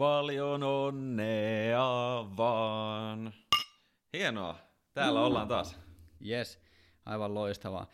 Paljon 0.00 0.62
onnea 0.62 2.26
vaan. 2.36 3.32
Hienoa. 4.16 4.58
Täällä 4.94 5.20
ollaan 5.20 5.48
taas. 5.48 5.78
Yes, 6.28 6.60
aivan 7.06 7.34
loistavaa. 7.34 7.86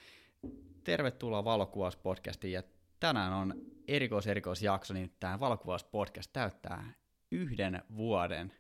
Tervetuloa 0.85 1.45
Valokuvauspodcastiin 1.45 2.53
ja 2.53 2.63
tänään 3.01 3.33
on 3.33 3.55
erikois-erikoisjakso, 3.89 4.95
niin 4.95 5.13
tämä 5.21 5.41
Valokuvauspodcast 5.41 6.33
täyttää 6.33 6.93
yhden 7.31 7.83
vuoden. 7.97 8.53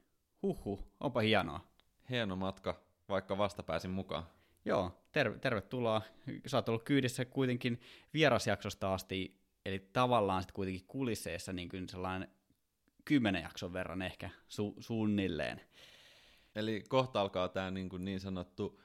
Huhu, 0.42 0.80
onpa 1.00 1.20
hienoa. 1.20 1.60
Hieno 2.10 2.36
matka, 2.36 2.80
vaikka 3.08 3.38
vasta 3.38 3.62
pääsin 3.62 3.90
mukaan. 3.90 4.26
Joo, 4.64 4.92
terve, 5.12 5.38
tervetuloa. 5.38 6.02
Sä 6.46 6.56
oot 6.56 6.68
ollut 6.68 6.82
kyydissä 6.82 7.24
kuitenkin 7.24 7.80
vierasjaksosta 8.14 8.94
asti, 8.94 9.40
eli 9.66 9.88
tavallaan 9.92 10.42
sitten 10.42 10.54
kuitenkin 10.54 10.86
kulisseissa 10.86 11.52
niin 11.52 11.68
kuin 11.68 11.88
sellainen 11.88 12.35
kymmenen 13.06 13.42
jakson 13.42 13.72
verran 13.72 14.02
ehkä 14.02 14.30
su- 14.48 14.76
suunnilleen. 14.80 15.60
Eli 16.54 16.84
kohta 16.88 17.20
alkaa 17.20 17.48
tämä 17.48 17.70
niin, 17.70 17.88
kuin 17.88 18.04
niin 18.04 18.20
sanottu 18.20 18.80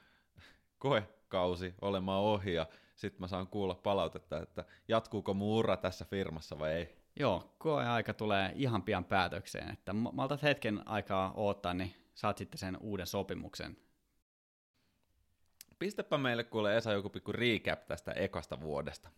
koekausi 0.78 1.74
olemaan 1.80 2.20
ohi 2.20 2.54
ja 2.54 2.66
sitten 2.94 3.20
mä 3.20 3.26
saan 3.26 3.46
kuulla 3.46 3.74
palautetta, 3.74 4.42
että 4.42 4.64
jatkuuko 4.88 5.34
mun 5.34 5.58
ura 5.58 5.76
tässä 5.76 6.04
firmassa 6.04 6.58
vai 6.58 6.72
ei. 6.72 6.96
Joo, 7.16 7.54
koeaika 7.58 8.14
tulee 8.14 8.52
ihan 8.54 8.82
pian 8.82 9.04
päätökseen, 9.04 9.70
että 9.72 9.92
mä 9.92 10.22
otat 10.24 10.42
hetken 10.42 10.88
aikaa 10.88 11.32
odottaa, 11.32 11.74
niin 11.74 11.94
saat 12.14 12.38
sitten 12.38 12.58
sen 12.58 12.76
uuden 12.80 13.06
sopimuksen. 13.06 13.76
Pistäpä 15.78 16.18
meille 16.18 16.44
kuule 16.44 16.76
Esa 16.76 16.92
joku 16.92 17.10
pikku 17.10 17.32
recap 17.32 17.86
tästä 17.86 18.12
ekasta 18.12 18.60
vuodesta. 18.60 19.10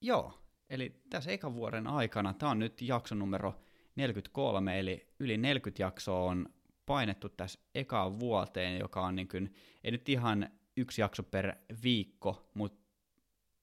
Joo, 0.00 0.38
eli 0.70 1.02
tässä 1.10 1.30
ekan 1.30 1.54
vuoden 1.54 1.86
aikana, 1.86 2.34
tämä 2.34 2.50
on 2.50 2.58
nyt 2.58 2.82
jakso 2.82 3.14
numero 3.14 3.54
43, 3.96 4.78
eli 4.78 5.08
yli 5.18 5.36
40 5.36 5.82
jaksoa 5.82 6.20
on 6.20 6.48
painettu 6.86 7.28
tässä 7.28 7.60
ekaan 7.74 8.20
vuoteen, 8.20 8.78
joka 8.78 9.00
on 9.00 9.16
niin 9.16 9.28
kuin, 9.28 9.54
ei 9.84 9.90
nyt 9.90 10.08
ihan 10.08 10.50
yksi 10.76 11.00
jakso 11.00 11.22
per 11.22 11.56
viikko, 11.82 12.50
mutta 12.54 12.86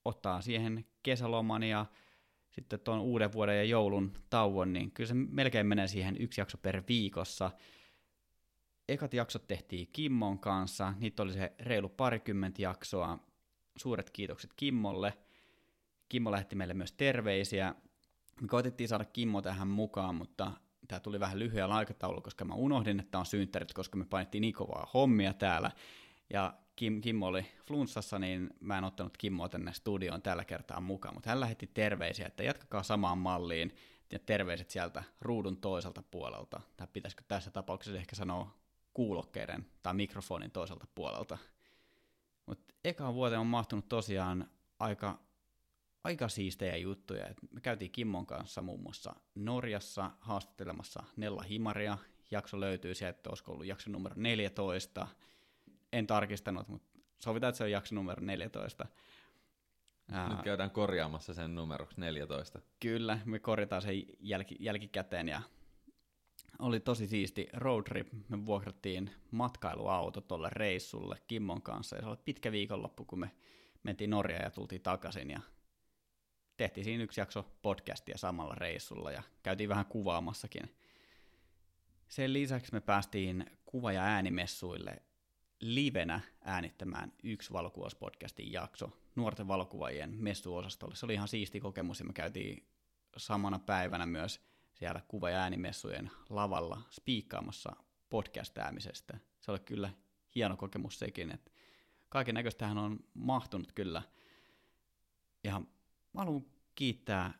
ottaa 0.05 0.41
siihen 0.41 0.85
kesäloman 1.03 1.63
ja 1.63 1.85
sitten 2.49 2.79
tuon 2.79 2.99
uuden 2.99 3.33
vuoden 3.33 3.57
ja 3.57 3.63
joulun 3.63 4.13
tauon, 4.29 4.73
niin 4.73 4.91
kyllä 4.91 5.07
se 5.07 5.13
melkein 5.13 5.67
menee 5.67 5.87
siihen 5.87 6.15
yksi 6.19 6.41
jakso 6.41 6.57
per 6.57 6.83
viikossa. 6.87 7.51
Ekat 8.89 9.13
jaksot 9.13 9.47
tehtiin 9.47 9.89
Kimmon 9.93 10.39
kanssa, 10.39 10.93
niitä 10.99 11.23
oli 11.23 11.33
se 11.33 11.53
reilu 11.59 11.89
parikymmentä 11.89 12.61
jaksoa. 12.61 13.19
Suuret 13.75 14.09
kiitokset 14.09 14.53
Kimmolle. 14.55 15.13
Kimmo 16.09 16.31
lähetti 16.31 16.55
meille 16.55 16.73
myös 16.73 16.91
terveisiä. 16.91 17.75
Me 18.43 18.47
koitettiin 18.47 18.87
saada 18.87 19.05
Kimmo 19.05 19.41
tähän 19.41 19.67
mukaan, 19.67 20.15
mutta 20.15 20.51
tämä 20.87 20.99
tuli 20.99 21.19
vähän 21.19 21.39
lyhyellä 21.39 21.75
aikataulu, 21.75 22.21
koska 22.21 22.45
mä 22.45 22.53
unohdin, 22.53 22.99
että 22.99 23.19
on 23.19 23.25
synttärit, 23.25 23.73
koska 23.73 23.97
me 23.97 24.05
painettiin 24.05 24.41
niin 24.41 24.53
kovaa 24.53 24.89
hommia 24.93 25.33
täällä. 25.33 25.71
Ja 26.29 26.53
Kim, 26.75 27.01
Kimmo 27.01 27.27
oli 27.27 27.45
flunssassa, 27.67 28.19
niin 28.19 28.49
mä 28.59 28.77
en 28.77 28.83
ottanut 28.83 29.17
Kimmoa 29.17 29.49
tänne 29.49 29.73
studioon 29.73 30.21
tällä 30.21 30.45
kertaa 30.45 30.81
mukaan, 30.81 31.15
mutta 31.15 31.29
hän 31.29 31.39
lähetti 31.39 31.67
terveisiä, 31.73 32.27
että 32.27 32.43
jatkakaa 32.43 32.83
samaan 32.83 33.17
malliin, 33.17 33.75
ja 34.11 34.19
terveiset 34.19 34.69
sieltä 34.69 35.03
ruudun 35.21 35.57
toiselta 35.57 36.03
puolelta, 36.11 36.61
tai 36.77 36.87
pitäisikö 36.93 37.23
tässä 37.27 37.51
tapauksessa 37.51 37.97
ehkä 37.97 38.15
sanoa 38.15 38.55
kuulokkeiden 38.93 39.65
tai 39.83 39.93
mikrofonin 39.93 40.51
toiselta 40.51 40.87
puolelta. 40.95 41.37
Mutta 42.45 42.73
ekaan 42.83 43.13
vuoteen 43.13 43.41
on 43.41 43.47
mahtunut 43.47 43.89
tosiaan 43.89 44.49
aika, 44.79 45.19
aika 46.03 46.29
siistejä 46.29 46.77
juttuja. 46.77 47.27
Et 47.27 47.37
me 47.51 47.61
käytiin 47.61 47.91
Kimmon 47.91 48.25
kanssa 48.25 48.61
muun 48.61 48.81
muassa 48.81 49.15
Norjassa 49.35 50.11
haastattelemassa 50.19 51.03
Nella 51.15 51.41
Himaria. 51.43 51.97
Jakso 52.31 52.59
löytyy 52.59 52.95
sieltä, 52.95 53.17
että 53.17 53.29
olisiko 53.29 53.51
ollut 53.51 53.65
jakso 53.65 53.91
numero 53.91 54.15
14. 54.17 55.07
En 55.93 56.07
tarkistanut, 56.07 56.67
mutta 56.67 56.99
sovitaan, 57.19 57.49
että 57.49 57.57
se 57.57 57.63
on 57.63 57.71
jakso 57.71 57.95
numero 57.95 58.25
14. 58.25 58.85
Nyt 60.29 60.41
käydään 60.43 60.71
korjaamassa 60.71 61.33
sen 61.33 61.55
numeroksi 61.55 61.99
14. 61.99 62.61
Kyllä, 62.79 63.19
me 63.25 63.39
korjataan 63.39 63.81
sen 63.81 64.03
jälki, 64.19 64.55
jälkikäteen 64.59 65.27
ja 65.27 65.41
oli 66.59 66.79
tosi 66.79 67.07
siisti 67.07 67.47
road 67.53 67.83
trip. 67.83 68.07
Me 68.29 68.45
vuokrattiin 68.45 69.11
matkailuauto 69.31 70.21
tuolle 70.21 70.49
reissulle 70.51 71.17
Kimmon 71.27 71.61
kanssa 71.61 71.95
ja 71.95 72.01
se 72.01 72.07
oli 72.07 72.17
pitkä 72.25 72.51
viikonloppu, 72.51 73.05
kun 73.05 73.19
me 73.19 73.31
mentiin 73.83 74.09
Norjaan 74.09 74.43
ja 74.43 74.51
tultiin 74.51 74.81
takaisin 74.81 75.29
ja 75.29 75.39
tehtiin 76.57 76.83
siinä 76.83 77.03
yksi 77.03 77.21
jakso 77.21 77.43
podcastia 77.61 78.17
samalla 78.17 78.55
reissulla 78.55 79.11
ja 79.11 79.23
käytiin 79.43 79.69
vähän 79.69 79.85
kuvaamassakin. 79.85 80.75
Sen 82.07 82.33
lisäksi 82.33 82.73
me 82.73 82.81
päästiin 82.81 83.45
kuva- 83.65 83.91
ja 83.91 84.03
äänimessuille 84.03 85.01
livenä 85.59 86.21
äänittämään 86.41 87.13
yksi 87.23 87.53
valokuvauspodcastin 87.53 88.51
jakso 88.51 88.91
nuorten 89.15 89.47
valokuvaajien 89.47 90.15
messuosastolle. 90.17 90.95
Se 90.95 91.05
oli 91.05 91.13
ihan 91.13 91.27
siisti 91.27 91.59
kokemus 91.59 91.99
ja 91.99 92.05
me 92.05 92.13
käytiin 92.13 92.67
samana 93.17 93.59
päivänä 93.59 94.05
myös 94.05 94.41
siellä 94.73 95.01
kuva- 95.07 95.29
ja 95.29 95.39
äänimessujen 95.39 96.11
lavalla 96.29 96.81
spiikkaamassa 96.89 97.75
podcastäämisestä. 98.09 99.17
Se 99.39 99.51
oli 99.51 99.59
kyllä 99.59 99.89
hieno 100.35 100.57
kokemus 100.57 100.99
sekin, 100.99 101.31
että 101.31 101.51
kaiken 102.09 102.35
näköistähän 102.35 102.77
on 102.77 102.99
mahtunut 103.13 103.71
kyllä. 103.71 104.01
Ja 105.43 105.61
mä 106.13 106.21
haluan 106.21 106.45
kiittää, 106.75 107.33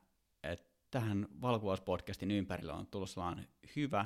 että 0.43 0.69
tähän 0.91 1.27
valokuvauspodcastin 1.41 2.31
ympärillä 2.31 2.73
on 2.73 2.87
tullut 2.87 3.09
sellainen 3.09 3.47
hyvä, 3.75 4.05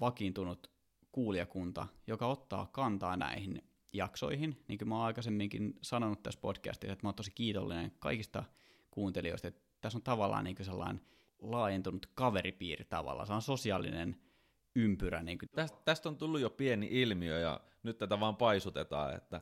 vakiintunut 0.00 0.70
kuulijakunta, 1.12 1.86
joka 2.06 2.26
ottaa 2.26 2.66
kantaa 2.66 3.16
näihin 3.16 3.62
jaksoihin. 3.92 4.64
Niin 4.68 4.78
kuin 4.78 4.88
mä 4.88 4.96
oon 4.96 5.06
aikaisemminkin 5.06 5.78
sanonut 5.82 6.22
tässä 6.22 6.40
podcastissa, 6.40 6.92
että 6.92 7.06
mä 7.06 7.08
oon 7.08 7.14
tosi 7.14 7.30
kiitollinen 7.30 7.92
kaikista 7.98 8.44
kuuntelijoista, 8.90 9.48
että 9.48 9.60
tässä 9.80 9.98
on 9.98 10.02
tavallaan 10.02 10.44
niin 10.44 10.56
sellainen 10.64 11.00
laajentunut 11.38 12.06
kaveripiiri 12.14 12.84
tavallaan, 12.84 13.26
se 13.26 13.32
on 13.32 13.42
sosiaalinen 13.42 14.16
ympyrä. 14.76 15.22
Niin 15.22 15.38
kuin. 15.38 15.48
Tästä, 15.54 15.78
tästä 15.84 16.08
on 16.08 16.16
tullut 16.16 16.40
jo 16.40 16.50
pieni 16.50 16.88
ilmiö 16.90 17.38
ja 17.38 17.60
nyt 17.82 17.98
tätä 17.98 18.20
vaan 18.20 18.36
paisutetaan, 18.36 19.16
että 19.16 19.40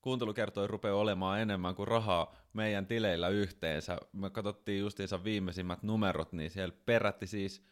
kuuntelukertoi 0.00 0.66
rupeaa 0.66 0.96
olemaan 0.96 1.40
enemmän 1.40 1.74
kuin 1.74 1.88
rahaa 1.88 2.34
meidän 2.52 2.86
tileillä 2.86 3.28
yhteensä. 3.28 3.98
Me 4.12 4.30
katsottiin 4.30 4.80
justiinsa 4.80 5.24
viimeisimmät 5.24 5.82
numerot, 5.82 6.32
niin 6.32 6.50
siellä 6.50 6.74
perätti 6.86 7.26
siis 7.26 7.62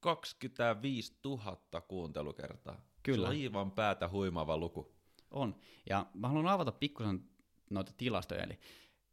25 0.00 1.14
000 1.24 1.80
kuuntelukertaa. 1.88 2.80
Kyllä. 3.02 3.26
Se 3.26 3.30
on 3.30 3.42
aivan 3.42 3.70
päätä 3.70 4.08
huimaava 4.08 4.56
luku. 4.56 4.96
On. 5.30 5.56
Ja 5.88 6.06
mä 6.14 6.28
haluan 6.28 6.46
avata 6.46 6.72
pikkusen 6.72 7.24
noita 7.70 7.92
tilastoja. 7.96 8.42
Eli 8.42 8.58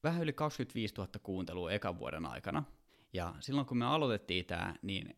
vähän 0.04 0.22
yli 0.22 0.34
25 0.34 0.94
000 0.98 1.10
kuuntelua 1.24 1.72
ekan 1.72 2.00
vuoden 2.00 2.26
aikana. 2.26 2.64
Ja 3.14 3.36
silloin 3.40 3.68
kun 3.68 3.78
me 3.78 3.86
aloitettiin 3.86 4.46
tämä, 4.46 4.76
niin 4.82 5.18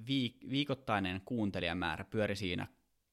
viik- 0.00 0.50
viikoittainen 0.50 1.22
kuuntelijamäärä 1.24 2.04
pyöri 2.04 2.36
siinä 2.36 2.66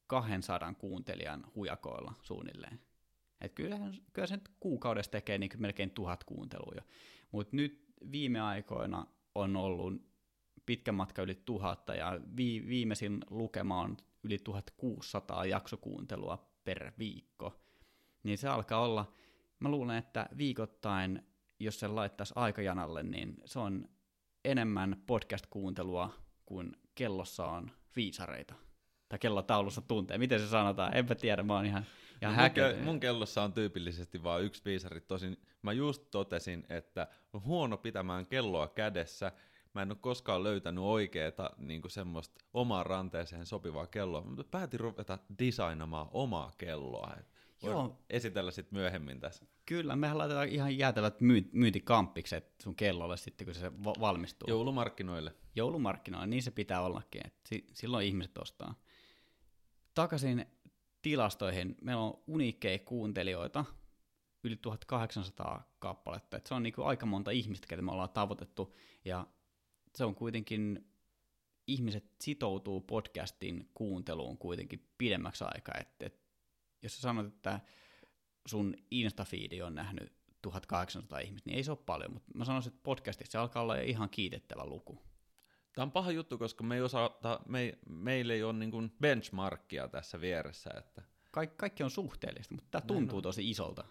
200 0.07 0.73
kuuntelijan 0.73 1.45
hujakoilla 1.56 2.13
suunnilleen. 2.22 2.79
Et 3.41 3.53
kyllähän, 3.53 3.97
kyllä 4.13 4.27
se 4.27 4.35
nyt 4.35 4.50
kuukaudessa 4.59 5.11
tekee 5.11 5.38
niin 5.38 5.51
melkein 5.57 5.91
tuhat 5.91 6.23
kuuntelua 6.23 6.73
jo. 6.75 6.81
Mutta 7.31 7.55
nyt 7.55 7.85
viime 8.11 8.41
aikoina 8.41 9.07
on 9.35 9.55
ollut 9.55 10.09
pitkä 10.66 10.91
matka 10.91 11.22
yli 11.22 11.41
tuhatta 11.45 11.95
ja 11.95 12.19
vi- 12.38 12.67
viimeisin 12.67 13.19
lukema 13.29 13.81
on 13.81 13.97
yli 14.23 14.38
1600 14.38 15.45
jaksokuuntelua 15.45 16.50
per 16.63 16.91
viikko. 17.00 17.59
Niin 18.23 18.38
se 18.38 18.47
alkaa 18.47 18.81
olla, 18.81 19.11
mä 19.59 19.69
luulen, 19.69 19.97
että 19.97 20.29
viikoittain, 20.38 21.23
jos 21.59 21.79
se 21.79 21.88
laittaisi 21.88 22.33
aikajanalle, 22.35 23.03
niin 23.03 23.35
se 23.45 23.59
on 23.59 23.89
enemmän 24.45 25.03
podcast-kuuntelua 25.06 26.13
kuin 26.45 26.71
kellossa 26.95 27.45
on 27.45 27.71
viisareita. 27.95 28.56
Tai 29.09 29.19
kellotaulussa 29.19 29.81
tuntee. 29.81 30.18
Miten 30.18 30.39
se 30.39 30.47
sanotaan? 30.47 30.97
Enpä 30.97 31.15
tiedä, 31.15 31.44
mä 31.44 31.56
oon 31.56 31.65
ihan, 31.65 31.86
ihan 32.21 32.33
mun, 32.33 32.42
häkeltynyt. 32.42 32.81
ke- 32.81 32.86
mun 32.86 33.00
kellossa 33.00 33.44
on 33.44 33.54
tyypillisesti 33.54 34.24
vain 34.24 34.45
yksi 34.45 34.62
viisari. 34.66 35.01
Tosin 35.01 35.38
mä 35.62 35.71
just 35.74 36.04
totesin, 36.12 36.66
että 36.69 37.07
on 37.33 37.44
huono 37.44 37.77
pitämään 37.77 38.25
kelloa 38.25 38.68
kädessä. 38.68 39.31
Mä 39.74 39.81
en 39.81 39.92
ole 39.92 39.98
koskaan 40.01 40.44
löytänyt 40.44 40.83
oikeeta 40.83 41.50
niin 41.57 41.81
semmoista 41.88 42.45
omaan 42.54 42.86
ranteeseen 42.86 43.45
sopivaa 43.45 43.88
kelloa, 43.88 44.21
mutta 44.21 44.44
päätin 44.44 44.80
ruveta 44.80 45.18
designamaan 45.39 46.07
omaa 46.12 46.51
kelloa. 46.57 47.18
Joo. 47.63 48.00
esitellä 48.10 48.51
sitten 48.51 48.80
myöhemmin 48.80 49.19
tässä. 49.19 49.45
Kyllä, 49.65 49.95
mehän 49.95 50.18
laitetaan 50.18 50.48
ihan 50.48 50.77
jäätävät 50.77 51.22
myy- 51.22 51.50
myyntikampikset 51.51 52.54
sun 52.63 52.75
kellolle 52.75 53.18
sitten, 53.18 53.45
kun 53.48 53.56
se 53.56 53.72
va- 53.83 53.94
valmistuu. 54.00 54.50
Joulumarkkinoille. 54.50 55.36
joulumarkkinoilla, 55.56 56.27
niin 56.27 56.44
se 56.44 56.51
pitää 56.51 56.81
ollakin, 56.81 57.27
että 57.27 57.39
si- 57.50 57.68
silloin 57.74 58.07
ihmiset 58.07 58.38
ostaa. 58.38 58.75
Takaisin 59.94 60.45
tilastoihin, 61.01 61.75
meillä 61.81 62.04
on 62.04 62.24
uniikkeja 62.28 62.80
kuuntelijoita, 62.80 63.66
yli 64.44 64.56
1800 64.56 65.75
kappaletta, 65.80 66.38
että 66.38 66.48
se 66.48 66.54
on 66.54 66.63
niinku 66.63 66.84
aika 66.84 67.06
monta 67.06 67.31
ihmistä, 67.31 67.68
ketä 67.68 67.81
me 67.81 67.92
ollaan 67.92 68.10
tavoitettu, 68.10 68.75
ja 69.06 69.28
se 69.96 70.06
on 70.06 70.16
kuitenkin 70.16 70.90
ihmiset 71.68 72.06
sitoutuu 72.22 72.81
podcastin 72.81 73.69
kuunteluun 73.74 74.38
kuitenkin 74.38 74.90
pidemmäksi 74.98 75.44
aikaa. 75.48 75.75
Et, 75.80 75.88
et, 76.00 76.19
jos 76.81 76.96
sä 76.96 77.01
sanot, 77.01 77.28
että 77.28 77.60
sun 78.46 78.75
Instafeedi 78.92 79.62
on 79.62 79.75
nähnyt 79.75 80.13
1800 80.42 81.19
ihmistä, 81.19 81.50
niin 81.50 81.57
ei 81.57 81.63
se 81.63 81.72
ole 81.72 81.80
paljon, 81.86 82.13
mutta 82.13 82.31
mä 82.36 82.46
sanoisin, 82.46 82.72
että 82.72 82.84
podcastissa 82.84 83.31
se 83.31 83.38
alkaa 83.38 83.63
olla 83.63 83.75
ihan 83.75 84.10
kiitettävä 84.10 84.66
luku. 84.66 85.08
Tämä 85.74 85.83
on 85.83 85.92
paha 85.92 86.12
juttu, 86.12 86.38
koska 86.38 86.63
me 86.63 86.75
ei 86.75 86.81
osata, 86.81 87.39
me, 87.48 87.77
meillä 87.89 88.33
ei 88.33 88.44
ole 88.44 88.54
niin 88.54 88.71
kuin 88.71 88.92
benchmarkia 89.01 89.88
tässä 89.88 90.21
vieressä. 90.21 90.69
Että... 90.77 91.01
Kaik, 91.31 91.57
kaikki 91.57 91.83
on 91.83 91.92
suhteellista, 91.92 92.56
mutta 92.56 92.68
tämä 92.71 92.88
tuntuu 92.88 93.18
on. 93.18 93.24
tosi 93.24 93.50
isolta. 93.50 93.83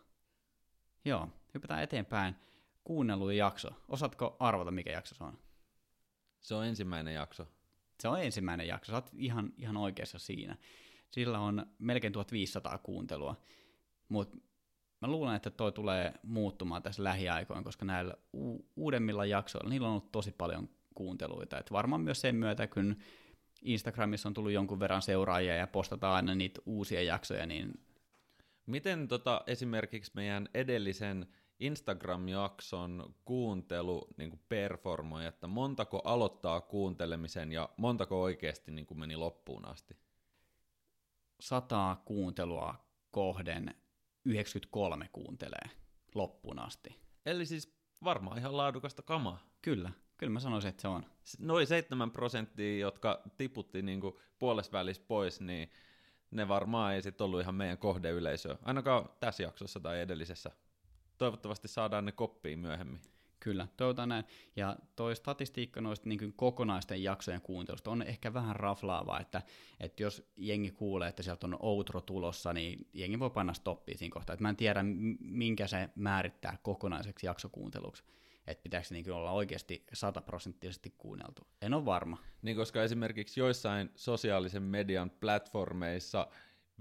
Joo, 1.05 1.29
hypätään 1.55 1.83
eteenpäin. 1.83 2.37
Kuunnellut 2.85 3.33
jakso. 3.33 3.69
Osaatko 3.89 4.37
arvata, 4.39 4.71
mikä 4.71 4.93
jakso 4.93 5.15
se 5.15 5.25
on? 5.25 5.39
Se 6.41 6.55
on 6.55 6.67
ensimmäinen 6.67 7.15
jakso. 7.15 7.47
Se 8.01 8.09
on 8.09 8.23
ensimmäinen 8.23 8.69
jakso, 8.69 8.93
sä 8.93 8.97
oot 8.97 9.11
ihan, 9.17 9.53
ihan 9.57 9.77
oikeassa 9.77 10.19
siinä. 10.19 10.57
Sillä 11.11 11.39
on 11.39 11.67
melkein 11.79 12.13
1500 12.13 12.79
kuuntelua, 12.79 13.37
mutta 14.09 14.37
mä 15.01 15.09
luulen, 15.09 15.37
että 15.37 15.51
toi 15.51 15.73
tulee 15.73 16.15
muuttumaan 16.23 16.83
tässä 16.83 17.05
lähiaikoina, 17.05 17.63
koska 17.63 17.85
näillä 17.85 18.15
u- 18.35 18.71
uudemmilla 18.77 19.27
jaksoilla, 19.27 19.71
niillä 19.71 19.87
on 19.87 19.91
ollut 19.91 20.13
tosi 20.13 20.33
paljon 20.33 20.69
kuunteluita. 20.99 21.59
Et 21.59 21.73
varmaan 21.73 22.01
myös 22.01 22.21
sen 22.21 22.37
myötä, 22.37 22.67
kun 22.67 22.97
Instagramissa 23.63 24.29
on 24.29 24.35
tullut 24.35 24.53
jonkun 24.53 24.81
verran 24.81 25.03
seuraajia 25.03 25.55
ja 25.55 25.67
postataan 25.67 26.17
aina 26.17 26.35
niitä 26.35 26.61
uusia 26.67 27.03
jaksoja, 27.03 27.47
niin... 27.47 27.81
Miten 28.67 29.09
tota, 29.09 29.43
esimerkiksi 29.47 30.13
meidän 30.15 30.49
edellisen 30.55 31.27
Instagram-jakson 31.61 33.15
kuuntelu 33.25 34.09
niin 34.17 34.41
performoi, 34.49 35.27
että 35.27 35.47
montako 35.47 36.03
aloittaa 36.05 36.61
kuuntelemisen 36.61 37.53
ja 37.53 37.69
montako 37.77 38.23
oikeasti 38.23 38.71
niin 38.71 38.87
kuin 38.87 38.99
meni 38.99 39.17
loppuun 39.17 39.65
asti? 39.65 39.97
Sataa 41.41 42.03
kuuntelua 42.05 42.75
kohden 43.11 43.75
93 44.25 45.09
kuuntelee 45.13 45.71
loppuun 46.15 46.59
asti. 46.59 46.97
Eli 47.27 47.47
siis 47.47 47.79
varmaan 48.05 48.39
ihan 48.39 48.57
laadukasta 48.57 49.03
kamaa. 49.03 49.39
Kyllä, 49.63 49.93
kyllä 50.19 50.33
mä 50.33 50.41
sanoisin, 50.41 50.69
että 50.69 50.83
se 50.83 50.89
on. 50.89 51.07
Noin 51.39 51.67
7 51.67 52.11
prosenttia, 52.11 52.79
jotka 52.79 53.23
tiputti 53.37 53.83
niin 53.83 54.01
puolesvälis 54.39 54.99
pois, 55.01 55.41
niin 55.41 55.71
ne 56.31 56.49
varmaan 56.49 56.95
ei 56.95 57.03
sitten 57.03 57.25
ollut 57.25 57.41
ihan 57.41 57.55
meidän 57.55 57.79
kohdeyleisöä, 57.79 58.57
ainakaan 58.63 59.09
tässä 59.21 59.43
jaksossa 59.43 59.81
tai 59.81 60.01
edellisessä 60.01 60.51
toivottavasti 61.19 61.69
saadaan 61.69 62.05
ne 62.05 62.13
koppiin 62.13 62.59
myöhemmin. 62.59 63.01
Kyllä, 63.41 63.67
toivotaan 63.77 64.09
näin. 64.09 64.25
Ja 64.57 64.77
toi 64.97 65.17
statistiikka 65.17 65.81
noista 65.81 66.09
niin 66.09 66.33
kokonaisten 66.37 67.03
jaksojen 67.03 67.41
kuuntelusta 67.41 67.91
on 67.91 68.03
ehkä 68.03 68.35
vähän 68.35 68.57
raflaavaa, 68.57 69.21
että, 69.21 69.43
että 69.81 70.03
jos 70.03 70.31
jengi 70.37 70.71
kuulee, 70.71 71.09
että 71.09 71.23
sieltä 71.23 71.47
on 71.47 71.57
outro 71.61 72.01
tulossa, 72.01 72.53
niin 72.53 72.87
jengi 72.93 73.19
voi 73.19 73.31
panna 73.31 73.55
stoppia 73.55 73.99
siinä 73.99 74.13
kohtaa. 74.13 74.35
Että 74.35 74.43
mä 74.43 74.49
en 74.49 74.57
tiedä, 74.57 74.85
minkä 75.21 75.67
se 75.67 75.89
määrittää 75.95 76.59
kokonaiseksi 76.63 77.27
jaksokuunteluksi. 77.27 78.05
Että 78.49 78.63
pitääkö 78.63 78.87
niin 78.91 79.13
olla 79.13 79.31
oikeasti 79.31 79.87
sataprosenttisesti 79.93 80.95
kuunneltu. 80.99 81.47
En 81.63 81.75
ole 81.75 81.85
varma. 81.85 82.19
Niin, 82.43 82.57
koska 82.57 82.83
esimerkiksi 82.83 83.41
joissain 83.41 83.91
sosiaalisen 83.95 84.63
median 84.63 85.11
platformeissa– 85.11 86.27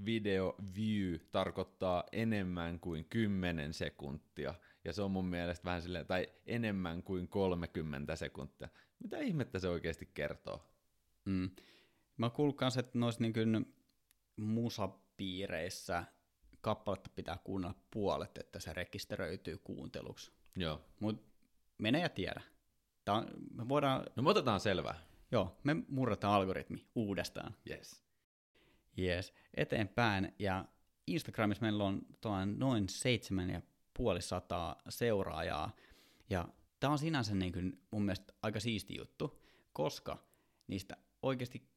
video 0.05 0.55
view 0.75 1.15
tarkoittaa 1.31 2.03
enemmän 2.11 2.79
kuin 2.79 3.05
10 3.09 3.73
sekuntia, 3.73 4.53
ja 4.85 4.93
se 4.93 5.01
on 5.01 5.11
mun 5.11 5.25
mielestä 5.25 5.65
vähän 5.65 5.81
silleen, 5.81 6.05
tai 6.05 6.27
enemmän 6.45 7.03
kuin 7.03 7.27
30 7.27 8.15
sekuntia. 8.15 8.69
Mitä 8.99 9.19
ihmettä 9.19 9.59
se 9.59 9.69
oikeasti 9.69 10.09
kertoo? 10.13 10.65
Mm. 11.25 11.49
Mä 12.17 12.29
kuullut 12.29 12.57
kanssa, 12.57 12.79
että 12.79 12.99
noissa 12.99 13.21
niin 13.21 13.75
musapiireissä 14.37 16.03
kappaletta 16.61 17.09
pitää 17.15 17.37
kuunnella 17.43 17.75
puolet, 17.91 18.37
että 18.37 18.59
se 18.59 18.73
rekisteröityy 18.73 19.57
kuunteluksi. 19.57 20.31
Joo. 20.55 20.81
Mut 20.99 21.36
mene 21.77 21.99
ja 21.99 22.09
tiedä. 22.09 22.41
Tää 23.05 23.15
on, 23.15 23.27
me 23.53 23.69
voidaan... 23.69 24.03
No 24.15 24.23
me 24.23 24.29
otetaan 24.29 24.59
selvää. 24.59 24.99
Joo, 25.31 25.57
me 25.63 25.75
murrataan 25.87 26.33
algoritmi 26.33 26.85
uudestaan. 26.95 27.55
Yes. 27.69 28.03
Yes, 28.99 29.33
eteenpäin. 29.53 30.33
Ja 30.39 30.65
Instagramissa 31.07 31.61
meillä 31.61 31.83
on 31.83 32.01
noin 32.57 32.89
seitsemän 32.89 33.49
ja 33.49 33.61
puoli 33.93 34.21
sataa 34.21 34.81
seuraajaa. 34.89 35.71
Ja 36.29 36.47
tämä 36.79 36.91
on 36.91 36.99
sinänsä 36.99 37.35
niin 37.35 37.53
kuin 37.53 37.81
mun 37.91 38.05
mielestä 38.05 38.33
aika 38.41 38.59
siisti 38.59 38.97
juttu, 38.97 39.41
koska 39.73 40.17
niistä 40.67 40.97
oikeasti 41.21 41.69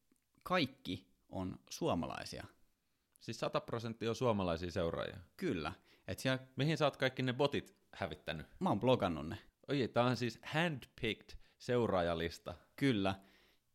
kaikki 0.43 1.11
on 1.29 1.59
suomalaisia. 1.71 2.47
Siis 3.21 3.41
100 3.41 3.61
prosenttia 3.61 4.09
on 4.09 4.17
suomalaisia 4.17 4.71
seuraajia? 4.71 5.19
Kyllä. 5.37 5.73
Et 6.09 6.19
siellä... 6.19 6.39
Mihin 6.57 6.79
sä 6.79 6.85
oot 6.85 6.97
kaikki 6.97 7.23
ne 7.23 7.33
botit 7.33 7.75
hävittänyt? 7.93 8.47
Mä 8.61 8.69
oon 8.69 8.81
blogannut 8.81 9.29
ne. 9.29 9.39
Oi, 9.71 9.89
tää 9.89 10.05
on 10.05 10.17
siis 10.17 10.39
handpicked 10.43 11.37
seuraajalista. 11.59 12.55
Kyllä. 12.77 13.15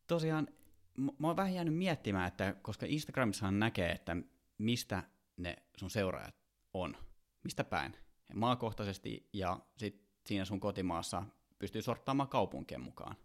Tosiaan 0.06 0.48
mä 0.96 1.26
oon 1.26 1.36
vähän 1.36 1.54
jäänyt 1.54 1.74
miettimään, 1.74 2.28
että 2.28 2.54
koska 2.62 2.86
Instagramissahan 2.88 3.58
näkee, 3.58 3.92
että 3.92 4.16
mistä 4.58 5.02
ne 5.36 5.56
sun 5.76 5.90
seuraajat 5.90 6.34
on, 6.74 6.96
mistä 7.44 7.64
päin, 7.64 7.96
maakohtaisesti 8.34 9.28
ja 9.32 9.60
sit 9.76 10.04
siinä 10.26 10.44
sun 10.44 10.60
kotimaassa 10.60 11.22
pystyy 11.58 11.82
sorttaamaan 11.82 12.28
kaupunkien 12.28 12.80
mukaan. 12.80 13.16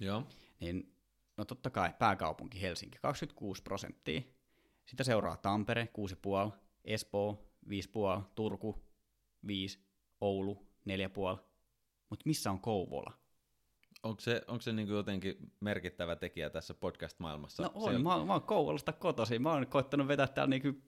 Joo. 0.00 0.26
Niin 0.60 0.94
no 1.36 1.44
totta 1.44 1.70
kai 1.70 1.94
pääkaupunki 1.98 2.62
Helsinki 2.62 2.98
26 3.02 3.62
prosenttia, 3.62 4.22
sitä 4.86 5.04
seuraa 5.04 5.36
Tampere 5.36 5.88
6,5, 6.48 6.56
Espoo 6.84 7.52
5,5, 7.68 8.22
Turku 8.34 8.82
5, 9.46 9.78
Oulu 10.20 10.66
4,5, 11.38 11.46
mutta 12.10 12.22
missä 12.26 12.50
on 12.50 12.60
Kouvola? 12.60 13.12
Onko 14.02 14.20
se, 14.20 14.42
onko 14.46 14.60
se 14.62 14.72
niin 14.72 14.88
jotenkin 14.88 15.52
merkittävä 15.60 16.16
tekijä 16.16 16.50
tässä 16.50 16.74
podcast-maailmassa? 16.74 17.62
No 17.62 17.70
on, 17.74 17.94
on... 17.96 18.02
Mä, 18.02 18.24
mä 18.24 18.32
oon 18.32 18.42
Kouvolasta 18.42 18.92
kotoisin, 18.92 19.42
mä 19.42 19.52
oon 19.52 19.66
koittanut 19.66 20.08
vetää 20.08 20.26
täällä 20.26 20.50
niin 20.50 20.82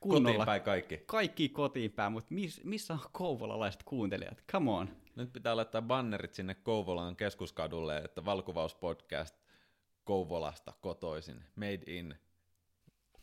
kunnolla. 0.00 0.28
Kotiin 0.28 0.46
päin 0.46 0.62
kaikki. 0.62 1.02
Kaikki 1.06 1.48
kotiin 1.48 1.92
päin, 1.92 2.12
mutta 2.12 2.34
miss, 2.34 2.64
missä 2.64 2.94
on 2.94 3.00
kouvolalaiset 3.12 3.82
kuuntelijat? 3.82 4.44
Come 4.52 4.70
on. 4.70 4.88
Nyt 5.16 5.32
pitää 5.32 5.56
laittaa 5.56 5.82
bannerit 5.82 6.34
sinne 6.34 6.54
Kouvolan 6.54 7.16
keskuskadulle, 7.16 7.98
että 7.98 8.24
Valkuvauspodcast 8.24 9.36
Kouvolasta 10.04 10.72
kotoisin, 10.80 11.44
made 11.56 11.82
in 11.86 12.14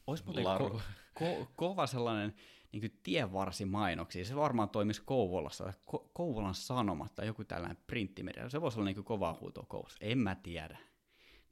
Olisi 0.08 0.26
muuten 0.26 0.46
ko- 0.46 0.82
ko- 1.20 1.48
kova 1.56 1.88
sellainen 1.88 2.34
niin 2.72 2.82
kuin 2.82 3.00
tienvarsimainoksia. 3.04 4.26
Se 4.26 4.36
varmaan 4.36 4.70
toimisi 4.70 5.02
Kouvolassa, 5.06 5.74
Ko- 5.96 6.10
Kouvolan 6.14 6.56
Sanomat 6.56 7.16
tai 7.16 7.28
joku 7.28 7.44
tällainen 7.44 7.84
printtimedia. 7.88 8.50
Se 8.50 8.62
voisi 8.62 8.80
olla 8.80 8.86
niin 8.86 8.96
kuin 8.96 9.06
kova 9.06 9.38
huuto 9.42 9.66
Kouvolassa. 9.68 9.98
En 10.02 10.18
mä 10.18 10.36
tiedä. 10.36 10.78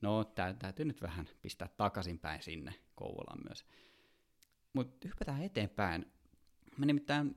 No, 0.01 0.23
tää, 0.23 0.53
täytyy 0.53 0.85
nyt 0.85 1.01
vähän 1.01 1.29
pistää 1.41 1.69
takaisinpäin 1.77 2.43
sinne 2.43 2.73
Kouvolaan 2.95 3.39
myös. 3.47 3.65
Mutta 4.73 5.07
hypätään 5.07 5.43
eteenpäin. 5.43 6.11
Me 6.77 6.85
nimittäin 6.85 7.35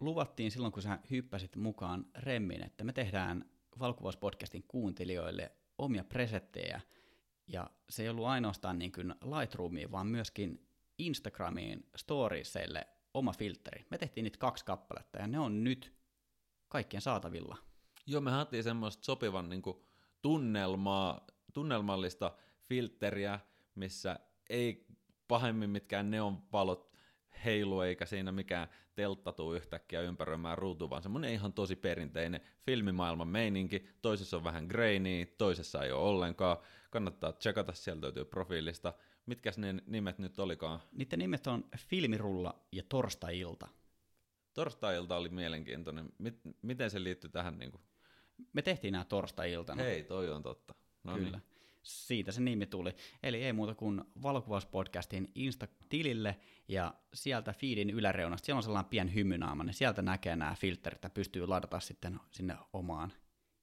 luvattiin 0.00 0.50
silloin, 0.50 0.72
kun 0.72 0.82
sä 0.82 0.98
hyppäsit 1.10 1.56
mukaan 1.56 2.06
Remmin, 2.16 2.64
että 2.64 2.84
me 2.84 2.92
tehdään 2.92 3.50
Valkuvauspodcastin 3.78 4.64
kuuntelijoille 4.68 5.52
omia 5.78 6.04
presettejä. 6.04 6.80
Ja 7.46 7.70
se 7.90 8.02
ei 8.02 8.08
ollut 8.08 8.26
ainoastaan 8.26 8.78
niin 8.78 8.92
kuin 8.92 9.14
Lightroomiin, 9.24 9.92
vaan 9.92 10.06
myöskin 10.06 10.68
Instagramiin 10.98 11.86
storiesille 11.96 12.86
oma 13.14 13.32
filteri. 13.32 13.84
Me 13.90 13.98
tehtiin 13.98 14.24
niitä 14.24 14.38
kaksi 14.38 14.64
kappaletta 14.64 15.18
ja 15.18 15.26
ne 15.26 15.38
on 15.38 15.64
nyt 15.64 15.92
kaikkien 16.68 17.00
saatavilla. 17.00 17.56
Joo, 18.06 18.20
me 18.20 18.30
haettiin 18.30 18.64
semmoista 18.64 19.04
sopivan 19.04 19.48
niin 19.48 19.62
kuin, 19.62 19.76
tunnelmaa, 20.22 21.26
tunnelmallista 21.52 22.32
filteriä, 22.68 23.40
missä 23.74 24.18
ei 24.50 24.86
pahemmin 25.28 25.70
mitkään 25.70 26.10
neonvalot 26.10 26.94
heilu 27.44 27.80
eikä 27.80 28.06
siinä 28.06 28.32
mikään 28.32 28.68
teltta 28.94 29.32
tuu 29.32 29.54
yhtäkkiä 29.54 30.00
ympäröimään 30.00 30.58
ruutu, 30.58 30.90
vaan 30.90 31.02
semmoinen 31.02 31.32
ihan 31.32 31.52
tosi 31.52 31.76
perinteinen 31.76 32.40
filmimaailman 32.62 33.28
meininki. 33.28 33.88
Toisessa 34.02 34.36
on 34.36 34.44
vähän 34.44 34.66
grainy, 34.66 35.26
toisessa 35.38 35.82
ei 35.82 35.92
ole 35.92 36.08
ollenkaan. 36.08 36.56
Kannattaa 36.90 37.32
tsekata, 37.32 37.72
sieltä 37.72 38.02
löytyy 38.02 38.24
profiilista. 38.24 38.92
Mitkä 39.26 39.52
ne 39.56 39.74
nimet 39.86 40.18
nyt 40.18 40.38
olikaan? 40.38 40.80
Niiden 40.92 41.18
nimet 41.18 41.46
on 41.46 41.64
Filmirulla 41.76 42.66
ja 42.72 42.82
Torstai-ilta. 42.88 43.68
Torstai-ilta 44.54 45.16
oli 45.16 45.28
mielenkiintoinen. 45.28 46.12
Mit, 46.18 46.40
miten 46.62 46.90
se 46.90 47.02
liittyy 47.02 47.30
tähän? 47.30 47.58
Niin 47.58 47.70
kuin? 47.70 47.82
Me 48.52 48.62
tehtiin 48.62 48.92
nämä 48.92 49.04
torstai-iltana. 49.04 49.82
Hei, 49.82 50.04
toi 50.04 50.30
on 50.30 50.42
totta. 50.42 50.74
No 51.04 51.14
Kyllä. 51.14 51.38
Niin. 51.38 51.54
Siitä 51.82 52.32
se 52.32 52.40
nimi 52.40 52.66
tuli. 52.66 52.94
Eli 53.22 53.44
ei 53.44 53.52
muuta 53.52 53.74
kuin 53.74 54.04
valokuvauspodcastin 54.22 55.32
Insta-tilille 55.34 56.36
ja 56.68 56.94
sieltä 57.14 57.52
feedin 57.52 57.90
yläreunasta, 57.90 58.46
siellä 58.46 58.58
on 58.58 58.62
sellainen 58.62 58.90
pien 58.90 59.14
hymynaama, 59.14 59.64
niin 59.64 59.74
sieltä 59.74 60.02
näkee 60.02 60.36
nämä 60.36 60.54
filterit 60.58 61.02
ja 61.02 61.10
pystyy 61.10 61.46
ladata 61.46 61.80
sitten 61.80 62.20
sinne 62.30 62.56
omaan 62.72 63.12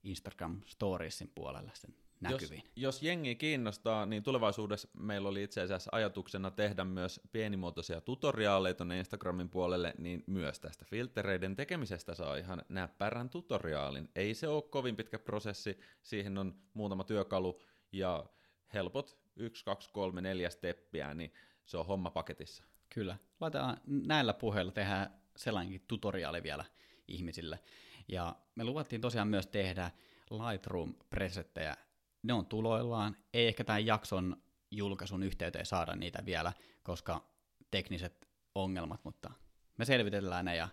Instagram 0.03 0.62
Storiesin 0.65 1.32
puolelle 1.36 1.72
sen 1.74 1.96
näkyviin. 2.22 2.62
Jos, 2.62 2.72
jos 2.75 3.04
jengi 3.04 3.36
kiinnostaa, 3.36 4.06
niin 4.06 4.24
tulevaisuudessa 4.24 4.88
meillä 4.94 5.30
oli 5.30 5.44
itse 5.44 5.62
asiassa 5.62 5.90
ajatuksena 5.94 6.51
tehdä 6.51 6.84
myös 6.84 7.22
pienimuotoisia 7.32 8.01
tutoriaaleja 8.01 8.74
tuonne 8.74 9.00
Instagramin 9.00 9.50
puolelle, 9.50 9.94
niin 9.98 10.24
myös 10.28 10.60
tästä 10.60 10.86
filtereiden 10.86 11.56
tekemisestä 11.56 12.16
saa 12.16 12.36
ihan 12.36 12.62
näppärän 12.70 13.30
tutoriaalin. 13.30 14.10
Ei 14.16 14.34
se 14.34 14.48
ole 14.48 14.62
kovin 14.62 14.96
pitkä 14.96 15.20
prosessi, 15.20 15.80
siihen 16.04 16.38
on 16.38 16.56
muutama 16.74 17.04
työkalu 17.04 17.62
ja 17.92 18.25
helpot 18.74 19.18
1, 19.36 19.66
2, 19.66 19.90
3, 19.94 20.22
4 20.22 20.50
steppiä, 20.50 21.13
niin 21.13 21.34
se 21.66 21.78
on 21.78 21.86
homma 21.86 22.12
paketissa. 22.12 22.63
Kyllä. 22.90 23.18
Laitetaan 23.40 23.78
näillä 23.86 24.34
puheilla 24.34 24.72
tehdä 24.72 25.10
sellainenkin 25.38 25.86
tutoriaali 25.88 26.44
vielä 26.44 26.66
ihmisille. 27.08 27.60
Ja 28.08 28.36
me 28.56 28.63
luvattiin 28.63 29.01
tosiaan 29.01 29.28
myös 29.28 29.48
tehdä 29.48 29.92
Lightroom-presettejä. 30.32 31.75
Ne 32.24 32.34
on 32.34 32.46
tuloillaan. 32.46 33.18
Ei 33.34 33.48
ehkä 33.48 33.63
tämän 33.63 33.86
jakson 33.86 34.42
julkaisun 34.72 35.24
yhteyteen 35.24 35.66
saada 35.66 35.96
niitä 35.96 36.25
vielä, 36.25 36.54
koska 36.84 37.25
tekniset 37.72 38.28
ongelmat, 38.56 39.04
mutta 39.04 39.32
me 39.78 39.86
selvitellään 39.86 40.46
ne 40.46 40.56
ja 40.56 40.70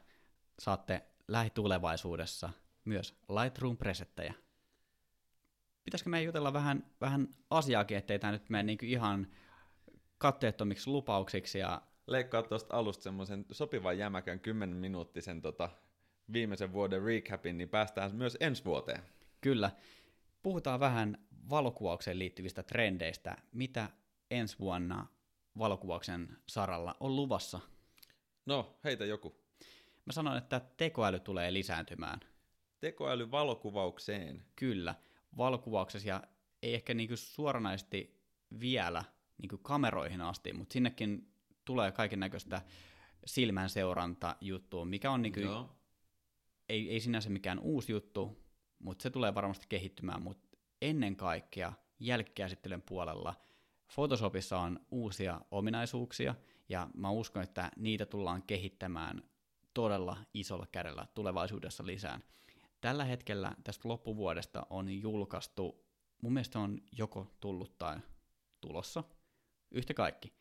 saatte 0.59 1.07
lähitulevaisuudessa 1.29 2.51
myös 2.85 3.21
Lightroom-presettejä. 3.29 4.35
Pitäisikö 5.85 6.11
me 6.11 6.23
jutella 6.23 6.53
vähän, 6.53 6.91
vähän 7.01 7.29
asiaakin, 7.51 7.97
ettei 7.97 8.19
tämä 8.19 8.33
nyt 8.33 8.51
mene 8.51 8.63
niin 8.63 8.79
ihan 8.83 9.27
katteettomiksi 10.19 10.91
lupauksiksi 10.91 11.59
ja 11.59 11.83
Leikkaa 12.09 12.43
tuosta 12.43 12.77
alusta 12.77 13.03
semmoisen 13.03 13.47
sopivan 13.53 13.99
jämäkän 13.99 14.41
10 14.41 14.77
minuuttisen 14.77 15.43
tota, 15.43 15.71
viimeisen 16.33 16.73
vuoden 16.73 17.03
recapin, 17.03 17.59
niin 17.59 17.69
päästään 17.69 18.17
myös 18.17 18.37
ensi 18.41 18.65
vuoteen. 18.65 19.03
Kyllä. 19.41 19.71
Puhutaan 20.43 20.81
vähän 20.81 21.19
valokuvaukseen 21.51 22.19
liittyvistä 22.19 22.63
trendeistä. 22.63 23.37
Mitä 23.53 23.91
ensi 24.31 24.59
vuonna 24.59 25.07
valokuvauksen 25.59 26.37
saralla 26.49 26.97
on 27.01 27.17
luvassa? 27.17 27.61
No, 28.47 28.79
heitä 28.85 29.05
joku. 29.05 29.35
Mä 30.07 30.13
sanoin, 30.13 30.39
että 30.39 30.61
tekoäly 30.77 31.21
tulee 31.21 31.53
lisääntymään. 31.53 32.21
Tekoäly 32.81 33.31
valokuvaukseen. 33.31 34.45
Kyllä. 34.57 34.95
Valokuvauksessa 35.37 36.09
ja 36.09 36.23
ei 36.63 36.75
ehkä 36.75 36.95
niinku 36.95 37.17
suoranaisesti 37.17 38.21
vielä 38.61 39.05
niinku 39.39 39.59
kameroihin 39.59 40.21
asti, 40.21 40.53
mutta 40.53 40.73
sinnekin 40.73 41.33
tulee 41.65 41.93
kaiken 41.93 42.21
näköistä 42.21 42.63
silmän 43.27 43.71
seuranta 43.71 44.37
juttua, 44.41 44.85
mikä 44.85 45.11
on 45.11 45.23
niinku, 45.23 45.41
Joo. 45.41 45.77
ei, 46.69 46.91
ei 46.91 47.01
sinänsä 47.01 47.31
mikään 47.31 47.59
uusi 47.59 47.93
juttu, 47.93 48.45
mutta 48.79 49.03
se 49.03 49.11
tulee 49.11 49.35
varmasti 49.35 49.67
kehittymään, 49.69 50.23
mutta 50.23 50.48
ennen 50.83 51.17
kaikkea 51.17 51.73
jälkikäsittelyn 52.01 52.83
puolella 52.83 53.35
Photoshopissa 53.95 54.59
on 54.59 54.81
uusia 54.91 55.41
ominaisuuksia, 55.51 56.35
ja 56.69 56.91
mä 56.95 57.11
uskon, 57.11 57.43
että 57.43 57.71
niitä 57.77 58.07
tullaan 58.07 58.43
kehittämään 58.43 59.23
todella 59.75 60.17
isolla 60.35 60.67
kädellä 60.73 61.07
tulevaisuudessa 61.15 61.87
lisään. 61.87 62.25
Tällä 62.81 63.05
hetkellä 63.05 63.57
tästä 63.65 63.89
loppuvuodesta 63.89 64.67
on 64.71 65.03
julkaistu, 65.03 65.85
mun 66.23 66.33
mielestä 66.33 66.59
on 66.59 66.81
joko 66.99 67.27
tullut 67.41 67.79
tai 67.79 67.97
tulossa, 68.61 69.05
yhtä 69.71 69.95
kaikki. 69.95 70.33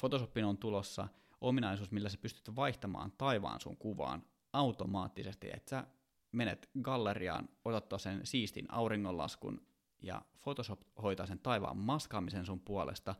Photoshopin 0.00 0.44
on 0.44 0.58
tulossa 0.58 1.08
ominaisuus, 1.40 1.90
millä 1.90 2.08
sä 2.08 2.18
pystyt 2.18 2.56
vaihtamaan 2.56 3.12
taivaan 3.18 3.60
sun 3.60 3.76
kuvaan 3.76 4.22
automaattisesti, 4.52 5.50
että 5.54 5.70
sä 5.70 5.86
menet 6.32 6.70
galleriaan, 6.82 7.48
otat 7.64 8.00
sen 8.00 8.20
siistin 8.26 8.66
auringonlaskun 8.72 9.71
ja 10.02 10.22
Photoshop 10.42 10.80
hoitaa 11.02 11.26
sen 11.26 11.38
taivaan 11.38 11.76
maskaamisen 11.76 12.46
sun 12.46 12.60
puolesta 12.60 13.14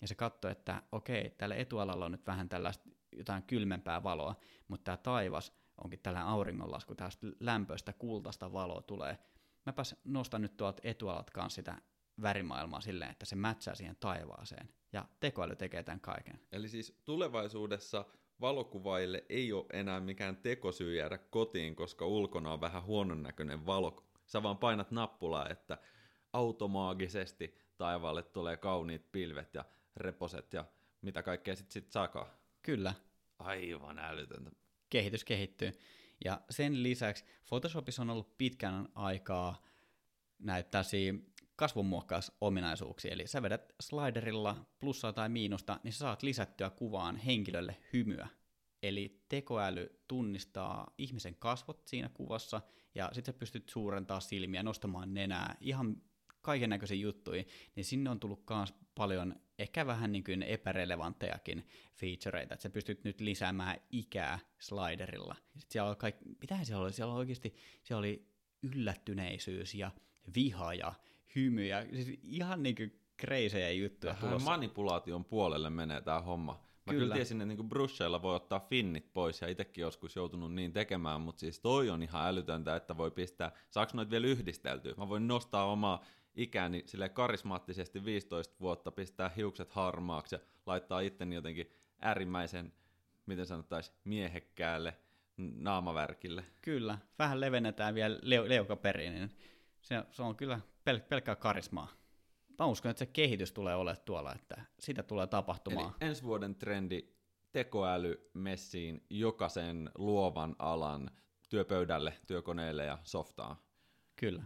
ja 0.00 0.08
se 0.08 0.14
katsoo, 0.14 0.50
että 0.50 0.82
okei, 0.92 1.30
tällä 1.30 1.54
etualalla 1.54 2.04
on 2.04 2.12
nyt 2.12 2.26
vähän 2.26 2.48
tällaista 2.48 2.90
jotain 3.12 3.42
kylmempää 3.42 4.02
valoa, 4.02 4.34
mutta 4.68 4.84
tämä 4.84 4.96
taivas 4.96 5.52
onkin 5.84 6.00
tällainen 6.02 6.28
auringonlasku, 6.28 6.94
tällaista 6.94 7.26
lämpöistä 7.40 7.92
kultaista 7.92 8.52
valoa 8.52 8.82
tulee. 8.82 9.18
Mäpäs 9.66 9.96
nostan 10.04 10.42
nyt 10.42 10.56
tuolta 10.56 10.80
etualalta 10.84 11.32
kanssa 11.32 11.56
sitä 11.56 11.78
värimaailmaa 12.22 12.80
silleen, 12.80 13.10
että 13.10 13.26
se 13.26 13.36
mätsää 13.36 13.74
siihen 13.74 13.96
taivaaseen. 14.00 14.68
Ja 14.92 15.04
tekoäly 15.20 15.56
tekee 15.56 15.82
tämän 15.82 16.00
kaiken. 16.00 16.40
Eli 16.52 16.68
siis 16.68 17.00
tulevaisuudessa 17.04 18.04
valokuvaille 18.40 19.24
ei 19.28 19.52
ole 19.52 19.66
enää 19.72 20.00
mikään 20.00 20.36
tekosyy 20.36 20.96
jäädä 20.96 21.18
kotiin, 21.18 21.76
koska 21.76 22.06
ulkona 22.06 22.52
on 22.52 22.60
vähän 22.60 22.84
huonon 22.84 23.22
näköinen 23.22 23.66
valo. 23.66 24.04
Sä 24.26 24.42
vaan 24.42 24.58
painat 24.58 24.90
nappulaa, 24.90 25.48
että 25.48 25.78
automaagisesti 26.32 27.54
taivaalle 27.76 28.22
tulee 28.22 28.56
kauniit 28.56 29.12
pilvet 29.12 29.54
ja 29.54 29.64
reposet 29.96 30.52
ja 30.52 30.64
mitä 31.02 31.22
kaikkea 31.22 31.56
sit, 31.56 31.70
sit 31.70 31.92
sakaa. 31.92 32.30
Kyllä, 32.62 32.94
Aivan 33.38 33.98
älytöntä. 33.98 34.50
kehitys 34.90 35.24
kehittyy. 35.24 35.72
Ja 36.24 36.40
sen 36.50 36.82
lisäksi 36.82 37.24
Photoshopissa 37.48 38.02
on 38.02 38.10
ollut 38.10 38.38
pitkän 38.38 38.88
aikaa 38.94 39.62
näitä 40.38 40.70
tällaisia 40.70 41.14
kasvonmuokkausominaisuuksia. 41.56 43.12
Eli 43.12 43.26
sä 43.26 43.42
vedät 43.42 43.74
sliderilla 43.80 44.66
plussaa 44.78 45.12
tai 45.12 45.28
miinusta, 45.28 45.80
niin 45.82 45.92
sä 45.92 45.98
saat 45.98 46.22
lisättyä 46.22 46.70
kuvaan 46.70 47.16
henkilölle 47.16 47.76
hymyä. 47.92 48.28
Eli 48.82 49.24
tekoäly 49.28 50.00
tunnistaa 50.08 50.94
ihmisen 50.98 51.34
kasvot 51.34 51.86
siinä 51.86 52.08
kuvassa, 52.08 52.60
ja 52.94 53.10
sitten 53.12 53.34
sä 53.34 53.38
pystyt 53.38 53.68
suurentaa 53.68 54.20
silmiä, 54.20 54.62
nostamaan 54.62 55.14
nenää, 55.14 55.56
ihan 55.60 56.02
kaiken 56.46 56.70
näköisiä 56.70 56.96
juttuja, 56.96 57.44
niin 57.76 57.84
sinne 57.84 58.10
on 58.10 58.20
tullut 58.20 58.42
myös 58.50 58.74
paljon 58.94 59.34
ehkä 59.58 59.86
vähän 59.86 60.12
niin 60.12 60.24
kuin 60.24 60.42
epärelevanttejakin 60.42 61.66
featureita, 61.94 62.54
että 62.54 62.62
sä 62.62 62.70
pystyt 62.70 63.04
nyt 63.04 63.20
lisäämään 63.20 63.76
ikää 63.90 64.38
sliderilla. 64.58 65.36
Sitten 65.56 65.72
siellä 65.72 65.88
oli 65.88 65.96
kaik... 65.96 66.16
Mitähän 66.40 66.66
siellä 66.66 66.84
oli? 66.84 66.92
Siellä 66.92 67.12
oli 67.12 67.18
oikeasti 67.18 67.54
siellä 67.82 67.98
oli 67.98 68.26
yllättyneisyys 68.62 69.74
ja 69.74 69.90
viha 70.34 70.74
ja 70.74 70.94
hymy 71.36 71.66
ja 71.66 71.86
siis 71.92 72.18
ihan 72.22 72.62
niin 72.62 72.74
kuin 72.76 73.00
kreisejä 73.16 73.70
juttuja 73.70 74.12
Vähän 74.12 74.28
tulossa. 74.28 74.50
manipulaation 74.50 75.24
puolelle 75.24 75.70
menee 75.70 76.00
tämä 76.00 76.20
homma. 76.20 76.52
Mä 76.52 76.58
kyllä, 76.58 77.00
Kyllä. 77.00 77.00
kyllä 77.04 77.14
tiesin, 77.14 77.36
että 77.40 77.46
niinku 77.46 77.64
brusheilla 77.64 78.22
voi 78.22 78.36
ottaa 78.36 78.60
finnit 78.60 79.12
pois, 79.12 79.40
ja 79.40 79.48
itsekin 79.48 79.82
joskus 79.82 80.16
joutunut 80.16 80.54
niin 80.54 80.72
tekemään, 80.72 81.20
mutta 81.20 81.40
siis 81.40 81.60
toi 81.60 81.90
on 81.90 82.02
ihan 82.02 82.26
älytöntä, 82.28 82.76
että 82.76 82.96
voi 82.96 83.10
pistää, 83.10 83.52
saaks 83.70 83.94
noit 83.94 84.10
vielä 84.10 84.26
yhdisteltyä? 84.26 84.94
Mä 84.96 85.08
voin 85.08 85.28
nostaa 85.28 85.64
omaa 85.64 86.04
ikäni 86.36 86.82
sille 86.86 87.08
karismaattisesti 87.08 88.04
15 88.04 88.54
vuotta, 88.60 88.90
pistää 88.90 89.30
hiukset 89.36 89.72
harmaaksi 89.72 90.34
ja 90.34 90.40
laittaa 90.66 91.00
itteni 91.00 91.34
jotenkin 91.34 91.72
äärimmäisen, 92.00 92.72
miten 93.26 93.46
sanottaisiin, 93.46 93.96
miehekkäälle 94.04 94.98
naamavärkille. 95.36 96.44
Kyllä, 96.62 96.98
vähän 97.18 97.40
levennetään 97.40 97.94
vielä 97.94 98.16
leu- 98.16 98.48
leukaperiin, 98.48 99.14
niin 99.14 99.30
se, 99.80 100.04
se 100.10 100.22
on 100.22 100.36
kyllä 100.36 100.60
pel- 100.90 101.06
pelkkää 101.08 101.36
karismaa. 101.36 101.88
Mä 102.58 102.66
uskon, 102.66 102.90
että 102.90 102.98
se 102.98 103.06
kehitys 103.06 103.52
tulee 103.52 103.74
olemaan 103.74 104.04
tuolla, 104.04 104.34
että 104.34 104.62
sitä 104.78 105.02
tulee 105.02 105.26
tapahtumaan. 105.26 105.94
Eli 106.00 106.08
ensi 106.08 106.22
vuoden 106.22 106.54
trendi 106.54 107.08
tekoäly 107.52 108.30
messiin 108.34 109.06
jokaisen 109.10 109.90
luovan 109.94 110.56
alan 110.58 111.10
työpöydälle, 111.48 112.12
työkoneelle 112.26 112.84
ja 112.84 112.98
softaan. 113.02 113.56
Kyllä. 114.16 114.44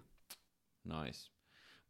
Nice. 0.84 1.39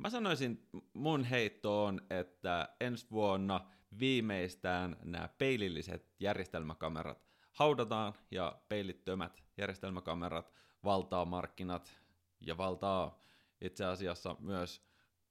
Mä 0.01 0.11
sanoisin, 0.11 0.69
mun 0.95 1.25
heitto 1.25 1.85
on, 1.85 2.01
että 2.11 2.69
ensi 2.81 3.07
vuonna 3.11 3.61
viimeistään 3.99 4.97
nämä 5.05 5.29
peililliset 5.39 6.15
järjestelmäkamerat 6.21 7.27
haudataan 7.53 8.13
ja 8.31 8.59
peilittömät 8.69 9.43
järjestelmäkamerat 9.57 10.53
valtaa 10.85 11.25
markkinat 11.25 12.01
ja 12.41 12.57
valtaa 12.57 13.19
itse 13.61 13.85
asiassa 13.85 14.37
myös 14.39 14.83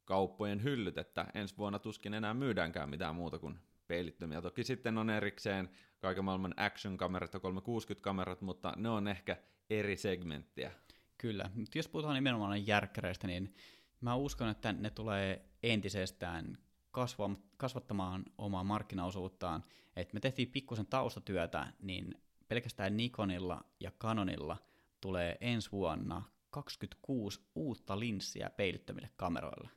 kauppojen 0.05 0.63
hyllyt, 0.63 0.97
että 0.97 1.25
ensi 1.33 1.57
vuonna 1.57 1.79
tuskin 1.79 2.13
enää 2.13 2.33
myydäänkään 2.33 2.89
mitään 2.89 3.15
muuta 3.15 3.39
kuin 3.39 3.59
peilittömiä. 3.88 4.41
Toki 4.41 4.63
sitten 4.63 4.97
on 4.97 5.09
erikseen 5.09 5.69
kaiken 5.99 6.25
maailman 6.25 6.53
action-kamerat 6.57 7.33
ja 7.33 7.39
360-kamerat, 7.39 8.41
mutta 8.41 8.73
ne 8.77 8.89
on 8.89 9.07
ehkä 9.07 9.38
eri 9.69 9.97
segmenttiä. 9.97 10.71
Kyllä, 11.17 11.49
mutta 11.55 11.77
jos 11.77 11.88
puhutaan 11.88 12.15
nimenomaan 12.15 12.67
järkkäreistä, 12.67 13.27
niin 13.27 13.55
mä 14.01 14.15
uskon, 14.15 14.49
että 14.49 14.73
ne 14.73 14.89
tulee 14.89 15.45
entisestään 15.63 16.57
kasvaa, 16.91 17.35
kasvattamaan 17.57 18.25
omaa 18.37 18.63
markkinaosuuttaan. 18.63 19.63
Et 19.95 20.13
me 20.13 20.19
tehtiin 20.19 20.51
pikkusen 20.51 20.85
taustatyötä, 20.85 21.73
niin 21.79 22.15
pelkästään 22.47 22.97
Nikonilla 22.97 23.65
ja 23.79 23.91
Canonilla 23.91 24.57
tulee 25.01 25.37
ensi 25.41 25.71
vuonna 25.71 26.23
26 26.49 27.41
uutta 27.55 27.99
linssiä 27.99 28.49
peilittömille 28.49 29.09
kameroille. 29.15 29.69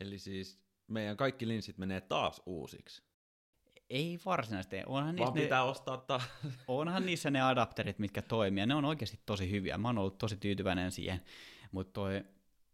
Eli 0.00 0.18
siis 0.18 0.58
meidän 0.88 1.16
kaikki 1.16 1.48
linssit 1.48 1.78
menee 1.78 2.00
taas 2.00 2.42
uusiksi. 2.46 3.02
Ei 3.90 4.18
varsinaisesti, 4.24 4.76
onhan 4.86 5.04
Vaan 5.04 5.16
niissä, 5.16 5.34
ne, 5.34 5.40
pitää 5.42 5.64
ostaa 5.64 5.96
taas. 5.96 6.28
onhan 6.68 7.06
niissä 7.06 7.30
ne 7.30 7.42
adapterit, 7.42 7.98
mitkä 7.98 8.22
toimii, 8.22 8.66
ne 8.66 8.74
on 8.74 8.84
oikeasti 8.84 9.20
tosi 9.26 9.50
hyviä. 9.50 9.78
Mä 9.78 9.88
oon 9.88 9.98
ollut 9.98 10.18
tosi 10.18 10.36
tyytyväinen 10.36 10.92
siihen, 10.92 11.20
mutta 11.72 11.92
toi 11.92 12.24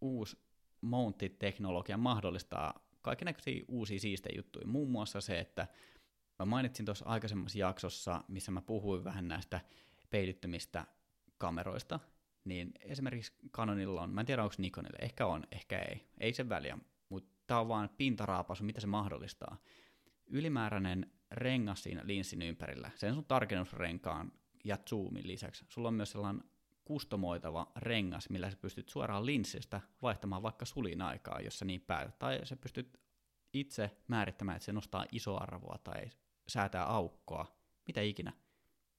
uusi 0.01 0.37
mountit-teknologia 0.83 1.97
mahdollistaa 1.97 2.87
kaikenlaisia 3.03 3.65
uusia 3.69 4.01
siistejä 4.01 4.37
juttuja. 4.37 4.67
Muun 4.67 4.91
muassa 4.91 5.21
se, 5.21 5.39
että 5.39 5.67
mä 6.39 6.47
mainitsin 6.47 6.87
tuossa 6.87 7.05
aikaisemmassa 7.05 7.59
jaksossa, 7.59 8.25
missä 8.29 8.53
mä 8.53 8.63
puhuin 8.63 9.05
vähän 9.05 9.29
näistä 9.29 9.61
peilittömistä 10.11 10.87
kameroista, 11.39 12.01
niin 12.45 12.73
esimerkiksi 12.81 13.33
Canonilla 13.51 14.03
on, 14.03 14.11
mä 14.11 14.21
en 14.21 14.27
tiedä 14.27 14.43
onko 14.43 14.55
Nikonille, 14.59 14.99
ehkä 15.01 15.27
on, 15.27 15.45
ehkä 15.53 15.79
ei, 15.79 16.07
ei 16.21 16.33
se 16.33 16.49
väliä, 16.49 16.79
mutta 17.09 17.31
tämä 17.47 17.61
on 17.61 17.69
vaan 17.69 17.91
pintaraapasu, 17.97 18.65
mitä 18.65 18.81
se 18.81 18.87
mahdollistaa. 18.87 19.57
Ylimääräinen 20.27 21.13
rengas 21.31 21.83
siinä 21.83 22.03
linssin 22.05 22.43
ympärillä, 22.43 22.91
sen 22.95 23.15
sun 23.15 23.25
tarkennusrenkaan 23.25 24.33
ja 24.65 24.79
zoomin 24.89 25.27
lisäksi, 25.27 25.65
sulla 25.69 25.89
on 25.89 25.95
myös 25.95 26.11
sellainen 26.11 26.45
kustomoitava 26.85 27.73
rengas, 27.77 28.31
millä 28.31 28.51
sä 28.51 28.57
pystyt 28.57 28.89
suoraan 28.89 29.27
linssistä 29.27 29.81
vaihtamaan 30.03 30.43
vaikka 30.43 30.65
sulin 30.65 31.03
aikaa, 31.03 31.41
jos 31.41 31.59
sä 31.59 31.65
niin 31.65 31.81
päätät. 31.81 32.19
Tai 32.19 32.41
sä 32.45 32.57
pystyt 32.57 33.01
itse 33.53 33.91
määrittämään, 34.09 34.57
että 34.57 34.67
se 34.67 34.73
nostaa 34.73 35.07
isoarvoa 35.13 35.79
tai 35.85 36.11
säätää 36.49 36.85
aukkoa, 36.85 37.47
mitä 37.87 38.01
ikinä. 38.01 38.33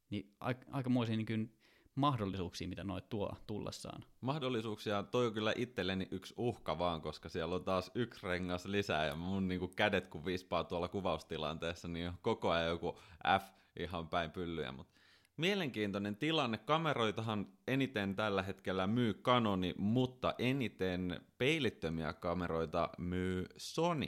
Niin 0.09 0.35
aikamoisia 0.71 1.17
niin 1.17 1.57
mahdollisuuksia, 1.95 2.67
mitä 2.67 2.83
noit 2.83 3.09
tuo 3.09 3.35
tullessaan. 3.47 4.03
Mahdollisuuksia, 4.21 5.03
toi 5.03 5.27
on 5.27 5.33
kyllä 5.33 5.53
itselleni 5.55 6.07
yksi 6.11 6.33
uhka 6.37 6.77
vaan, 6.77 7.01
koska 7.01 7.29
siellä 7.29 7.55
on 7.55 7.63
taas 7.63 7.91
yksi 7.95 8.27
rengas 8.27 8.65
lisää 8.65 9.05
ja 9.05 9.15
mun 9.15 9.47
niin 9.47 9.59
kuin 9.59 9.75
kädet 9.75 10.07
kun 10.07 10.25
vispaa 10.25 10.63
tuolla 10.63 10.87
kuvaustilanteessa, 10.87 11.87
niin 11.87 12.11
koko 12.21 12.49
ajan 12.49 12.69
joku 12.69 12.99
F 13.39 13.43
ihan 13.79 14.07
päin 14.07 14.31
pyllyjä, 14.31 14.71
mutta 14.71 14.99
Mielenkiintoinen 15.37 16.15
tilanne. 16.15 16.57
Kameroitahan 16.57 17.47
eniten 17.67 18.15
tällä 18.15 18.43
hetkellä 18.43 18.87
myy 18.87 19.13
Canoni, 19.13 19.73
mutta 19.77 20.33
eniten 20.37 21.21
peilittömiä 21.37 22.13
kameroita 22.13 22.89
myy 22.97 23.45
Sony. 23.57 24.07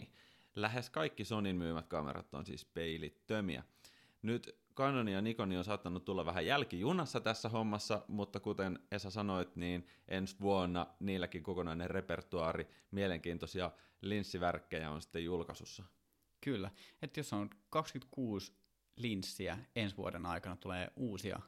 Lähes 0.55 0.89
kaikki 0.89 1.25
Sonin 1.25 1.55
myymät 1.55 1.87
kamerat 1.87 2.33
on 2.33 2.45
siis 2.45 2.65
peilittömiä. 2.65 3.63
Nyt 4.21 4.59
Canon 4.75 5.07
ja 5.07 5.21
Nikon 5.21 5.51
on 5.51 5.63
saattanut 5.63 6.05
tulla 6.05 6.25
vähän 6.25 6.45
jälkijunassa 6.45 7.19
tässä 7.19 7.49
hommassa, 7.49 8.01
mutta 8.07 8.39
kuten 8.39 8.79
Esa 8.91 9.09
sanoit, 9.09 9.55
niin 9.55 9.87
ensi 10.07 10.35
vuonna 10.41 10.87
niilläkin 10.99 11.43
kokonainen 11.43 11.89
repertuaari 11.89 12.67
mielenkiintoisia 12.91 13.71
linssivärkkejä 14.01 14.91
on 14.91 15.01
sitten 15.01 15.23
julkaisussa. 15.23 15.83
Kyllä, 16.41 16.71
että 17.01 17.19
jos 17.19 17.33
on 17.33 17.49
26 17.69 18.53
linssiä 18.95 19.57
ensi 19.75 19.97
vuoden 19.97 20.25
aikana 20.25 20.55
tulee 20.55 20.91
uusia 20.95 21.39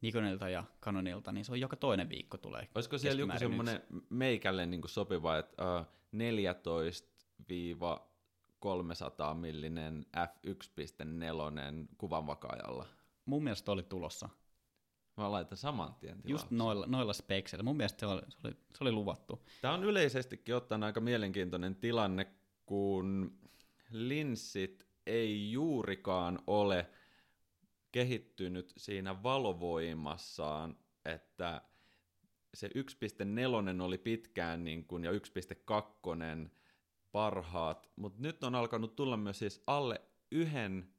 Nikonilta 0.00 0.48
ja 0.48 0.64
Canonilta, 0.82 1.32
niin 1.32 1.44
se 1.44 1.52
on 1.52 1.60
joka 1.60 1.76
toinen 1.76 2.08
viikko 2.08 2.38
tulee. 2.38 2.68
Olisiko 2.74 2.98
siellä 2.98 3.20
joku 3.20 3.38
semmoinen 3.38 3.82
meikälle 4.10 4.66
niin 4.66 4.80
kuin 4.80 4.90
sopiva, 4.90 5.38
että 5.38 5.80
uh, 5.80 5.86
14 6.12 7.10
millinen 9.34 10.06
f1.4 10.16 11.88
kuvanvakaajalla? 11.98 12.86
Mun 13.24 13.44
mielestä 13.44 13.72
oli 13.72 13.82
tulossa. 13.82 14.28
Mä 15.16 15.30
laitan 15.30 15.58
saman 15.58 15.94
tien 15.94 16.20
Just 16.24 16.50
noilla, 16.50 16.86
noilla 16.86 17.12
spekseillä. 17.12 17.62
Mun 17.62 17.76
mielestä 17.76 18.00
se 18.00 18.06
oli, 18.06 18.22
se, 18.28 18.38
oli, 18.44 18.54
se 18.74 18.84
oli 18.84 18.92
luvattu. 18.92 19.44
Tämä 19.60 19.74
on 19.74 19.84
yleisestikin 19.84 20.56
ottaen 20.56 20.82
aika 20.82 21.00
mielenkiintoinen 21.00 21.76
tilanne, 21.76 22.26
kun 22.66 23.38
linssit 23.90 24.89
ei 25.06 25.52
juurikaan 25.52 26.38
ole 26.46 26.90
kehittynyt 27.92 28.72
siinä 28.76 29.22
valovoimassaan, 29.22 30.76
että 31.04 31.62
se 32.54 32.68
1.4 32.68 33.82
oli 33.82 33.98
pitkään 33.98 34.64
niin 34.64 34.84
kuin, 34.84 35.04
ja 35.04 35.10
1.2 35.12 35.18
parhaat, 37.12 37.90
mutta 37.96 38.22
nyt 38.22 38.44
on 38.44 38.54
alkanut 38.54 38.96
tulla 38.96 39.16
myös 39.16 39.38
siis 39.38 39.62
alle 39.66 40.00
yhden 40.30 40.94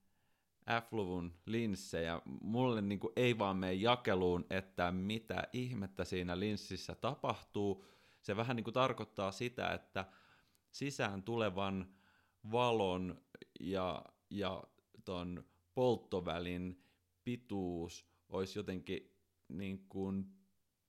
F-luvun 0.69 1.33
linssejä. 1.45 2.21
Mulle 2.41 2.81
niin 2.81 2.99
kuin 2.99 3.13
ei 3.15 3.37
vaan 3.37 3.57
mene 3.57 3.73
jakeluun, 3.73 4.45
että 4.49 4.91
mitä 4.91 5.47
ihmettä 5.53 6.05
siinä 6.05 6.39
linssissä 6.39 6.95
tapahtuu. 6.95 7.85
Se 8.21 8.35
vähän 8.35 8.55
niin 8.55 8.63
kuin 8.63 8.73
tarkoittaa 8.73 9.31
sitä, 9.31 9.73
että 9.73 10.05
sisään 10.71 11.23
tulevan 11.23 11.95
valon 12.51 13.21
ja, 13.59 14.05
ja 14.29 14.63
ton 15.05 15.43
polttovälin 15.73 16.83
pituus 17.23 18.05
olisi 18.29 18.59
jotenkin 18.59 19.17
niin 19.47 19.85
kuin 19.89 20.25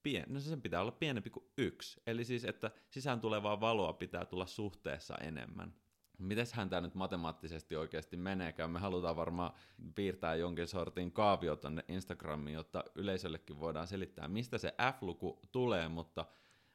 pien, 0.02 0.24
no 0.28 0.40
sen 0.40 0.62
pitää 0.62 0.80
olla 0.80 0.92
pienempi 0.92 1.30
kuin 1.30 1.46
yksi. 1.58 2.00
Eli 2.06 2.24
siis, 2.24 2.44
että 2.44 2.70
sisään 2.90 3.20
tulevaa 3.20 3.60
valoa 3.60 3.92
pitää 3.92 4.24
tulla 4.24 4.46
suhteessa 4.46 5.14
enemmän. 5.20 5.74
Mites 6.18 6.52
tämä 6.70 6.80
nyt 6.80 6.94
matemaattisesti 6.94 7.76
oikeasti 7.76 8.16
meneekään? 8.16 8.70
Me 8.70 8.78
halutaan 8.78 9.16
varmaan 9.16 9.52
piirtää 9.94 10.34
jonkin 10.34 10.68
sortin 10.68 11.12
kaavio 11.12 11.56
tonne 11.56 11.84
Instagramiin, 11.88 12.54
jotta 12.54 12.84
yleisöllekin 12.94 13.60
voidaan 13.60 13.86
selittää, 13.86 14.28
mistä 14.28 14.58
se 14.58 14.74
F-luku 14.92 15.40
tulee, 15.52 15.88
mutta 15.88 16.26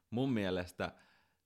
mun 0.10 0.34
mielestä 0.34 0.92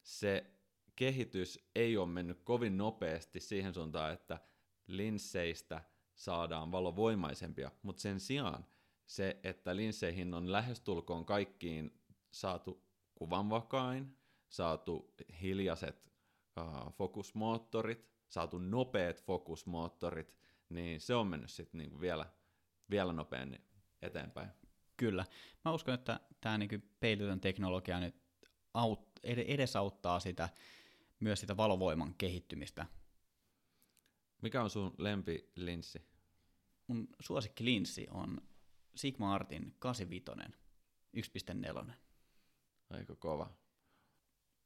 se 0.04 0.61
kehitys 0.96 1.60
ei 1.76 1.98
ole 1.98 2.08
mennyt 2.08 2.42
kovin 2.44 2.78
nopeasti 2.78 3.40
siihen 3.40 3.74
suuntaan, 3.74 4.14
että 4.14 4.40
linsseistä 4.88 5.82
saadaan 6.16 6.72
valovoimaisempia, 6.72 7.72
mutta 7.82 8.02
sen 8.02 8.20
sijaan 8.20 8.66
se, 9.06 9.40
että 9.44 9.76
linsseihin 9.76 10.34
on 10.34 10.52
lähestulkoon 10.52 11.26
kaikkiin 11.26 12.02
saatu 12.32 12.84
kuvanvakain, 13.16 14.18
saatu 14.50 15.14
hiljaiset 15.42 16.12
uh, 16.60 16.94
fokusmoottorit, 16.94 18.10
saatu 18.30 18.58
nopeat 18.58 19.24
fokusmoottorit, 19.24 20.36
niin 20.70 21.02
se 21.02 21.16
on 21.16 21.28
mennyt 21.28 21.50
sitten 21.50 21.78
niinku 21.78 22.02
vielä, 22.02 22.26
vielä 22.90 23.14
nopeammin 23.14 23.62
eteenpäin. 24.02 24.50
Kyllä. 24.98 25.26
Mä 25.66 25.72
uskon, 25.72 25.94
että 25.94 26.20
tämä 26.42 26.58
niinku 26.58 26.88
peilitön 27.00 27.40
teknologia 27.40 28.00
nyt 28.00 28.16
aut, 28.74 29.10
edesauttaa 29.24 30.20
sitä 30.20 30.50
myös 31.22 31.40
sitä 31.40 31.58
valovoiman 31.58 32.16
kehittymistä. 32.18 32.86
Mikä 34.42 34.64
on 34.64 34.70
sun 34.70 34.94
lempilinssi? 34.98 36.02
Mun 36.88 37.08
suosikkilinssi 37.20 38.08
on 38.12 38.42
Sigma 38.96 39.34
Artin 39.34 39.76
85 39.80 40.26
1.4. 41.88 41.92
Aika 42.90 43.16
kova. 43.16 43.50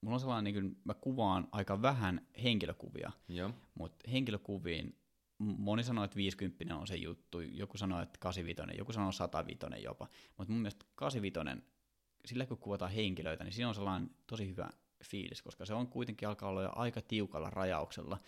Mulla 0.01 0.15
on 0.15 0.19
sellainen, 0.19 0.53
niin 0.53 0.63
kuin, 0.63 0.81
mä 0.83 0.93
kuvaan 0.93 1.47
aika 1.51 1.81
vähän 1.81 2.27
henkilökuvia, 2.43 3.11
Joo. 3.27 3.51
mutta 3.75 4.11
henkilökuviin 4.11 4.99
moni 5.37 5.83
sanoo, 5.83 6.03
että 6.03 6.15
50 6.15 6.75
on 6.75 6.87
se 6.87 6.95
juttu, 6.95 7.41
joku 7.41 7.77
sanoo, 7.77 8.01
että 8.01 8.19
85, 8.19 8.77
joku 8.77 8.93
sanoo 8.93 9.11
105 9.11 9.59
jopa, 9.83 10.07
mutta 10.37 10.53
mun 10.53 10.61
mielestä 10.61 10.85
85, 10.95 11.63
sillä 12.25 12.45
kun 12.45 12.57
kuvataan 12.57 12.91
henkilöitä, 12.91 13.43
niin 13.43 13.53
siinä 13.53 13.69
on 13.69 13.75
sellainen 13.75 14.09
tosi 14.27 14.47
hyvä 14.47 14.69
fiilis, 15.09 15.41
koska 15.41 15.65
se 15.65 15.73
on 15.73 15.87
kuitenkin 15.87 16.27
alkaa 16.27 16.49
olla 16.49 16.63
jo 16.63 16.71
aika 16.75 17.01
tiukalla 17.01 17.49
rajauksella, 17.49 18.19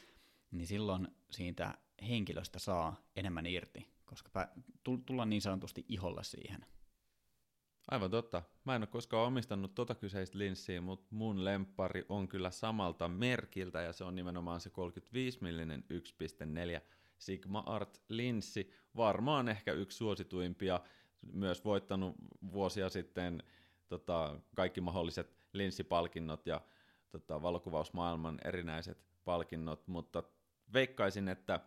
niin 0.52 0.68
silloin 0.68 1.08
siitä 1.32 1.78
henkilöstä 2.10 2.60
saa 2.60 2.96
enemmän 3.16 3.46
irti, 3.46 3.88
koska 4.06 4.48
tullaan 5.06 5.30
niin 5.30 5.42
sanotusti 5.42 5.86
iholla 5.90 6.24
siihen. 6.24 6.66
Aivan 7.92 8.12
totta. 8.12 8.44
Mä 8.66 8.76
en 8.76 8.82
ole 8.82 8.88
koskaan 8.88 9.28
omistanut 9.28 9.76
tota 9.76 9.96
kyseistä 9.96 10.38
linssiä, 10.38 10.82
mutta 10.82 11.08
mun 11.10 11.46
lempari 11.46 12.06
on 12.10 12.28
kyllä 12.28 12.52
samalta 12.52 13.08
merkiltä 13.08 13.82
ja 13.82 13.94
se 13.94 14.04
on 14.04 14.16
nimenomaan 14.16 14.60
se 14.62 14.70
35 14.70 15.38
millinen 15.42 15.84
1.4 15.94 16.82
Sigma 17.18 17.64
Art 17.66 18.02
linssi. 18.10 18.72
Varmaan 18.96 19.50
ehkä 19.50 19.72
yksi 19.72 19.98
suosituimpia, 19.98 20.80
myös 21.34 21.66
voittanut 21.66 22.16
vuosia 22.52 22.90
sitten 22.90 23.44
tota, 23.88 24.40
kaikki 24.56 24.82
mahdolliset 24.82 25.37
linssipalkinnot 25.58 26.48
ja 26.48 26.62
tota, 27.10 27.42
valokuvausmaailman 27.42 28.38
erinäiset 28.46 28.98
palkinnot, 29.26 29.88
mutta 29.88 30.24
veikkaisin, 30.74 31.28
että 31.28 31.60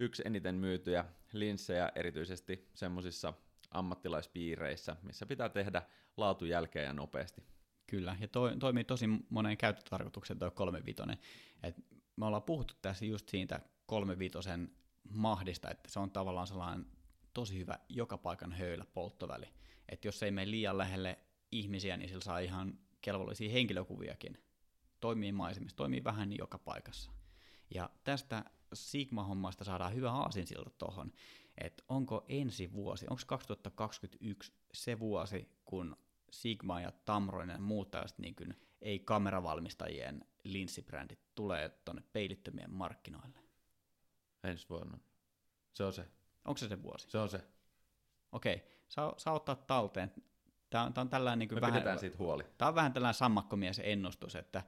yksi 0.00 0.22
eniten 0.26 0.54
myytyjä 0.54 1.04
linssejä 1.32 1.92
erityisesti 1.94 2.68
semmoisissa 2.74 3.32
ammattilaispiireissä, 3.70 4.96
missä 5.02 5.26
pitää 5.26 5.48
tehdä 5.48 5.82
laatu 6.16 6.44
jälkeen 6.44 6.84
ja 6.84 6.92
nopeasti. 6.92 7.42
Kyllä, 7.86 8.16
ja 8.20 8.28
toi, 8.28 8.56
toimii 8.58 8.84
tosi 8.84 9.06
monen 9.30 9.56
käyttötarkoituksen 9.56 10.38
tuo 10.38 10.50
35. 10.50 11.02
Et 11.62 11.76
me 12.16 12.26
ollaan 12.26 12.42
puhuttu 12.42 12.74
tässä 12.82 13.04
just 13.04 13.28
siitä 13.28 13.60
35 13.86 14.38
mahdista, 15.08 15.70
että 15.70 15.90
se 15.90 16.00
on 16.00 16.10
tavallaan 16.10 16.46
sellainen 16.46 16.86
tosi 17.34 17.58
hyvä 17.58 17.78
joka 17.88 18.18
paikan 18.18 18.52
höylä 18.52 18.84
polttoväli. 18.94 19.46
Että 19.88 20.08
jos 20.08 20.22
ei 20.22 20.30
mene 20.30 20.50
liian 20.50 20.78
lähelle 20.78 21.18
ihmisiä, 21.52 21.96
niin 21.96 22.08
sillä 22.08 22.20
saa 22.20 22.38
ihan 22.38 22.78
kelvollisia 23.02 23.52
henkilökuviakin. 23.52 24.38
Toimii 25.00 25.32
maisemissa, 25.32 25.76
toimii 25.76 26.04
vähän 26.04 26.32
joka 26.32 26.58
paikassa. 26.58 27.10
Ja 27.74 27.90
tästä 28.04 28.44
Sigma-hommasta 28.72 29.64
saadaan 29.64 29.94
hyvä 29.94 30.12
aasinsilta 30.12 30.70
tuohon, 30.70 31.12
että 31.58 31.82
onko 31.88 32.24
ensi 32.28 32.72
vuosi, 32.72 33.06
onko 33.10 33.22
2021 33.26 34.52
se 34.74 34.98
vuosi, 34.98 35.48
kun 35.64 35.96
Sigma 36.30 36.80
ja 36.80 36.92
Tamroinen 36.92 37.62
muut 37.62 37.90
tällaiset 37.90 38.18
niin 38.18 38.34
kuin, 38.34 38.54
ei 38.80 38.98
kameravalmistajien 38.98 40.24
linssibrändit 40.44 41.20
tulee 41.34 41.68
tuonne 41.68 42.02
peilittömien 42.12 42.70
markkinoille? 42.70 43.38
Ensi 44.44 44.68
vuonna. 44.68 44.98
Se 45.72 45.84
on 45.84 45.92
se. 45.92 46.08
Onko 46.44 46.58
se 46.58 46.68
se 46.68 46.82
vuosi? 46.82 47.10
Se 47.10 47.18
on 47.18 47.28
se. 47.28 47.44
Okei, 48.32 48.62
saa, 48.88 49.14
saa 49.16 49.34
ottaa 49.34 49.56
talteen. 49.56 50.12
Tämä 50.70 50.84
on, 50.84 50.94
tää 50.94 51.02
on 51.02 51.08
tällainen 51.08 51.38
niin 51.38 51.54
Me 51.54 51.60
vähän, 51.60 51.98
siitä 51.98 52.18
huoli. 52.18 52.44
Tämä 52.58 52.68
on 52.68 52.74
vähän 52.74 52.92
tällainen 52.92 53.14
sammakkomies 53.14 53.80
ennustus, 53.84 54.36
että 54.36 54.62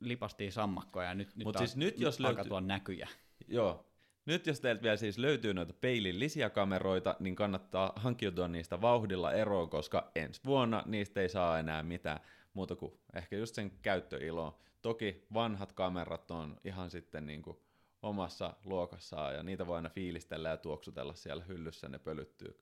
lipastiin 0.00 0.52
sammakkoja 0.52 1.08
ja 1.08 1.14
nyt, 1.14 1.36
nyt, 1.36 1.44
Mut 1.44 1.58
siis 1.58 1.76
nyt 1.76 2.00
jos 2.00 2.20
löytyy- 2.20 2.44
tulla 2.44 2.60
näkyjä. 2.60 3.08
Joo. 3.48 3.86
Nyt 4.26 4.46
jos 4.46 4.60
teiltä 4.60 4.82
vielä 4.82 4.96
siis 4.96 5.18
löytyy 5.18 5.54
noita 5.54 5.72
peilillisiä 5.72 6.50
kameroita, 6.50 7.16
niin 7.20 7.36
kannattaa 7.36 7.92
hankkiutua 7.96 8.48
niistä 8.48 8.80
vauhdilla 8.80 9.32
eroon, 9.32 9.70
koska 9.70 10.10
ensi 10.14 10.40
vuonna 10.44 10.82
niistä 10.86 11.20
ei 11.20 11.28
saa 11.28 11.58
enää 11.58 11.82
mitään 11.82 12.20
muuta 12.54 12.76
kuin 12.76 12.92
ehkä 13.14 13.36
just 13.36 13.54
sen 13.54 13.70
käyttöiloa. 13.82 14.58
Toki 14.82 15.26
vanhat 15.34 15.72
kamerat 15.72 16.30
on 16.30 16.56
ihan 16.64 16.90
sitten 16.90 17.26
niin 17.26 17.42
kuin 17.42 17.56
omassa 18.02 18.56
luokassaan 18.64 19.34
ja 19.34 19.42
niitä 19.42 19.66
voi 19.66 19.76
aina 19.76 19.88
fiilistellä 19.88 20.48
ja 20.48 20.56
tuoksutella 20.56 21.14
siellä 21.14 21.44
hyllyssä, 21.44 21.88
ne 21.88 21.98
pölyttyy. 21.98 22.60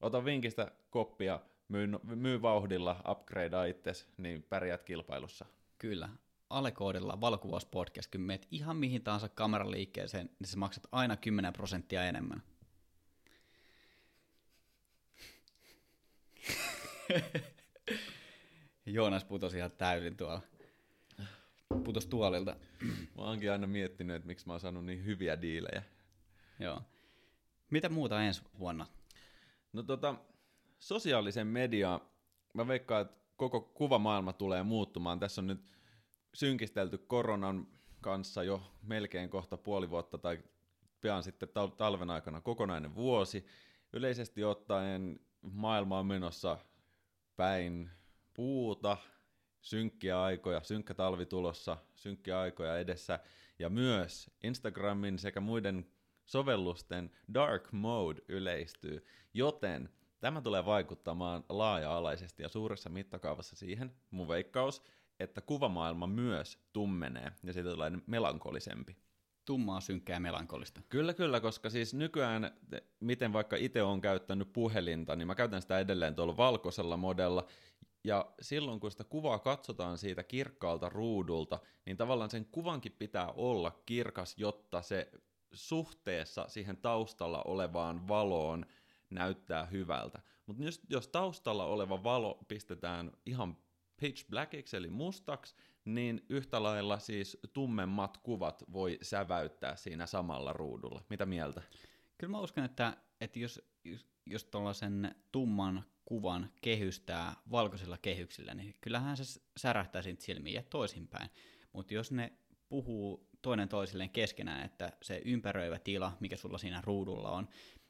Ota 0.00 0.24
vinkistä 0.24 0.72
koppia, 0.90 1.40
myy, 1.68 1.88
myy 2.04 2.42
vauhdilla, 2.42 3.02
upgradea 3.08 3.64
itses, 3.64 4.08
niin 4.16 4.42
pärjäät 4.42 4.82
kilpailussa. 4.82 5.44
Kyllä. 5.78 6.08
Alekoodilla 6.50 7.20
valokuvauspodcast, 7.20 8.10
kun 8.10 8.20
meet 8.20 8.46
ihan 8.50 8.76
mihin 8.76 9.02
tahansa 9.02 9.28
kameraliikkeeseen, 9.28 10.30
niin 10.38 10.48
sä 10.48 10.56
maksat 10.56 10.86
aina 10.92 11.16
10 11.16 11.52
prosenttia 11.52 12.04
enemmän. 12.04 12.42
Joonas 18.86 19.24
putosi 19.24 19.58
ihan 19.58 19.70
täysin 19.70 20.16
tuolla. 20.16 20.42
Putos 21.84 22.06
tuolilta. 22.06 22.56
Mä 23.16 23.22
oonkin 23.22 23.52
aina 23.52 23.66
miettinyt, 23.66 24.16
että 24.16 24.26
miksi 24.26 24.46
mä 24.46 24.52
oon 24.52 24.60
saanut 24.60 24.84
niin 24.84 25.04
hyviä 25.04 25.42
diilejä. 25.42 25.82
Joo. 26.58 26.82
Mitä 27.70 27.88
muuta 27.88 28.22
ensi 28.22 28.42
vuonna? 28.58 28.86
No 29.76 29.82
tota, 29.82 30.14
sosiaalisen 30.78 31.46
media, 31.46 32.00
mä 32.54 32.68
veikkaan, 32.68 33.02
että 33.02 33.16
koko 33.36 33.60
kuvamaailma 33.60 34.32
tulee 34.32 34.62
muuttumaan. 34.62 35.18
Tässä 35.18 35.40
on 35.40 35.46
nyt 35.46 35.72
synkistelty 36.34 36.98
koronan 36.98 37.66
kanssa 38.00 38.42
jo 38.42 38.62
melkein 38.82 39.30
kohta 39.30 39.56
puoli 39.56 39.90
vuotta 39.90 40.18
tai 40.18 40.38
pian 41.00 41.22
sitten 41.22 41.48
tal- 41.48 41.76
talven 41.76 42.10
aikana 42.10 42.40
kokonainen 42.40 42.94
vuosi. 42.94 43.46
Yleisesti 43.92 44.44
ottaen 44.44 45.20
maailma 45.42 45.98
on 45.98 46.06
menossa 46.06 46.58
päin 47.36 47.90
puuta, 48.34 48.96
synkkiä 49.60 50.22
aikoja, 50.22 50.60
synkkä 50.62 50.94
talvi 50.94 51.26
tulossa, 51.26 51.76
synkkiä 51.96 52.40
aikoja 52.40 52.78
edessä, 52.78 53.18
ja 53.58 53.70
myös 53.70 54.30
Instagramin 54.42 55.18
sekä 55.18 55.40
muiden 55.40 55.86
sovellusten 56.26 57.10
dark 57.34 57.72
mode 57.72 58.22
yleistyy, 58.28 59.06
joten 59.34 59.88
tämä 60.20 60.40
tulee 60.40 60.64
vaikuttamaan 60.64 61.44
laaja-alaisesti 61.48 62.42
ja 62.42 62.48
suuressa 62.48 62.90
mittakaavassa 62.90 63.56
siihen, 63.56 63.92
mun 64.10 64.28
veikkaus, 64.28 64.82
että 65.20 65.40
kuvamaailma 65.40 66.06
myös 66.06 66.58
tummenee 66.72 67.32
ja 67.42 67.52
siitä 67.52 67.70
tulee 67.70 67.92
melankolisempi. 68.06 68.96
Tummaa, 69.44 69.80
synkkää 69.80 70.20
melankolista. 70.20 70.80
Kyllä, 70.88 71.14
kyllä, 71.14 71.40
koska 71.40 71.70
siis 71.70 71.94
nykyään, 71.94 72.50
te- 72.70 72.84
miten 73.00 73.32
vaikka 73.32 73.56
itse 73.56 73.82
on 73.82 74.00
käyttänyt 74.00 74.52
puhelinta, 74.52 75.16
niin 75.16 75.26
mä 75.26 75.34
käytän 75.34 75.62
sitä 75.62 75.78
edelleen 75.78 76.14
tuolla 76.14 76.36
valkoisella 76.36 76.96
modella, 76.96 77.46
ja 78.04 78.26
silloin 78.40 78.80
kun 78.80 78.90
sitä 78.90 79.04
kuvaa 79.04 79.38
katsotaan 79.38 79.98
siitä 79.98 80.22
kirkkaalta 80.22 80.88
ruudulta, 80.88 81.58
niin 81.86 81.96
tavallaan 81.96 82.30
sen 82.30 82.44
kuvankin 82.44 82.92
pitää 82.92 83.32
olla 83.32 83.82
kirkas, 83.86 84.34
jotta 84.38 84.82
se 84.82 85.10
suhteessa 85.56 86.44
siihen 86.48 86.76
taustalla 86.76 87.42
olevaan 87.42 88.08
valoon 88.08 88.66
näyttää 89.10 89.66
hyvältä. 89.66 90.22
Mutta 90.46 90.64
jos, 90.64 90.80
jos 90.90 91.08
taustalla 91.08 91.64
oleva 91.64 92.02
valo 92.02 92.44
pistetään 92.48 93.12
ihan 93.26 93.56
pitch 93.96 94.28
blackiksi 94.30 94.76
eli 94.76 94.90
mustaksi, 94.90 95.54
niin 95.84 96.26
yhtä 96.28 96.62
lailla 96.62 96.98
siis 96.98 97.38
tummemmat 97.52 98.18
kuvat 98.18 98.64
voi 98.72 98.98
säväyttää 99.02 99.76
siinä 99.76 100.06
samalla 100.06 100.52
ruudulla. 100.52 101.02
Mitä 101.10 101.26
mieltä? 101.26 101.62
Kyllä 102.18 102.30
mä 102.30 102.40
uskon, 102.40 102.64
että, 102.64 102.96
että 103.20 103.38
jos, 103.38 103.62
jos, 104.26 104.44
tuollaisen 104.44 105.14
tumman 105.32 105.84
kuvan 106.04 106.50
kehystää 106.62 107.36
valkoisilla 107.50 107.98
kehyksillä, 107.98 108.54
niin 108.54 108.74
kyllähän 108.80 109.16
se 109.16 109.40
särähtää 109.56 110.02
siitä 110.02 110.22
silmiin 110.22 110.54
ja 110.54 110.62
toisinpäin. 110.62 111.30
Mutta 111.72 111.94
jos 111.94 112.12
ne 112.12 112.32
puhuu 112.68 113.28
toinen 113.46 113.68
toisilleen 113.68 114.10
keskenään, 114.10 114.64
että 114.64 114.92
se 115.02 115.22
ympäröivä 115.24 115.78
tila, 115.78 116.12
mikä 116.20 116.36
sulla 116.36 116.58
siinä 116.58 116.80
ruudulla 116.84 117.30
on, 117.30 117.48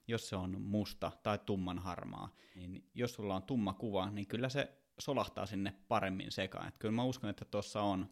jos 0.09 0.29
se 0.29 0.37
on 0.37 0.61
musta 0.61 1.13
tai 1.23 1.39
tumman 1.39 1.79
harmaa, 1.79 2.35
niin 2.55 2.91
jos 2.95 3.15
sulla 3.15 3.37
on 3.37 3.43
tumma 3.43 3.73
kuva, 3.73 4.11
niin 4.11 4.27
kyllä 4.27 4.49
se 4.49 4.73
solahtaa 4.99 5.47
sinne 5.47 5.75
paremmin 5.89 6.33
sekaan. 6.33 6.69
Et 6.69 6.79
kyllä 6.79 6.93
mä 6.93 7.05
uskon, 7.05 7.31
että 7.31 7.45
tuossa 7.45 7.83
on, 7.83 8.11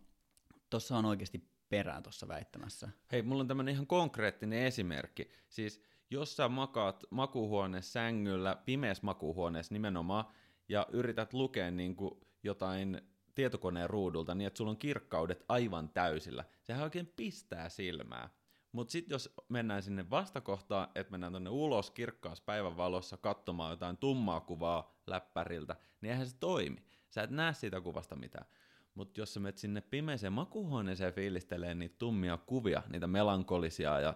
tossa 0.71 0.99
on 0.99 1.05
oikeasti 1.05 1.49
perää 1.69 2.03
tuossa 2.03 2.29
väittämässä. 2.29 2.89
Hei, 3.13 3.23
mulla 3.23 3.41
on 3.41 3.49
tämmönen 3.49 3.75
ihan 3.75 3.87
konkreettinen 3.87 4.63
esimerkki. 4.63 5.31
Siis 5.49 5.83
jos 6.11 6.37
sä 6.37 6.49
makaat 6.49 7.05
makuuhuoneessa 7.11 7.93
sängyllä, 7.93 8.57
pimeässä 8.65 9.07
makuuhuoneessa 9.07 9.75
nimenomaan, 9.75 10.25
ja 10.69 10.87
yrität 10.93 11.33
lukea 11.33 11.71
niin 11.71 11.97
kuin 11.97 12.21
jotain 12.43 13.01
tietokoneen 13.35 13.91
ruudulta 13.91 14.35
niin, 14.35 14.47
että 14.47 14.59
sulla 14.59 14.71
on 14.71 14.77
kirkkaudet 14.77 15.45
aivan 15.49 15.89
täysillä, 15.89 16.45
sehän 16.63 16.83
oikein 16.83 17.13
pistää 17.17 17.69
silmää. 17.69 18.29
Mutta 18.73 18.93
sitten 18.93 19.15
jos 19.15 19.35
mennään 19.49 19.83
sinne 19.83 20.11
vastakohtaan, 20.11 20.89
että 20.95 21.11
mennään 21.11 21.33
tonne 21.33 21.51
ulos 21.51 21.91
kirkkaassa 21.91 22.45
päivänvalossa 22.47 23.17
katsomaan 23.17 23.71
jotain 23.71 23.97
tummaa 23.97 24.41
kuvaa 24.41 25.01
läppäriltä, 25.07 25.77
niin 26.01 26.11
eihän 26.11 26.27
se 26.27 26.37
toimi. 26.41 26.83
Sä 27.11 27.23
et 27.23 27.31
näe 27.31 27.55
siitä 27.55 27.81
kuvasta 27.81 28.17
mitään. 28.17 28.47
Mutta 28.95 29.21
jos 29.21 29.35
sä 29.35 29.41
menet 29.41 29.59
sinne 29.59 29.81
pimeeseen 29.81 30.33
makuuhuoneeseen 30.33 31.13
fiilistelee 31.13 31.75
niitä 31.75 31.95
tummia 31.99 32.37
kuvia, 32.37 32.83
niitä 32.93 33.07
melankolisia 33.07 34.01
ja 34.01 34.15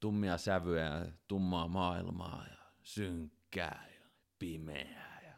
tummia 0.00 0.38
sävyjä 0.38 0.84
ja 0.84 1.12
tummaa 1.28 1.68
maailmaa 1.68 2.44
ja 2.50 2.58
synkkää 2.82 3.88
ja 4.00 4.06
pimeää. 4.38 5.20
Ja... 5.24 5.32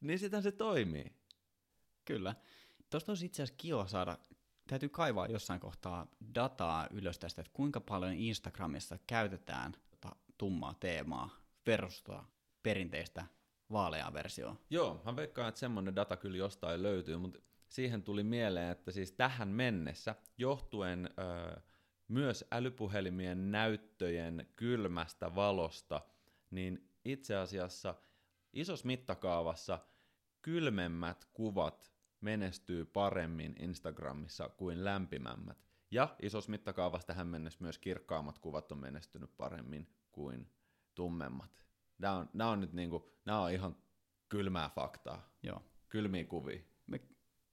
Niin 0.00 0.18
sitähän 0.18 0.42
se 0.42 0.52
toimii. 0.52 1.17
Kyllä. 2.08 2.34
Tuosta 2.90 3.12
olisi 3.12 3.26
itse 3.26 3.42
asiassa 3.42 3.62
kiva 3.62 3.86
saada, 3.86 4.18
täytyy 4.66 4.88
kaivaa 4.88 5.26
jossain 5.26 5.60
kohtaa 5.60 6.06
dataa 6.34 6.88
ylös 6.90 7.18
tästä, 7.18 7.40
että 7.40 7.52
kuinka 7.52 7.80
paljon 7.80 8.12
Instagramissa 8.12 8.98
käytetään 9.06 9.72
tota 9.90 10.16
tummaa 10.38 10.74
teemaa 10.74 11.30
versus 11.66 12.02
tota 12.02 12.24
perinteistä 12.62 13.26
vaaleaa 13.72 14.12
versioa. 14.12 14.56
Joo, 14.70 15.02
mä 15.04 15.16
veikkaan, 15.16 15.48
että 15.48 15.58
semmoinen 15.58 15.96
data 15.96 16.16
kyllä 16.16 16.36
jostain 16.36 16.82
löytyy, 16.82 17.16
mutta 17.16 17.38
siihen 17.68 18.02
tuli 18.02 18.22
mieleen, 18.22 18.70
että 18.70 18.90
siis 18.90 19.12
tähän 19.12 19.48
mennessä, 19.48 20.14
johtuen 20.38 21.10
ö, 21.18 21.60
myös 22.08 22.44
älypuhelimien 22.52 23.50
näyttöjen 23.50 24.46
kylmästä 24.56 25.34
valosta, 25.34 26.00
niin 26.50 26.90
itse 27.04 27.36
asiassa 27.36 27.94
isossa 28.52 28.86
mittakaavassa 28.86 29.78
kylmemmät 30.42 31.24
kuvat 31.32 31.97
menestyy 32.20 32.84
paremmin 32.84 33.54
Instagramissa 33.58 34.48
kuin 34.48 34.84
lämpimämmät. 34.84 35.68
Ja 35.90 36.16
isossa 36.22 36.50
mittakaavassa 36.50 37.06
tähän 37.06 37.26
mennessä 37.26 37.58
myös 37.62 37.78
kirkkaammat 37.78 38.38
kuvat 38.38 38.72
on 38.72 38.78
menestynyt 38.78 39.36
paremmin 39.36 39.88
kuin 40.12 40.50
tummemmat. 40.94 41.64
Nämä 41.98 42.14
on, 42.14 42.30
nämä 42.32 42.50
on 42.50 42.60
nyt 42.60 42.72
niinku, 42.72 43.10
nämä 43.24 43.40
on 43.40 43.52
ihan 43.52 43.76
kylmää 44.28 44.68
faktaa, 44.68 45.30
Joo. 45.42 45.62
kylmiä 45.88 46.24
kuvia. 46.24 46.62
Me, 46.86 47.00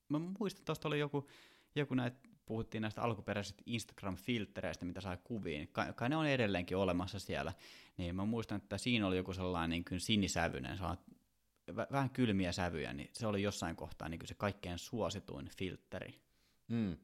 mä 0.10 0.20
muistan, 0.20 0.60
että 0.62 0.66
tuosta 0.66 0.88
oli 0.88 1.00
joku, 1.00 1.28
joku 1.76 1.94
näitä, 1.94 2.18
puhuttiin 2.46 2.82
näistä 2.82 3.02
alkuperäisistä 3.02 3.64
Instagram-filtreistä, 3.66 4.86
mitä 4.86 5.02
sai 5.02 5.18
kuviin. 5.24 5.68
Kai, 5.68 5.94
kai 5.94 6.10
ne 6.10 6.16
on 6.16 6.28
edelleenkin 6.28 6.78
olemassa 6.78 7.20
siellä. 7.20 7.54
Niin 7.98 8.16
mä 8.16 8.26
muistan, 8.26 8.58
että 8.58 8.78
siinä 8.78 9.08
oli 9.08 9.18
joku 9.18 9.34
sellainen 9.34 9.70
niin 9.70 9.86
kuin 9.86 10.00
sinisävyinen, 10.00 10.78
sellainen 10.78 11.06
vähän 11.92 12.10
kylmiä 12.10 12.52
sävyjä, 12.52 12.94
niin 12.94 13.10
se 13.14 13.28
oli 13.28 13.42
jossain 13.42 13.76
kohtaa 13.76 14.10
niin 14.10 14.28
se 14.28 14.34
kaikkein 14.34 14.78
suosituin 14.78 15.50
filtteri. 15.58 16.22
Mm. 16.68 16.98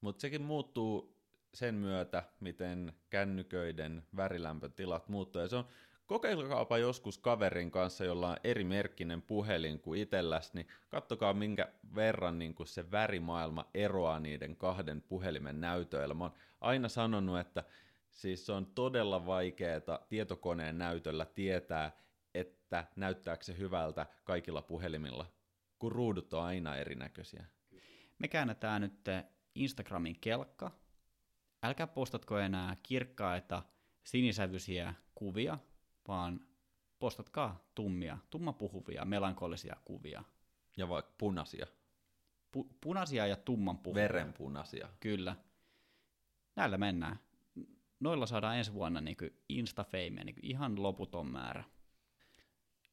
Mutta 0.00 0.20
sekin 0.20 0.42
muuttuu 0.42 1.18
sen 1.54 1.74
myötä, 1.74 2.22
miten 2.40 2.92
kännyköiden 3.10 4.02
värilämpötilat 4.16 5.08
muuttuu. 5.08 5.42
Ja 5.42 5.48
se 5.48 5.56
on, 5.56 5.64
kokeilkaapa 6.06 6.78
joskus 6.78 7.18
kaverin 7.18 7.70
kanssa, 7.70 8.04
jolla 8.04 8.30
on 8.30 8.36
eri 8.44 8.64
merkkinen 8.64 9.22
puhelin 9.22 9.80
kuin 9.80 10.00
itselläs, 10.00 10.54
niin 10.54 10.68
kattokaa 10.88 11.34
minkä 11.34 11.68
verran 11.94 12.38
niin 12.38 12.54
kuin 12.54 12.66
se 12.66 12.90
värimaailma 12.90 13.70
eroaa 13.74 14.20
niiden 14.20 14.56
kahden 14.56 15.02
puhelimen 15.02 15.60
näytöillä. 15.60 16.14
Mä 16.14 16.24
oon 16.24 16.34
aina 16.60 16.88
sanonut, 16.88 17.38
että 17.38 17.64
siis 18.10 18.46
se 18.46 18.52
on 18.52 18.66
todella 18.66 19.26
vaikeaa 19.26 20.06
tietokoneen 20.08 20.78
näytöllä 20.78 21.24
tietää, 21.24 21.92
että 22.34 22.86
näyttääkö 22.96 23.44
se 23.44 23.58
hyvältä 23.58 24.06
kaikilla 24.24 24.62
puhelimilla, 24.62 25.32
kun 25.78 25.92
ruudut 25.92 26.32
on 26.32 26.42
aina 26.42 26.76
erinäköisiä. 26.76 27.46
Me 28.18 28.28
käännetään 28.28 28.80
nyt 28.80 29.04
Instagramin 29.54 30.20
kelkka. 30.20 30.70
Älkää 31.62 31.86
postatko 31.86 32.38
enää 32.38 32.76
kirkkaita 32.82 33.62
sinisävyisiä 34.04 34.94
kuvia, 35.14 35.58
vaan 36.08 36.40
postatkaa 36.98 37.70
tummia, 37.74 38.18
tummapuhuvia, 38.30 39.04
melankolisia 39.04 39.76
kuvia. 39.84 40.24
Ja 40.76 40.88
vaikka 40.88 41.14
punaisia. 41.18 41.66
Pu- 42.56 42.74
punaisia 42.80 43.26
ja 43.26 43.36
tumman 43.36 43.78
puhuvia. 43.78 44.02
Verenpunaisia. 44.02 44.88
Kyllä. 45.00 45.36
Näillä 46.56 46.78
mennään. 46.78 47.18
Noilla 48.00 48.26
saadaan 48.26 48.56
ensi 48.56 48.72
vuonna 48.72 49.00
niin 49.00 49.16
Insta-feimejä 49.48 50.24
niin 50.24 50.36
ihan 50.42 50.82
loputon 50.82 51.30
määrä. 51.30 51.64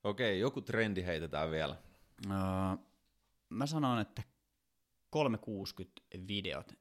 Okei, 0.06 0.40
joku 0.40 0.62
trendi 0.62 1.06
heitetään 1.06 1.52
vielä. 1.52 1.76
Uh, 2.26 2.80
mä 3.50 3.66
sanon, 3.66 4.00
että 4.00 4.24
360-videot. 5.16 6.74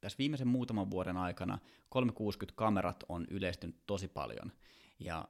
Tässä 0.00 0.18
viimeisen 0.18 0.48
muutaman 0.48 0.90
vuoden 0.90 1.16
aikana 1.16 1.58
360-kamerat 1.94 3.04
on 3.08 3.26
yleistynyt 3.30 3.76
tosi 3.86 4.08
paljon. 4.08 4.52
Ja 4.98 5.28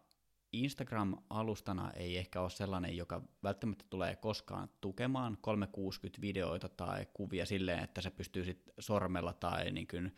Instagram-alustana 0.53 1.91
ei 1.91 2.17
ehkä 2.17 2.41
ole 2.41 2.51
sellainen, 2.51 2.97
joka 2.97 3.23
välttämättä 3.43 3.85
tulee 3.91 4.17
koskaan 4.17 4.69
tukemaan 4.81 5.39
360-videoita 5.47 6.69
tai 6.69 7.07
kuvia 7.15 7.47
silleen, 7.47 7.85
että 7.85 8.01
se 8.01 8.11
pystyy 8.11 8.45
sit 8.45 8.71
sormella 8.79 9.33
tai 9.33 9.71
niin 9.71 9.87
kuin 9.91 10.17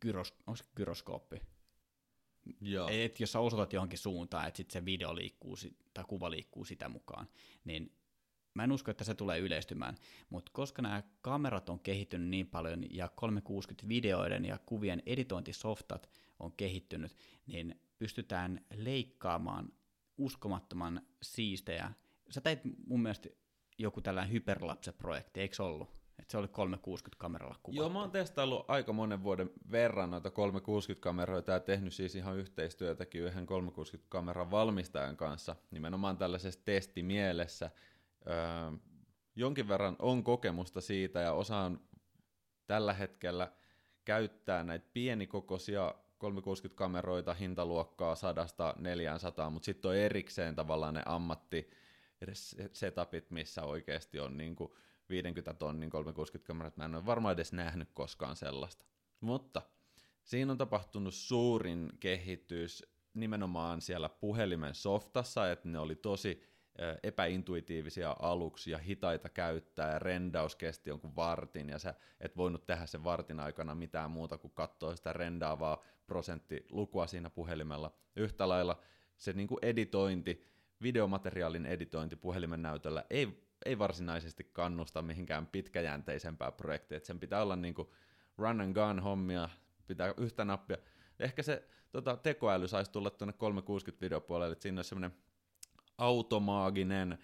gyros, 0.00 0.34
gyroskooppi. 0.76 1.42
Joo. 2.60 2.88
Et 2.92 3.20
jos 3.20 3.32
sä 3.32 3.40
osoitat 3.40 3.72
johonkin 3.72 3.98
suuntaan, 3.98 4.48
että 4.48 4.56
sit 4.56 4.70
se 4.70 4.84
video 4.84 5.16
liikkuu 5.16 5.56
tai 5.94 6.04
kuva 6.08 6.30
liikkuu 6.30 6.64
sitä 6.64 6.88
mukaan, 6.88 7.28
niin 7.64 7.92
mä 8.54 8.64
en 8.64 8.72
usko, 8.72 8.90
että 8.90 9.04
se 9.04 9.14
tulee 9.14 9.38
yleistymään, 9.38 9.96
mutta 10.30 10.52
koska 10.54 10.82
nämä 10.82 11.02
kamerat 11.20 11.68
on 11.68 11.80
kehittynyt 11.80 12.28
niin 12.28 12.46
paljon 12.46 12.84
ja 12.90 13.06
360-videoiden 13.06 14.44
ja 14.44 14.58
kuvien 14.66 15.02
editointisoftat 15.06 16.10
on 16.38 16.52
kehittynyt, 16.52 17.16
niin 17.46 17.80
pystytään 17.98 18.64
leikkaamaan 18.74 19.72
uskomattoman 20.18 21.02
siistejä. 21.22 21.92
Sä 22.30 22.40
teit 22.40 22.60
mun 22.86 23.02
mielestä 23.02 23.28
joku 23.78 24.00
tällainen 24.00 24.32
hyperlapse-projekti, 24.32 25.40
eikö 25.40 25.64
ollut? 25.64 25.99
Että 26.20 26.32
se 26.32 26.38
oli 26.38 26.46
360-kameralla 26.46 27.54
kuvattu. 27.62 27.82
Joo, 27.82 27.88
mä 27.88 28.00
oon 28.00 28.10
testaillut 28.10 28.64
aika 28.68 28.92
monen 28.92 29.22
vuoden 29.22 29.50
verran 29.70 30.10
noita 30.10 30.28
360-kameroita 30.28 31.52
ja 31.52 31.60
tehnyt 31.60 31.92
siis 31.92 32.14
ihan 32.14 32.36
yhteistyötäkin 32.36 33.22
yhden 33.22 33.46
360-kameran 33.48 34.50
valmistajan 34.50 35.16
kanssa, 35.16 35.56
nimenomaan 35.70 36.18
tällaisessa 36.18 36.60
testimielessä. 36.64 37.70
Öö, 38.26 38.34
jonkin 39.36 39.68
verran 39.68 39.96
on 39.98 40.24
kokemusta 40.24 40.80
siitä 40.80 41.20
ja 41.20 41.32
osaan 41.32 41.80
tällä 42.66 42.92
hetkellä 42.92 43.52
käyttää 44.04 44.64
näitä 44.64 44.86
pienikokoisia 44.92 45.94
360-kameroita 46.24 47.34
hintaluokkaa 47.34 48.14
100-400, 48.14 49.50
mutta 49.50 49.66
sitten 49.66 49.88
on 49.88 49.96
erikseen 49.96 50.54
tavallaan 50.54 50.94
ne 50.94 51.02
ammatti 51.06 51.70
setupit, 52.72 53.30
missä 53.30 53.62
oikeasti 53.62 54.20
on 54.20 54.36
niin 54.36 54.56
kuin 54.56 54.72
50 55.10 55.54
tonnin 55.54 55.90
360-kamerat. 55.92 56.76
Mä 56.76 56.84
en 56.84 56.94
ole 56.94 57.06
varmaan 57.06 57.34
edes 57.34 57.52
nähnyt 57.52 57.88
koskaan 57.94 58.36
sellaista. 58.36 58.84
Mutta 59.20 59.62
siinä 60.24 60.52
on 60.52 60.58
tapahtunut 60.58 61.14
suurin 61.14 61.92
kehitys 62.00 62.86
nimenomaan 63.14 63.80
siellä 63.80 64.08
puhelimen 64.08 64.74
softassa, 64.74 65.50
että 65.50 65.68
ne 65.68 65.78
oli 65.78 65.94
tosi 65.94 66.50
epäintuitiivisia 67.02 68.16
aluksi 68.18 68.70
ja 68.70 68.78
hitaita 68.78 69.28
käyttää 69.28 69.92
ja 69.92 69.98
rendaus 69.98 70.56
kesti 70.56 70.90
jonkun 70.90 71.16
vartin 71.16 71.68
ja 71.68 71.78
sä 71.78 71.94
et 72.20 72.36
voinut 72.36 72.66
tehdä 72.66 72.86
sen 72.86 73.04
vartin 73.04 73.40
aikana 73.40 73.74
mitään 73.74 74.10
muuta 74.10 74.38
kuin 74.38 74.52
katsoa 74.54 74.96
sitä 74.96 75.12
rendaavaa 75.12 75.82
prosenttilukua 76.06 77.06
siinä 77.06 77.30
puhelimella. 77.30 77.94
Yhtä 78.16 78.48
lailla 78.48 78.80
se 79.16 79.32
niin 79.32 79.48
kuin 79.48 79.58
editointi, 79.62 80.44
videomateriaalin 80.82 81.66
editointi 81.66 82.16
puhelimen 82.16 82.62
näytöllä 82.62 83.04
ei, 83.10 83.49
ei 83.64 83.78
varsinaisesti 83.78 84.44
kannusta 84.44 85.02
mihinkään 85.02 85.46
pitkäjänteisempää 85.46 86.52
projektia, 86.52 86.96
että 86.96 87.06
sen 87.06 87.20
pitää 87.20 87.42
olla 87.42 87.56
niin 87.56 87.74
kuin 87.74 87.88
run 88.38 88.60
and 88.60 88.74
gun 88.74 89.00
hommia, 89.00 89.48
pitää 89.86 90.14
yhtä 90.16 90.44
nappia. 90.44 90.76
Ehkä 91.20 91.42
se 91.42 91.68
tota, 91.92 92.16
tekoäly 92.16 92.68
saisi 92.68 92.90
tulla 92.90 93.10
tuonne 93.10 93.32
360 93.32 94.04
videopuolelle, 94.04 94.52
että 94.52 94.62
siinä 94.62 94.78
olisi 94.78 94.88
semmoinen 94.88 95.18
automaaginen 95.98 97.12
ö, 97.12 97.16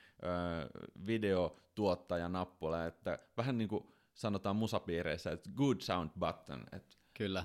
videotuottaja 1.06 2.28
nappula, 2.28 2.86
että 2.86 3.18
vähän 3.36 3.58
niin 3.58 3.68
kuin 3.68 3.86
sanotaan 4.14 4.56
musapiireissä, 4.56 5.30
että 5.30 5.50
good 5.56 5.80
sound 5.80 6.10
button, 6.18 6.64
että 6.72 6.96
Kyllä. 7.14 7.44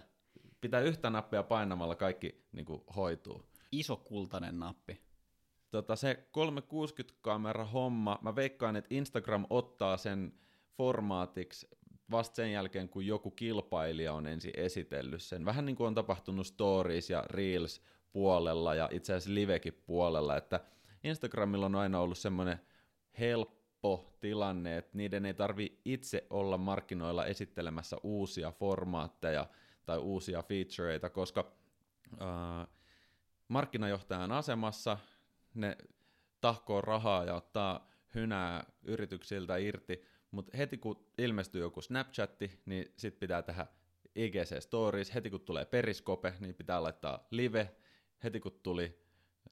pitää 0.61 0.79
yhtä 0.79 1.09
nappia 1.09 1.43
painamalla 1.43 1.95
kaikki 1.95 2.47
niin 2.51 2.65
kuin, 2.65 2.81
hoituu. 2.95 3.45
Iso 3.71 3.95
kultainen 3.95 4.59
nappi. 4.59 5.01
Tota, 5.71 5.95
se 5.95 6.27
360-kamera 6.37 7.65
homma, 7.65 8.19
mä 8.21 8.35
veikkaan, 8.35 8.75
että 8.75 8.95
Instagram 8.95 9.45
ottaa 9.49 9.97
sen 9.97 10.33
formaatiksi 10.77 11.67
vasta 12.11 12.35
sen 12.35 12.51
jälkeen, 12.51 12.89
kun 12.89 13.05
joku 13.05 13.31
kilpailija 13.31 14.13
on 14.13 14.27
ensin 14.27 14.51
esitellyt 14.55 15.21
sen. 15.21 15.45
Vähän 15.45 15.65
niin 15.65 15.75
kuin 15.75 15.87
on 15.87 15.95
tapahtunut 15.95 16.47
Stories 16.47 17.09
ja 17.09 17.23
Reels 17.29 17.81
puolella 18.11 18.75
ja 18.75 18.89
itse 18.91 19.13
asiassa 19.13 19.33
Livekin 19.33 19.83
puolella, 19.85 20.37
että 20.37 20.59
Instagramilla 21.03 21.65
on 21.65 21.75
aina 21.75 21.99
ollut 21.99 22.17
semmoinen 22.17 22.59
helppo 23.19 24.15
tilanne, 24.19 24.77
että 24.77 24.97
niiden 24.97 25.25
ei 25.25 25.33
tarvi 25.33 25.79
itse 25.85 26.27
olla 26.29 26.57
markkinoilla 26.57 27.25
esittelemässä 27.25 27.97
uusia 28.03 28.51
formaatteja 28.51 29.47
tai 29.85 29.97
uusia 29.97 30.43
featureita, 30.43 31.09
koska 31.09 31.51
äh, 32.21 32.67
markkinajohtajan 33.47 34.31
asemassa 34.31 34.97
ne 35.53 35.77
tahkoo 36.41 36.81
rahaa 36.81 37.23
ja 37.23 37.35
ottaa 37.35 37.89
hynää 38.15 38.65
yrityksiltä 38.83 39.57
irti, 39.57 40.03
mutta 40.31 40.57
heti 40.57 40.77
kun 40.77 41.05
ilmestyy 41.17 41.61
joku 41.61 41.81
Snapchatti, 41.81 42.61
niin 42.65 42.93
sit 42.97 43.19
pitää 43.19 43.41
tehdä 43.41 43.67
IGC 44.15 44.59
Stories, 44.59 45.13
heti 45.13 45.29
kun 45.29 45.41
tulee 45.41 45.65
Periskope, 45.65 46.33
niin 46.39 46.55
pitää 46.55 46.83
laittaa 46.83 47.27
live, 47.31 47.75
heti 48.23 48.39
kun 48.39 48.59
tuli 48.63 49.01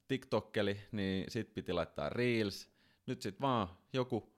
TikTokkeli, 0.07 0.77
niin 0.91 1.25
sit 1.27 1.53
piti 1.53 1.73
laittaa 1.73 2.09
Reels. 2.09 2.69
Nyt 3.05 3.21
sit 3.21 3.41
vaan 3.41 3.67
joku 3.93 4.33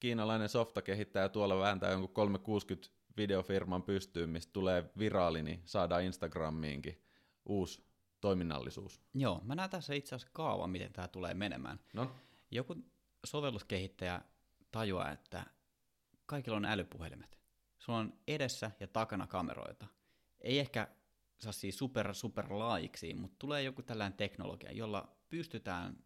kiinalainen 0.00 0.48
softakehittäjä 0.48 1.28
tuolla 1.28 1.58
vääntää 1.58 1.90
jonkun 1.90 2.14
360 2.14 2.88
videofirman 3.16 3.82
pystyyn, 3.82 4.30
mistä 4.30 4.52
tulee 4.52 4.84
viraali, 4.98 5.42
niin 5.42 5.62
saadaan 5.64 6.02
Instagramiinkin 6.02 7.02
uusi 7.46 7.89
toiminnallisuus. 8.20 9.00
Joo, 9.14 9.40
mä 9.44 9.54
näen 9.54 9.70
tässä 9.70 9.94
itse 9.94 10.14
asiassa 10.14 10.32
kaava, 10.32 10.66
miten 10.66 10.92
tämä 10.92 11.08
tulee 11.08 11.34
menemään. 11.34 11.80
No, 11.92 12.10
Joku 12.50 12.76
sovelluskehittäjä 13.24 14.22
tajuaa, 14.70 15.10
että 15.10 15.44
kaikilla 16.26 16.56
on 16.56 16.64
älypuhelimet. 16.64 17.38
Sulla 17.78 17.98
on 17.98 18.12
edessä 18.28 18.70
ja 18.80 18.86
takana 18.86 19.26
kameroita. 19.26 19.86
Ei 20.40 20.58
ehkä 20.58 20.88
saa 21.38 21.52
siis 21.52 21.78
super, 21.78 22.14
super 22.14 22.52
laiksi, 22.52 23.14
mutta 23.14 23.36
tulee 23.38 23.62
joku 23.62 23.82
tällainen 23.82 24.16
teknologia, 24.16 24.72
jolla 24.72 25.16
pystytään 25.28 26.04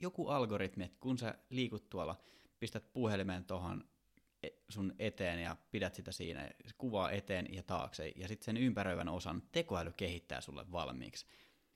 joku 0.00 0.28
algoritmi, 0.28 0.84
että 0.84 0.98
kun 1.00 1.18
sä 1.18 1.34
liikut 1.50 1.90
tuolla, 1.90 2.16
pistät 2.58 2.92
puhelimen 2.92 3.44
tuohon 3.44 3.88
sun 4.68 4.94
eteen 4.98 5.42
ja 5.42 5.56
pidät 5.70 5.94
sitä 5.94 6.12
siinä, 6.12 6.50
kuvaa 6.78 7.10
eteen 7.10 7.54
ja 7.54 7.62
taakse, 7.62 8.12
ja 8.16 8.28
sitten 8.28 8.44
sen 8.44 8.56
ympäröivän 8.56 9.08
osan 9.08 9.42
tekoäly 9.52 9.92
kehittää 9.96 10.40
sulle 10.40 10.72
valmiiksi. 10.72 11.26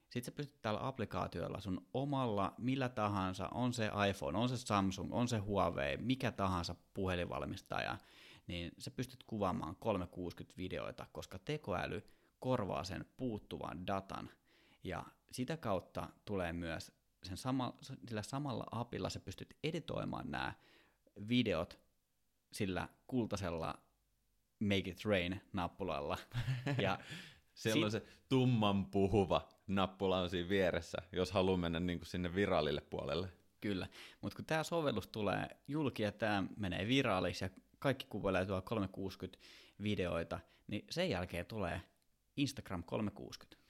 Sitten 0.02 0.24
sä 0.24 0.32
pystyt 0.32 0.62
tällä 0.62 0.86
applikaatiolla 0.86 1.60
sun 1.60 1.86
omalla, 1.94 2.54
millä 2.58 2.88
tahansa, 2.88 3.48
on 3.48 3.72
se 3.72 3.90
iPhone, 4.10 4.38
on 4.38 4.48
se 4.48 4.56
Samsung, 4.56 5.14
on 5.14 5.28
se 5.28 5.38
Huawei, 5.38 5.96
mikä 5.96 6.32
tahansa 6.32 6.74
puhelinvalmistaja, 6.94 7.98
niin 8.46 8.72
sä 8.78 8.90
pystyt 8.90 9.24
kuvaamaan 9.24 9.76
360-videoita, 9.84 11.06
koska 11.12 11.38
tekoäly 11.38 12.02
korvaa 12.40 12.84
sen 12.84 13.04
puuttuvan 13.16 13.86
datan. 13.86 14.30
Ja 14.84 15.04
sitä 15.32 15.56
kautta 15.56 16.08
tulee 16.24 16.52
myös 16.52 16.92
sen 17.22 17.36
sama, 17.36 17.76
sillä 17.80 18.22
samalla 18.22 18.64
apilla 18.70 19.10
sä 19.10 19.20
pystyt 19.20 19.56
editoimaan 19.62 20.30
nämä 20.30 20.54
videot 21.28 21.81
sillä 22.52 22.88
kultaisella 23.06 23.78
Make 24.60 24.90
It 24.90 25.04
Rain-nappulalla. 25.04 26.18
Ja 26.78 26.98
siellä 27.54 27.84
on 27.84 27.90
se 27.90 28.02
tumman 28.28 28.86
puhuva 28.86 29.48
nappula 29.66 30.20
on 30.20 30.30
siinä 30.30 30.48
vieressä, 30.48 30.98
jos 31.12 31.32
haluaa 31.32 31.56
mennä 31.56 31.80
niin 31.80 31.98
kuin 31.98 32.06
sinne 32.06 32.34
viraalille 32.34 32.80
puolelle. 32.80 33.28
Kyllä, 33.60 33.88
mutta 34.20 34.36
kun 34.36 34.44
tämä 34.44 34.62
sovellus 34.62 35.08
tulee 35.08 35.46
julki 35.68 36.02
ja 36.02 36.12
tämä 36.12 36.44
menee 36.56 36.88
viraaliksi 36.88 37.44
ja 37.44 37.50
kaikki 37.78 38.06
kuvailee 38.08 38.46
tuolla 38.46 38.62
360 38.62 39.38
videoita, 39.82 40.40
niin 40.66 40.86
sen 40.90 41.10
jälkeen 41.10 41.46
tulee 41.46 41.80
Instagram 42.36 42.84
360. 42.84 43.62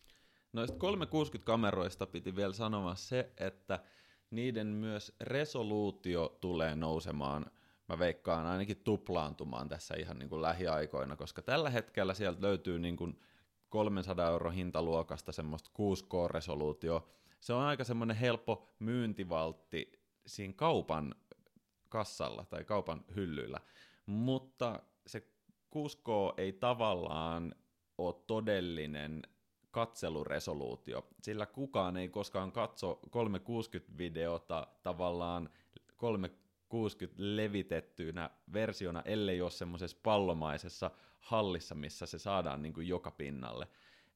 Noista 0.52 0.76
360-kameroista 0.76 2.06
piti 2.06 2.36
vielä 2.36 2.52
sanoa 2.52 2.94
se, 2.94 3.32
että 3.36 3.84
niiden 4.30 4.66
myös 4.66 5.12
resoluutio 5.20 6.38
tulee 6.40 6.76
nousemaan. 6.76 7.50
Mä 7.92 7.98
veikkaan 7.98 8.46
ainakin 8.46 8.80
tuplaantumaan 8.84 9.68
tässä 9.68 9.94
ihan 9.98 10.18
niin 10.18 10.28
kuin 10.28 10.42
lähiaikoina, 10.42 11.16
koska 11.16 11.42
tällä 11.42 11.70
hetkellä 11.70 12.14
sieltä 12.14 12.42
löytyy 12.42 12.78
niin 12.78 12.96
kuin 12.96 13.20
300 13.68 14.30
euro 14.30 14.50
hintaluokasta 14.50 15.32
semmoista 15.32 15.70
6K-resoluutio. 15.78 17.08
Se 17.40 17.52
on 17.52 17.62
aika 17.62 17.84
semmoinen 17.84 18.16
helppo 18.16 18.68
myyntivaltti 18.78 19.92
siinä 20.26 20.54
kaupan 20.56 21.14
kassalla 21.88 22.44
tai 22.44 22.64
kaupan 22.64 23.04
hyllyillä, 23.16 23.60
mutta 24.06 24.82
se 25.06 25.26
6K 25.74 26.34
ei 26.36 26.52
tavallaan 26.52 27.54
ole 27.98 28.14
todellinen 28.26 29.22
katseluresoluutio, 29.70 31.08
sillä 31.22 31.46
kukaan 31.46 31.96
ei 31.96 32.08
koskaan 32.08 32.52
katso 32.52 33.00
360-videota 33.06 34.66
tavallaan 34.82 35.50
360 36.72 37.14
levitettyynä 37.18 38.30
versiona, 38.52 39.02
ellei 39.04 39.40
ole 39.40 39.50
semmoisessa 39.50 39.96
pallomaisessa 40.02 40.90
hallissa, 41.20 41.74
missä 41.74 42.06
se 42.06 42.18
saadaan 42.18 42.62
niin 42.62 42.72
kuin 42.72 42.88
joka 42.88 43.10
pinnalle. 43.10 43.68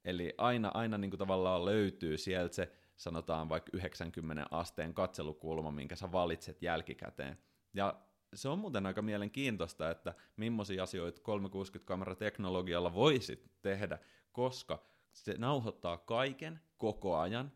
Eli 0.04 0.34
aina, 0.38 0.70
aina 0.74 0.98
niin 0.98 1.10
kuin 1.10 1.18
tavallaan 1.18 1.64
löytyy 1.64 2.16
sieltä 2.16 2.54
se, 2.54 2.72
sanotaan 2.96 3.48
vaikka 3.48 3.70
90 3.72 4.46
asteen 4.50 4.94
katselukulma, 4.94 5.70
minkä 5.70 5.96
sä 5.96 6.12
valitset 6.12 6.62
jälkikäteen. 6.62 7.38
Ja 7.74 8.00
se 8.34 8.48
on 8.48 8.58
muuten 8.58 8.86
aika 8.86 9.02
mielenkiintoista, 9.02 9.90
että 9.90 10.14
millaisia 10.36 10.82
asioita 10.82 11.20
360-kamerateknologialla 11.20 12.94
voisi 12.94 13.44
tehdä, 13.62 13.98
koska 14.32 14.82
se 15.12 15.34
nauhoittaa 15.38 15.96
kaiken 15.96 16.60
koko 16.78 17.16
ajan, 17.16 17.52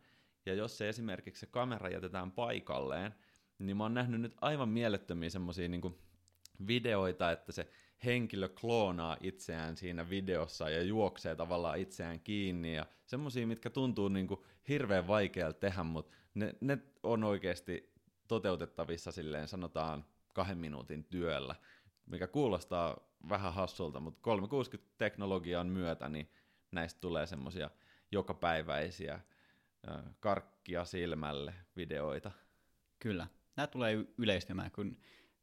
ja 0.47 0.55
jos 0.55 0.79
se 0.79 0.89
esimerkiksi 0.89 1.41
se 1.41 1.47
kamera 1.47 1.89
jätetään 1.89 2.33
paikalleen, 2.33 3.15
niin 3.61 3.77
mä 3.77 3.85
oon 3.85 3.94
nähnyt 3.94 4.20
nyt 4.20 4.37
aivan 4.40 4.68
mielettömiä 4.68 5.31
semmosia 5.31 5.68
niin 5.68 5.99
videoita, 6.66 7.31
että 7.31 7.53
se 7.53 7.68
henkilö 8.05 8.49
kloonaa 8.49 9.16
itseään 9.20 9.77
siinä 9.77 10.11
videossa 10.11 10.70
ja 10.70 10.83
juoksee 10.83 11.35
tavallaan 11.35 11.79
itseään 11.79 12.20
kiinni 12.20 12.75
ja 12.75 12.87
semmosia, 13.07 13.46
mitkä 13.46 13.70
tuntuu 13.70 14.09
niin 14.09 14.27
kuin 14.27 14.40
hirveän 14.68 15.07
vaikealta 15.07 15.59
tehdä, 15.59 15.83
mutta 15.83 16.16
ne, 16.35 16.55
ne 16.61 16.79
on 17.03 17.25
oikeasti 17.25 17.92
toteutettavissa 18.29 19.12
silleen 19.12 19.49
sanotaan 19.49 20.05
kahden 20.35 20.59
minuutin 20.59 21.05
työllä, 21.05 21.55
mikä 22.07 22.27
kuulostaa 22.27 22.96
vähän 23.29 23.55
hassulta, 23.55 24.01
mutta 24.01 24.31
360-teknologian 24.31 25.66
myötä 25.66 26.09
niin 26.09 26.31
näistä 26.73 27.01
tulee 27.01 27.27
semmoisia 27.27 27.70
jokapäiväisiä 28.12 29.20
karkkia 30.20 30.85
silmälle 30.85 31.55
videoita. 31.77 32.31
Kyllä. 32.99 33.27
Nämä 33.61 33.66
tulee 33.66 34.05
yleistymään, 34.18 34.70
kun 34.70 34.96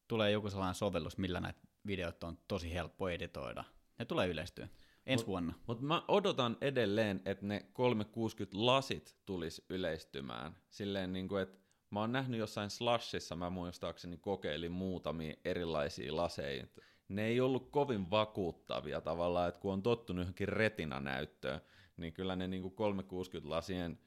tulee 0.07 0.31
joku 0.31 0.49
sellainen 0.49 0.75
sovellus, 0.75 1.17
millä 1.17 1.39
näitä 1.39 1.59
videoita 1.87 2.27
on 2.27 2.37
tosi 2.47 2.73
helppo 2.73 3.09
editoida. 3.09 3.63
Ne 3.99 4.05
tulee 4.05 4.27
yleistyä 4.27 4.67
ensi 5.05 5.23
mut, 5.23 5.27
vuonna. 5.27 5.53
Mutta 5.67 5.83
mä 5.83 6.03
odotan 6.07 6.57
edelleen, 6.61 7.21
että 7.25 7.45
ne 7.45 7.65
360-lasit 7.73 9.15
tulisi 9.25 9.65
yleistymään. 9.69 10.55
Silleen, 10.69 11.13
niin 11.13 11.27
kuin, 11.27 11.41
että 11.41 11.59
mä 11.89 11.99
oon 11.99 12.11
nähnyt 12.11 12.39
jossain 12.39 12.69
Slashissa, 12.69 13.35
mä 13.35 13.49
muistaakseni 13.49 14.17
kokeilin 14.17 14.71
muutamia 14.71 15.35
erilaisia 15.45 16.15
laseja. 16.15 16.67
Ne 17.07 17.25
ei 17.25 17.41
ollut 17.41 17.69
kovin 17.71 18.11
vakuuttavia 18.11 19.01
tavallaan, 19.01 19.49
että 19.49 19.61
kun 19.61 19.73
on 19.73 19.83
tottunut 19.83 20.21
johonkin 20.21 20.47
retina-näyttöön, 20.49 21.61
niin 21.97 22.13
kyllä 22.13 22.35
ne 22.35 22.47
niin 22.47 22.63
360-lasien 22.63 23.99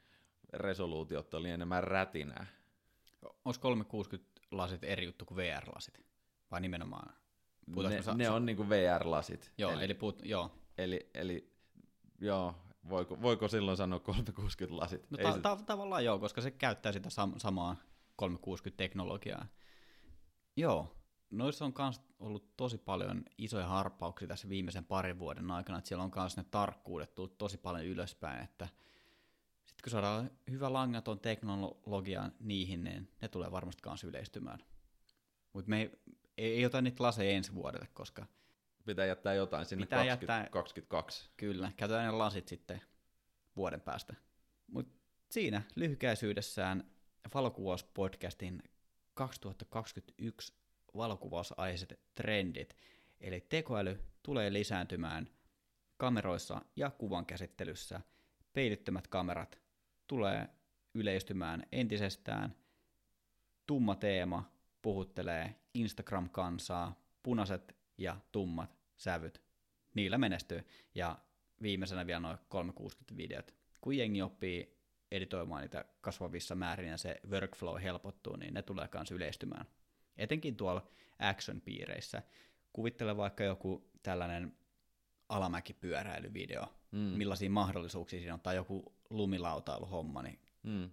resoluutiot 0.53 1.35
oli 1.35 1.51
enemmän 1.51 1.85
rätinää. 1.85 2.60
Onko 3.23 3.59
360 3.61 4.41
lasit 4.51 4.85
eri 4.85 5.05
juttu 5.05 5.25
kuin 5.25 5.37
VR-lasit? 5.37 6.01
Vai 6.51 6.61
nimenomaan? 6.61 7.15
Ne, 7.97 8.03
sa- 8.03 8.15
ne 8.15 8.31
on 8.31 8.47
niinku 8.47 8.69
VR-lasit. 8.69 9.53
Joo, 9.59 9.73
eli, 9.73 9.85
eli 9.85 9.95
puhut, 9.95 10.23
joo. 10.25 10.51
Eli, 10.79 11.11
eli 11.15 11.53
joo, 12.21 12.55
voiko, 12.89 13.23
voiko 13.23 13.49
silloin 13.49 13.77
sanoa 13.77 13.99
360 14.01 14.77
lasit? 14.83 15.11
No 15.11 15.19
ta- 15.19 15.33
se... 15.33 15.41
ta- 15.41 15.57
tavallaan 15.67 16.05
joo, 16.05 16.19
koska 16.19 16.41
se 16.41 16.51
käyttää 16.51 16.93
sitä 16.93 17.09
sam- 17.09 17.39
samaa 17.39 17.77
360-teknologiaa. 18.23 19.47
Joo, 20.57 20.97
noissa 21.31 21.65
on 21.65 21.73
myös 21.79 22.01
ollut 22.19 22.57
tosi 22.57 22.79
paljon 22.79 23.23
isoja 23.39 23.67
harppauksia 23.67 24.29
tässä 24.29 24.49
viimeisen 24.49 24.85
parin 24.85 25.19
vuoden 25.19 25.51
aikana, 25.51 25.79
että 25.79 25.89
siellä 25.89 26.05
on 26.05 26.11
myös 26.17 26.37
ne 26.37 26.45
tarkkuudet 26.51 27.15
tullut 27.15 27.39
tosi 27.39 27.59
paljon 27.59 27.87
ylöspäin, 27.87 28.45
että 28.45 28.69
sitten 29.81 29.93
kun 29.93 30.03
saadaan 30.03 30.31
hyvä 30.51 30.73
langaton 30.73 31.21
teknologia 31.21 32.31
niihin, 32.41 32.85
niin 32.85 33.09
ne 33.23 33.29
tulee 33.29 33.51
varmasti 33.51 33.83
myös 33.87 34.05
yleistymään. 34.05 34.59
Mutta 35.53 35.69
me 35.71 35.81
ei, 35.81 35.91
ei, 36.39 36.57
ei 36.57 36.67
ota 36.67 36.83
niitä 36.83 37.03
laseja 37.03 37.31
ensi 37.31 37.55
vuodelle, 37.55 37.89
koska... 37.95 38.27
Pitää 38.87 39.07
jättää 39.07 39.35
jotain 39.35 39.67
sinne 39.67 39.87
Pitää 39.87 40.05
20, 40.05 40.33
jättää, 40.33 40.51
22. 40.51 41.31
Kyllä, 41.37 41.73
käytetään 41.77 42.07
ne 42.07 42.11
lasit 42.11 42.49
sitten 42.49 42.83
vuoden 43.57 43.81
päästä. 43.81 44.15
Mutta 44.67 44.93
siinä 45.31 45.63
lyhykäisyydessään 45.77 46.91
valokuvauspodcastin 47.35 48.63
2021 49.15 50.55
valokuvausaiheiset 50.97 52.01
trendit. 52.15 52.77
Eli 53.21 53.41
tekoäly 53.41 53.99
tulee 54.23 54.53
lisääntymään 54.53 55.31
kameroissa 55.97 56.63
ja 56.77 56.91
kuvan 56.91 57.27
käsittelyssä. 57.27 58.01
Peilittömät 58.53 59.09
kamerat 59.09 59.60
tulee 60.11 60.49
yleistymään 60.95 61.67
entisestään. 61.73 62.55
Tumma 63.67 63.95
teema 63.95 64.53
puhuttelee 64.83 65.55
Instagram-kansaa, 65.75 67.03
punaiset 67.23 67.77
ja 67.99 68.17
tummat 68.33 68.79
sävyt. 68.97 69.43
Niillä 69.95 70.19
menestyy. 70.19 70.67
Ja 70.95 71.19
viimeisenä 71.63 72.07
vielä 72.07 72.21
noin 72.21 72.39
360-videot. 72.39 73.55
Kun 73.81 73.97
jengi 73.97 74.23
oppii 74.23 74.77
editoimaan 75.11 75.63
niitä 75.63 75.85
kasvavissa 76.01 76.55
määrin 76.55 76.89
ja 76.89 76.97
se 76.97 77.21
workflow 77.31 77.83
helpottuu, 77.83 78.37
niin 78.37 78.55
ne 78.55 78.63
tulee 78.63 78.89
myös 78.95 79.11
yleistymään. 79.11 79.67
Etenkin 80.17 80.57
tuolla 80.57 80.87
action-piireissä. 81.19 82.23
Kuvittele 82.73 83.17
vaikka 83.17 83.45
joku 83.45 83.91
tällainen 84.03 84.57
alamäkipyöräilyvideo, 85.29 86.75
mm. 86.91 86.99
millaisia 86.99 87.51
mahdollisuuksia 87.51 88.19
siinä 88.19 88.35
on, 88.35 88.41
tai 88.41 88.57
joku 88.57 89.00
lumilautailuhomma, 89.11 90.23
niin 90.23 90.39
mm. 90.63 90.91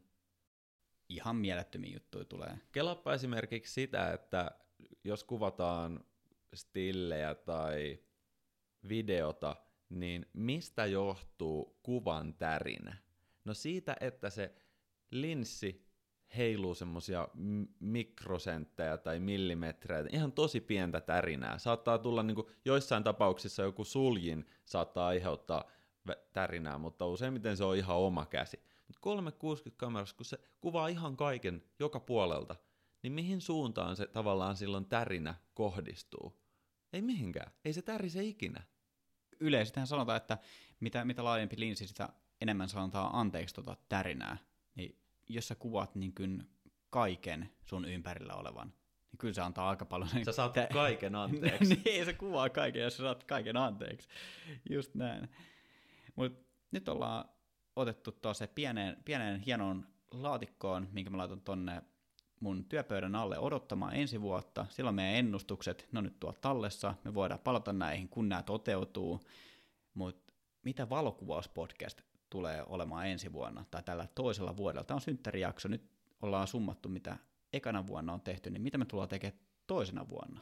ihan 1.10 1.36
mielettömiä 1.36 1.93
juttuja 1.93 2.25
tulee. 2.25 2.58
Kelappa 2.71 3.13
esimerkiksi 3.13 3.73
sitä, 3.73 4.13
että 4.13 4.51
jos 5.03 5.23
kuvataan 5.23 6.03
stillejä 6.56 7.36
tai 7.36 7.99
videota, 8.89 9.56
niin 9.89 10.25
mistä 10.34 10.86
johtuu 10.86 11.80
kuvan 11.84 12.34
tärinä? 12.34 12.97
No 13.45 13.53
siitä, 13.53 13.95
että 13.99 14.30
se 14.30 14.56
linssi 15.12 15.88
heiluu 16.38 16.75
semmosia 16.75 17.27
mikrosenttejä 17.80 18.97
tai 18.97 19.19
millimetrejä, 19.19 20.06
ihan 20.12 20.32
tosi 20.32 20.62
pientä 20.62 21.01
tärinää. 21.01 21.58
Saattaa 21.58 21.97
tulla 21.97 22.23
niinku, 22.23 22.49
joissain 22.65 23.03
tapauksissa 23.03 23.63
joku 23.63 23.84
suljin 23.84 24.45
saattaa 24.65 25.08
aiheuttaa 25.08 25.71
tärinää, 26.34 26.78
mutta 26.78 27.06
useimmiten 27.06 27.58
se 27.58 27.63
on 27.63 27.78
ihan 27.78 27.98
oma 27.98 28.26
käsi. 28.26 28.58
Mutta 28.88 29.00
360 29.02 29.80
kamerassa, 29.80 30.15
kun 30.15 30.26
se 30.26 30.39
kuvaa 30.62 30.88
ihan 30.88 31.17
kaiken 31.17 31.63
joka 31.80 32.00
puolelta, 32.00 32.56
niin 33.04 33.13
mihin 33.13 33.41
suuntaan 33.41 33.96
se 33.96 34.08
tavallaan 34.08 34.56
silloin 34.56 34.86
tärinä 34.86 35.36
kohdistuu? 35.54 36.41
Ei 36.93 37.02
mihinkään. 37.02 37.52
Ei 37.65 37.74
se 37.74 37.82
tärise 37.82 38.24
ikinä. 38.24 38.63
Yleisesti 39.39 39.80
sanotaan, 39.86 40.17
että 40.17 40.38
mitä, 40.80 41.06
mitä 41.06 41.24
laajempi 41.24 41.60
linssi, 41.60 41.88
sitä 41.88 42.10
enemmän 42.41 42.70
sanotaan 42.70 43.10
anteeksi 43.13 43.56
tuota 43.56 43.78
tärinää. 43.89 44.38
Niin 44.76 45.00
jos 45.30 45.48
sä 45.48 45.56
kuvat 45.56 45.96
niin 45.96 46.15
kuin 46.15 46.50
kaiken 46.89 47.50
sun 47.65 47.86
ympärillä 47.86 48.34
olevan, 48.34 48.67
niin 49.12 49.17
kyllä 49.17 49.34
se 49.34 49.41
antaa 49.41 49.70
aika 49.70 49.86
paljon... 49.86 50.26
Sä 50.26 50.32
saat 50.32 50.54
tä- 50.54 50.68
kaiken 50.74 51.16
anteeksi. 51.26 51.82
niin, 51.86 52.05
se 52.05 52.14
kuvaa 52.14 52.49
kaiken, 52.49 52.82
jos 52.82 52.97
sä 52.97 53.03
saat 53.03 53.24
kaiken 53.24 53.58
anteeksi. 53.58 54.08
Just 54.70 54.95
näin. 54.95 55.30
Mutta 56.18 56.43
nyt 56.72 56.89
ollaan 56.89 57.26
otettu 57.76 58.11
tuossa 58.11 58.47
pienen, 58.47 58.97
pienen 59.05 59.39
hienon 59.39 59.88
laatikkoon, 60.11 60.88
minkä 60.91 61.09
mä 61.09 61.18
laitan 61.18 61.41
tonne 61.41 61.82
mun 62.39 62.65
työpöydän 62.65 63.15
alle 63.15 63.39
odottamaan 63.39 63.95
ensi 63.95 64.22
vuotta. 64.22 64.65
Silloin 64.70 64.95
meidän 64.95 65.15
ennustukset, 65.15 65.88
ne 65.91 65.97
on 65.97 66.03
nyt 66.03 66.20
tuolla 66.20 66.38
tallessa, 66.41 66.95
me 67.03 67.13
voidaan 67.13 67.39
palata 67.39 67.74
näihin, 67.74 68.09
kun 68.09 68.30
nämä 68.30 68.43
toteutuu. 68.43 69.22
Mutta 69.93 70.34
mitä 70.63 70.89
valokuvauspodcast 70.89 72.01
tulee 72.30 72.63
olemaan 72.68 73.07
ensi 73.07 73.34
vuonna 73.34 73.65
tai 73.72 73.84
tällä 73.84 74.07
toisella 74.15 74.57
vuodella? 74.57 74.84
Tämä 74.84 74.95
on 74.95 75.01
synttärijakso, 75.01 75.68
nyt 75.68 75.91
ollaan 76.22 76.47
summattu, 76.47 76.89
mitä 76.89 77.18
ekana 77.53 77.88
vuonna 77.88 78.13
on 78.13 78.22
tehty, 78.22 78.49
niin 78.49 78.61
mitä 78.61 78.78
me 78.78 78.86
tullaan 78.86 79.09
tekemään 79.09 79.39
toisena 79.68 80.09
vuonna? 80.09 80.41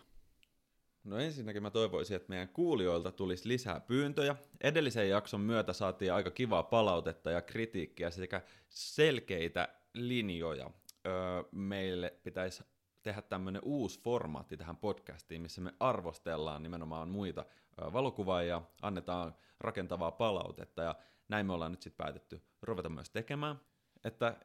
No 1.06 1.18
ensinnäkin 1.18 1.62
mä 1.64 1.72
toivoisin, 1.72 2.16
että 2.16 2.30
meidän 2.30 2.50
kuulijoilta 2.50 3.12
tulisi 3.12 3.48
lisää 3.48 3.80
pyyntöjä. 3.80 4.36
Edellisen 4.62 5.10
jakson 5.10 5.42
myötä 5.42 5.74
saatiin 5.74 6.14
aika 6.14 6.32
kivaa 6.32 6.64
palautetta 6.64 7.32
ja 7.32 7.42
kritiikkiä 7.42 8.12
sekä 8.12 8.42
selkeitä 8.70 9.68
linjoja 9.94 10.70
öö, 11.06 11.14
meille 11.52 12.14
pitäisi 12.24 12.64
tehdä 13.04 13.22
tämmöinen 13.22 13.62
uusi 13.66 14.00
formaatti 14.02 14.58
tähän 14.58 14.78
podcastiin, 14.78 15.42
missä 15.42 15.62
me 15.62 15.74
arvostellaan 15.80 16.64
nimenomaan 16.64 17.10
muita 17.10 17.46
valokuvaajia, 17.94 18.62
annetaan 18.82 19.36
rakentavaa 19.60 20.12
palautetta 20.12 20.82
ja 20.82 20.96
näin 21.30 21.46
me 21.46 21.54
ollaan 21.54 21.72
nyt 21.72 21.82
sitten 21.82 22.06
päätetty 22.06 22.42
ruveta 22.62 22.90
myös 22.90 23.10
tekemään. 23.10 23.60
Että 24.04 24.38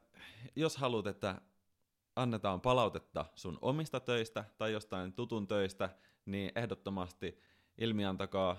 jos 0.57 0.77
haluat, 0.77 1.07
että 1.07 1.41
annetaan 2.17 2.61
palautetta 2.61 3.25
sun 3.35 3.59
omista 3.63 4.01
töistä 4.01 4.45
tai 4.59 4.73
jostain 4.73 5.13
tutun 5.13 5.47
töistä, 5.47 5.91
niin 6.27 6.53
ehdottomasti 6.55 7.41
ilmiantakaa 7.79 8.57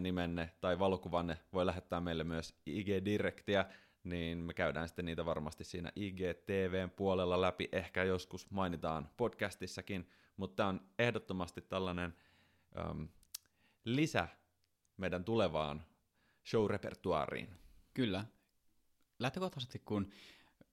nimenne 0.00 0.50
tai 0.60 0.78
valokuvanne 0.78 1.38
voi 1.52 1.66
lähettää 1.66 2.00
meille 2.00 2.24
myös 2.24 2.54
IG-direktiä, 2.66 3.64
niin 4.04 4.38
me 4.38 4.54
käydään 4.54 4.88
sitten 4.88 5.04
niitä 5.04 5.24
varmasti 5.26 5.64
siinä 5.64 5.92
IGTVn 5.96 6.90
puolella 6.90 7.40
läpi, 7.40 7.68
ehkä 7.72 8.04
joskus 8.04 8.50
mainitaan 8.50 9.08
podcastissakin, 9.16 10.10
mutta 10.36 10.56
tämä 10.56 10.68
on 10.68 10.80
ehdottomasti 10.98 11.60
tällainen 11.60 12.14
um, 12.90 13.08
lisä 13.84 14.28
meidän 14.96 15.24
tulevaan 15.24 15.84
show-repertuaariin. 16.44 17.48
Kyllä. 17.94 18.24
Lähtökohtaisesti 19.18 19.78
kun 19.78 20.10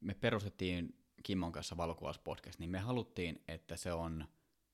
me 0.01 0.13
perustettiin 0.13 0.95
Kimmon 1.23 1.51
kanssa 1.51 1.77
valokuvauspodcast, 1.77 2.59
niin 2.59 2.69
me 2.69 2.79
haluttiin, 2.79 3.43
että 3.47 3.75
se 3.75 3.93
on 3.93 4.25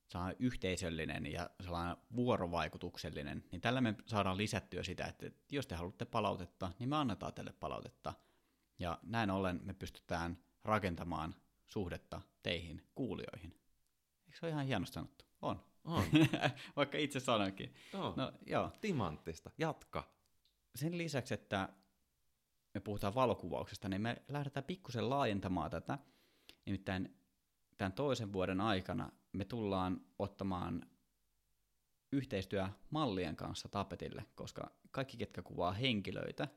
saa 0.08 0.34
yhteisöllinen 0.39 1.32
ja 1.32 1.49
sellainen 1.64 1.97
vuorovaikutuksellinen, 2.16 3.43
niin 3.51 3.62
tällä 3.62 3.82
me 3.82 3.95
saadaan 4.05 4.38
lisättyä 4.38 4.84
sitä, 4.84 5.05
että 5.05 5.32
jos 5.51 5.68
te 5.68 5.76
haluatte 5.76 6.05
palautetta, 6.05 6.72
niin 6.80 6.89
me 6.89 6.95
annetaan 6.95 7.34
teille 7.34 7.53
palautetta. 7.53 8.14
Ja 8.80 8.99
näin 9.03 9.30
ollen 9.30 9.60
me 9.64 9.74
pystytään 9.74 10.38
rakentamaan 10.64 11.36
suhdetta 11.66 12.22
teihin 12.43 12.82
kuulijoihin. 12.95 13.51
Eikö 14.26 14.38
se 14.39 14.45
ole 14.45 14.51
ihan 14.51 14.66
hienosti 14.66 14.93
sanottu? 14.93 15.26
On. 15.41 15.64
On. 15.84 16.03
Vaikka 16.76 16.97
itse 16.97 17.20
sanoinkin. 17.20 17.74
Joo. 17.93 18.14
No, 18.18 18.32
joo. 18.45 18.72
Timanttista. 18.82 19.51
Jatka. 19.58 20.12
Sen 20.76 20.97
lisäksi, 20.97 21.34
että 21.34 21.70
me 22.74 22.80
puhutaan 22.80 23.16
valokuvauksesta, 23.16 23.89
niin 23.89 24.01
me 24.01 24.22
lähdetään 24.28 24.64
pikkusen 24.64 25.10
laajentamaan 25.10 25.72
tätä. 25.72 25.97
Nimittäin 26.66 27.18
tämän 27.78 27.93
toisen 27.93 28.34
vuoden 28.34 28.62
aikana 28.62 29.12
me 29.38 29.46
tullaan 29.46 30.02
ottamaan 30.20 30.86
yhteistyö 32.12 32.68
mallien 32.90 33.36
kanssa 33.36 33.70
tapetille, 33.70 34.26
koska 34.36 34.72
kaikki, 34.92 35.18
ketkä 35.18 35.42
kuvaa 35.42 35.72
henkilöitä, 35.72 36.48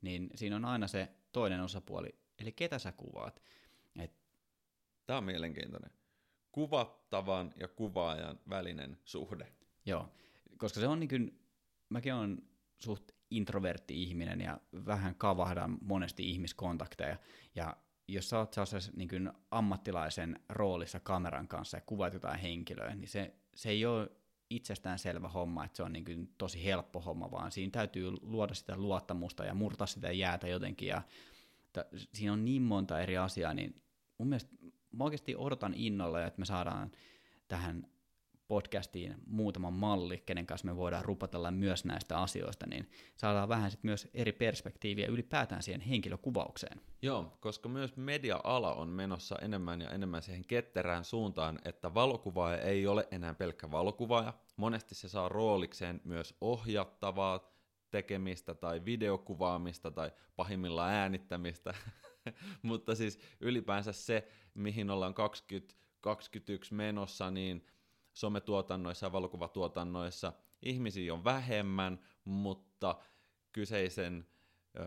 niin 0.00 0.30
siinä 0.34 0.56
on 0.56 0.64
aina 0.64 0.88
se 0.88 1.08
toinen 1.32 1.60
osapuoli, 1.60 2.18
eli 2.38 2.52
ketä 2.52 2.78
sä 2.78 2.92
kuvaat. 2.92 3.42
Et... 3.98 4.12
Tämä 5.06 5.18
on 5.18 5.24
mielenkiintoinen. 5.24 5.90
Kuvattavan 6.52 7.52
ja 7.56 7.68
kuvaajan 7.68 8.40
välinen 8.48 8.98
suhde. 9.04 9.52
Joo, 9.86 10.08
koska 10.56 10.80
se 10.80 10.88
on 10.88 11.00
niin 11.00 11.08
kuin, 11.08 11.40
mäkin 11.88 12.14
olen 12.14 12.42
suht 12.78 13.12
introvertti 13.30 14.02
ihminen 14.02 14.40
ja 14.40 14.60
vähän 14.86 15.14
kavahdan 15.14 15.78
monesti 15.80 16.30
ihmiskontakteja, 16.30 17.16
ja 17.54 17.76
jos 18.12 18.28
sä 18.28 18.38
oot 18.38 18.56
niin 18.96 19.08
kuin 19.08 19.32
ammattilaisen 19.50 20.40
roolissa 20.48 21.00
kameran 21.00 21.48
kanssa 21.48 21.76
ja 21.76 21.80
kuvat 21.86 22.12
jotain 22.12 22.40
henkilöä, 22.40 22.94
niin 22.94 23.08
se, 23.08 23.34
se 23.54 23.68
ei 23.68 23.86
ole 23.86 24.10
itsestään 24.50 24.98
selvä 24.98 25.28
homma, 25.28 25.64
että 25.64 25.76
se 25.76 25.82
on 25.82 25.92
niin 25.92 26.04
kuin 26.04 26.34
tosi 26.38 26.64
helppo 26.64 27.00
homma, 27.00 27.30
vaan 27.30 27.52
siinä 27.52 27.70
täytyy 27.70 28.10
luoda 28.22 28.54
sitä 28.54 28.76
luottamusta 28.76 29.44
ja 29.44 29.54
murtaa 29.54 29.86
sitä 29.86 30.12
jäätä 30.12 30.48
jotenkin, 30.48 30.88
ja 30.88 31.02
t- 31.72 32.08
siinä 32.14 32.32
on 32.32 32.44
niin 32.44 32.62
monta 32.62 33.00
eri 33.00 33.16
asiaa, 33.16 33.54
niin 33.54 33.82
mun 34.18 34.28
mielestä 34.28 34.56
mä 34.92 35.04
oikeasti 35.04 35.36
odotan 35.36 35.74
innolla, 35.74 36.24
että 36.24 36.38
me 36.40 36.44
saadaan 36.44 36.90
tähän 37.48 37.86
podcastiin 38.50 39.14
muutama 39.26 39.70
malli, 39.70 40.22
kenen 40.26 40.46
kanssa 40.46 40.66
me 40.66 40.76
voidaan 40.76 41.04
rupatella 41.04 41.50
myös 41.50 41.84
näistä 41.84 42.18
asioista, 42.18 42.66
niin 42.66 42.90
saadaan 43.16 43.48
vähän 43.48 43.70
sit 43.70 43.84
myös 43.84 44.08
eri 44.14 44.32
perspektiiviä 44.32 45.06
ylipäätään 45.06 45.62
siihen 45.62 45.80
henkilökuvaukseen. 45.80 46.80
Joo, 47.02 47.36
koska 47.40 47.68
myös 47.68 47.96
media-ala 47.96 48.74
on 48.74 48.88
menossa 48.88 49.36
enemmän 49.42 49.80
ja 49.80 49.90
enemmän 49.90 50.22
siihen 50.22 50.44
ketterään 50.44 51.04
suuntaan, 51.04 51.58
että 51.64 51.94
valokuvaaja 51.94 52.58
ei 52.58 52.86
ole 52.86 53.08
enää 53.10 53.34
pelkkä 53.34 53.70
valokuvaaja. 53.70 54.34
Monesti 54.56 54.94
se 54.94 55.08
saa 55.08 55.28
roolikseen 55.28 56.00
myös 56.04 56.34
ohjattavaa 56.40 57.54
tekemistä 57.90 58.54
tai 58.54 58.84
videokuvaamista 58.84 59.90
tai 59.90 60.10
pahimmillaan 60.36 60.92
äänittämistä. 60.92 61.74
Mutta 62.62 62.94
siis 62.94 63.18
ylipäänsä 63.40 63.92
se, 63.92 64.28
mihin 64.54 64.90
ollaan 64.90 65.14
2021 65.14 66.74
menossa, 66.74 67.30
niin 67.30 67.66
sometuotannoissa 68.12 69.06
ja 69.06 69.12
valokuvatuotannoissa 69.12 70.32
ihmisiä 70.62 71.14
on 71.14 71.24
vähemmän, 71.24 72.00
mutta 72.24 72.96
kyseisen 73.52 74.26
ö, 74.78 74.84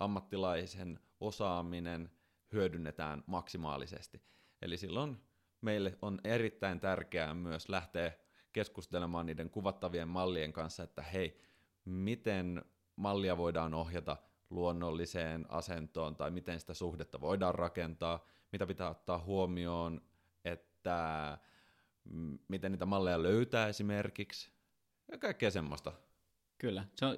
ammattilaisen 0.00 1.00
osaaminen 1.20 2.10
hyödynnetään 2.52 3.24
maksimaalisesti. 3.26 4.22
Eli 4.62 4.76
silloin 4.76 5.16
meille 5.60 5.98
on 6.02 6.20
erittäin 6.24 6.80
tärkeää 6.80 7.34
myös 7.34 7.68
lähteä 7.68 8.12
keskustelemaan 8.52 9.26
niiden 9.26 9.50
kuvattavien 9.50 10.08
mallien 10.08 10.52
kanssa, 10.52 10.82
että 10.82 11.02
hei, 11.02 11.40
miten 11.84 12.64
mallia 12.96 13.36
voidaan 13.36 13.74
ohjata 13.74 14.16
luonnolliseen 14.50 15.46
asentoon 15.48 16.16
tai 16.16 16.30
miten 16.30 16.60
sitä 16.60 16.74
suhdetta 16.74 17.20
voidaan 17.20 17.54
rakentaa, 17.54 18.24
mitä 18.52 18.66
pitää 18.66 18.90
ottaa 18.90 19.18
huomioon, 19.18 20.00
että 20.44 21.38
miten 22.48 22.72
niitä 22.72 22.86
malleja 22.86 23.22
löytää 23.22 23.68
esimerkiksi, 23.68 24.50
ja 25.12 25.18
kaikkea 25.18 25.50
semmoista. 25.50 25.92
Kyllä, 26.58 26.84
se, 26.94 27.06
on, 27.06 27.16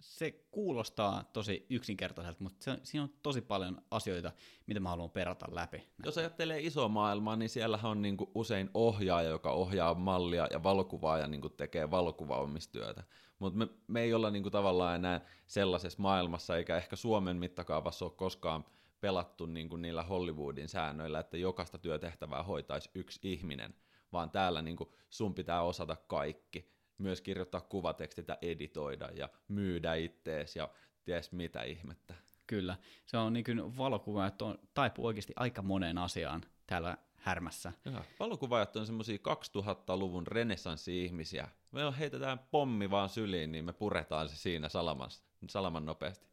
se 0.00 0.30
kuulostaa 0.50 1.24
tosi 1.32 1.66
yksinkertaiselta, 1.70 2.42
mutta 2.42 2.64
se, 2.64 2.78
siinä 2.82 3.02
on 3.02 3.12
tosi 3.22 3.40
paljon 3.40 3.82
asioita, 3.90 4.32
mitä 4.66 4.80
mä 4.80 4.88
haluan 4.88 5.10
perata 5.10 5.46
läpi. 5.50 5.88
Jos 6.04 6.18
ajattelee 6.18 6.60
iso 6.60 6.88
maailmaa, 6.88 7.36
niin 7.36 7.48
siellä 7.48 7.78
on 7.82 8.02
niinku 8.02 8.30
usein 8.34 8.70
ohjaaja, 8.74 9.28
joka 9.28 9.50
ohjaa 9.52 9.94
mallia, 9.94 10.46
ja 10.50 10.62
valokuvaaja 10.62 11.28
niinku 11.28 11.48
tekee 11.48 11.90
valokuvaumistyötä. 11.90 13.04
Mutta 13.38 13.58
me, 13.58 13.68
me 13.88 14.00
ei 14.00 14.14
olla 14.14 14.30
niinku 14.30 14.50
tavallaan 14.50 14.96
enää 14.96 15.20
sellaisessa 15.46 16.02
maailmassa, 16.02 16.56
eikä 16.56 16.76
ehkä 16.76 16.96
Suomen 16.96 17.36
mittakaavassa 17.36 18.04
ole 18.04 18.12
koskaan 18.16 18.64
pelattu 19.00 19.46
niinku 19.46 19.76
niillä 19.76 20.02
Hollywoodin 20.02 20.68
säännöillä, 20.68 21.20
että 21.20 21.36
jokaista 21.36 21.78
työtehtävää 21.78 22.42
hoitaisi 22.42 22.90
yksi 22.94 23.32
ihminen– 23.32 23.74
vaan 24.12 24.30
täällä 24.30 24.62
niin 24.62 24.76
kuin 24.76 24.90
sun 25.10 25.34
pitää 25.34 25.62
osata 25.62 25.96
kaikki. 25.96 26.72
Myös 26.98 27.20
kirjoittaa 27.20 27.60
kuvatekstit 27.60 28.28
ja 28.28 28.38
editoida 28.42 29.08
ja 29.14 29.28
myydä 29.48 29.94
ittees 29.94 30.56
ja 30.56 30.68
ties 31.04 31.32
mitä 31.32 31.62
ihmettä. 31.62 32.14
Kyllä, 32.46 32.76
se 33.06 33.16
on 33.16 33.32
niin 33.32 33.44
kuin 33.44 33.76
valokuva, 33.76 34.26
että 34.26 34.44
on, 34.44 34.58
taipuu 34.74 35.06
oikeasti 35.06 35.32
aika 35.36 35.62
moneen 35.62 35.98
asiaan 35.98 36.42
täällä 36.66 36.96
härmässä. 37.16 37.72
Ja, 37.84 38.04
valokuvaajat 38.20 38.76
on 38.76 38.86
semmoisia 38.86 39.16
2000-luvun 39.16 40.26
renessanssi-ihmisiä. 40.26 41.48
Me 41.70 41.80
heitetään 41.98 42.38
pommi 42.38 42.90
vaan 42.90 43.08
syliin, 43.08 43.52
niin 43.52 43.64
me 43.64 43.72
puretaan 43.72 44.28
se 44.28 44.36
siinä 44.36 44.68
salamas, 44.68 45.24
salaman 45.48 45.84
nopeasti. 45.84 46.26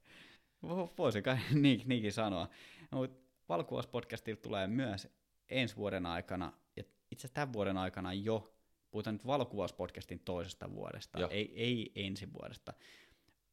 Voisi 0.98 1.22
kai 1.22 1.38
niin, 1.54 1.82
niinkin 1.86 2.14
sanoa. 2.14 2.48
Mutta 2.92 3.30
valokuvauspodcastilta 3.50 4.42
tulee 4.42 4.68
myös 4.68 5.08
ensi 5.50 5.76
vuoden 5.76 6.06
aikana 6.06 6.54
itse 7.12 7.28
tämän 7.28 7.54
vuoden 7.54 7.78
aikana 7.78 8.14
jo, 8.14 8.54
puhutaan 8.92 9.14
nyt 9.16 9.28
valokuvauspodcastin 9.28 10.20
toisesta 10.20 10.74
vuodesta, 10.74 11.28
ei, 11.30 11.54
ei 11.56 11.92
ensi 11.96 12.34
vuodesta, 12.34 12.74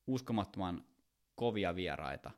uskomattoman 0.06 0.84
kovia 1.34 1.76
vieraita, 1.76 2.30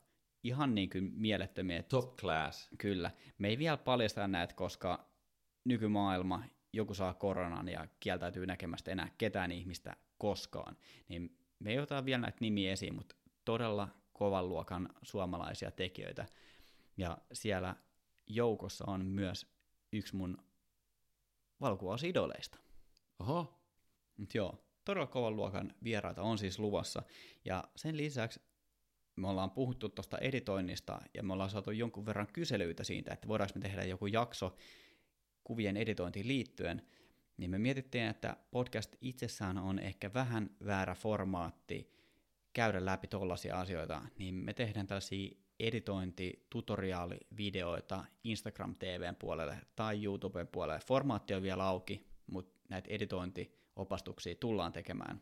ihan 0.43 0.75
niin 0.75 0.89
kuin 0.89 1.11
mielettömiä. 1.15 1.83
Top 1.83 2.15
class. 2.15 2.69
Kyllä. 2.77 3.11
Me 3.37 3.47
ei 3.47 3.57
vielä 3.57 3.77
paljasta 3.77 4.27
näitä, 4.27 4.53
koska 4.53 5.09
nykymaailma, 5.63 6.43
joku 6.73 6.93
saa 6.93 7.13
koronan 7.13 7.69
ja 7.69 7.87
kieltäytyy 7.99 8.45
näkemästä 8.45 8.91
enää 8.91 9.09
ketään 9.17 9.51
ihmistä 9.51 9.95
koskaan, 10.17 10.77
niin 11.07 11.37
me 11.59 11.71
ei 11.71 11.79
ota 11.79 12.05
vielä 12.05 12.21
näitä 12.21 12.37
nimiä 12.41 12.71
esiin, 12.71 12.95
mutta 12.95 13.15
todella 13.45 13.89
kovan 14.13 14.49
luokan 14.49 14.89
suomalaisia 15.01 15.71
tekijöitä. 15.71 16.25
Ja 16.97 17.17
siellä 17.33 17.75
joukossa 18.27 18.85
on 18.87 19.05
myös 19.05 19.47
yksi 19.93 20.15
mun 20.15 20.37
valokuvausidoleista. 21.61 22.57
Oho. 23.19 23.55
Mut 24.17 24.35
joo, 24.35 24.65
todella 24.85 25.07
kovan 25.07 25.35
luokan 25.35 25.73
vieraita 25.83 26.21
on 26.21 26.37
siis 26.37 26.59
luvassa. 26.59 27.03
Ja 27.45 27.63
sen 27.75 27.97
lisäksi 27.97 28.41
me 29.15 29.27
ollaan 29.27 29.51
puhuttu 29.51 29.89
tuosta 29.89 30.17
editoinnista 30.17 31.01
ja 31.13 31.23
me 31.23 31.33
ollaan 31.33 31.49
saatu 31.49 31.71
jonkun 31.71 32.05
verran 32.05 32.27
kyselyitä 32.33 32.83
siitä, 32.83 33.13
että 33.13 33.27
voidaanko 33.27 33.53
me 33.55 33.61
tehdä 33.61 33.83
joku 33.83 34.07
jakso 34.07 34.55
kuvien 35.43 35.77
editointiin 35.77 36.27
liittyen, 36.27 36.81
niin 37.37 37.51
me 37.51 37.57
mietittiin, 37.57 38.03
että 38.03 38.37
podcast 38.51 38.95
itsessään 39.01 39.57
on 39.57 39.79
ehkä 39.79 40.13
vähän 40.13 40.49
väärä 40.65 40.95
formaatti 40.95 41.93
käydä 42.53 42.85
läpi 42.85 43.07
tollaisia 43.07 43.59
asioita, 43.59 44.01
niin 44.17 44.35
me 44.35 44.53
tehdään 44.53 44.87
tällaisia 44.87 45.37
editointitutoriaalivideoita 45.59 48.05
Instagram 48.23 48.75
TVn 48.75 49.15
puolelle 49.15 49.57
tai 49.75 50.03
YouTuben 50.03 50.47
puolelle. 50.47 50.81
Formaatti 50.85 51.33
on 51.33 51.41
vielä 51.41 51.63
auki, 51.63 52.07
mutta 52.27 52.59
näitä 52.69 52.87
editointiopastuksia 52.91 54.35
tullaan 54.35 54.73
tekemään. 54.73 55.21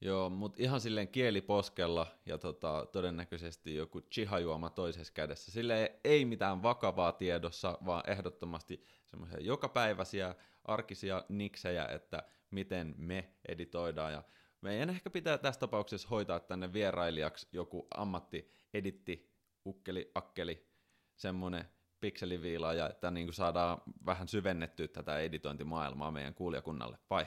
Joo, 0.00 0.30
mutta 0.30 0.62
ihan 0.62 0.80
silleen 0.80 1.08
kieliposkella 1.08 2.06
ja 2.26 2.38
tota, 2.38 2.86
todennäköisesti 2.92 3.74
joku 3.74 4.00
chihajuoma 4.00 4.70
toisessa 4.70 5.12
kädessä. 5.12 5.52
Sille 5.52 6.00
ei 6.04 6.24
mitään 6.24 6.62
vakavaa 6.62 7.12
tiedossa, 7.12 7.78
vaan 7.86 8.10
ehdottomasti 8.10 8.84
semmoisia 9.06 9.40
jokapäiväisiä 9.40 10.34
arkisia 10.64 11.24
niksejä, 11.28 11.86
että 11.86 12.22
miten 12.50 12.94
me 12.98 13.32
editoidaan. 13.48 14.12
Ja 14.12 14.22
meidän 14.60 14.90
ehkä 14.90 15.10
pitää 15.10 15.38
tässä 15.38 15.60
tapauksessa 15.60 16.08
hoitaa 16.08 16.40
tänne 16.40 16.72
vierailijaksi 16.72 17.48
joku 17.52 17.86
ammatti-editti, 17.96 19.29
ukkeli, 19.66 20.10
akkeli, 20.14 20.68
semmoinen 21.16 21.64
pikseliviilaaja, 22.00 22.88
että 22.88 23.10
niin 23.10 23.26
kuin 23.26 23.34
saadaan 23.34 23.82
vähän 24.06 24.28
syvennettyä 24.28 24.88
tätä 24.88 25.18
editointimaailmaa 25.18 26.10
meidän 26.10 26.34
kuulijakunnalle, 26.34 26.98
vai? 27.10 27.26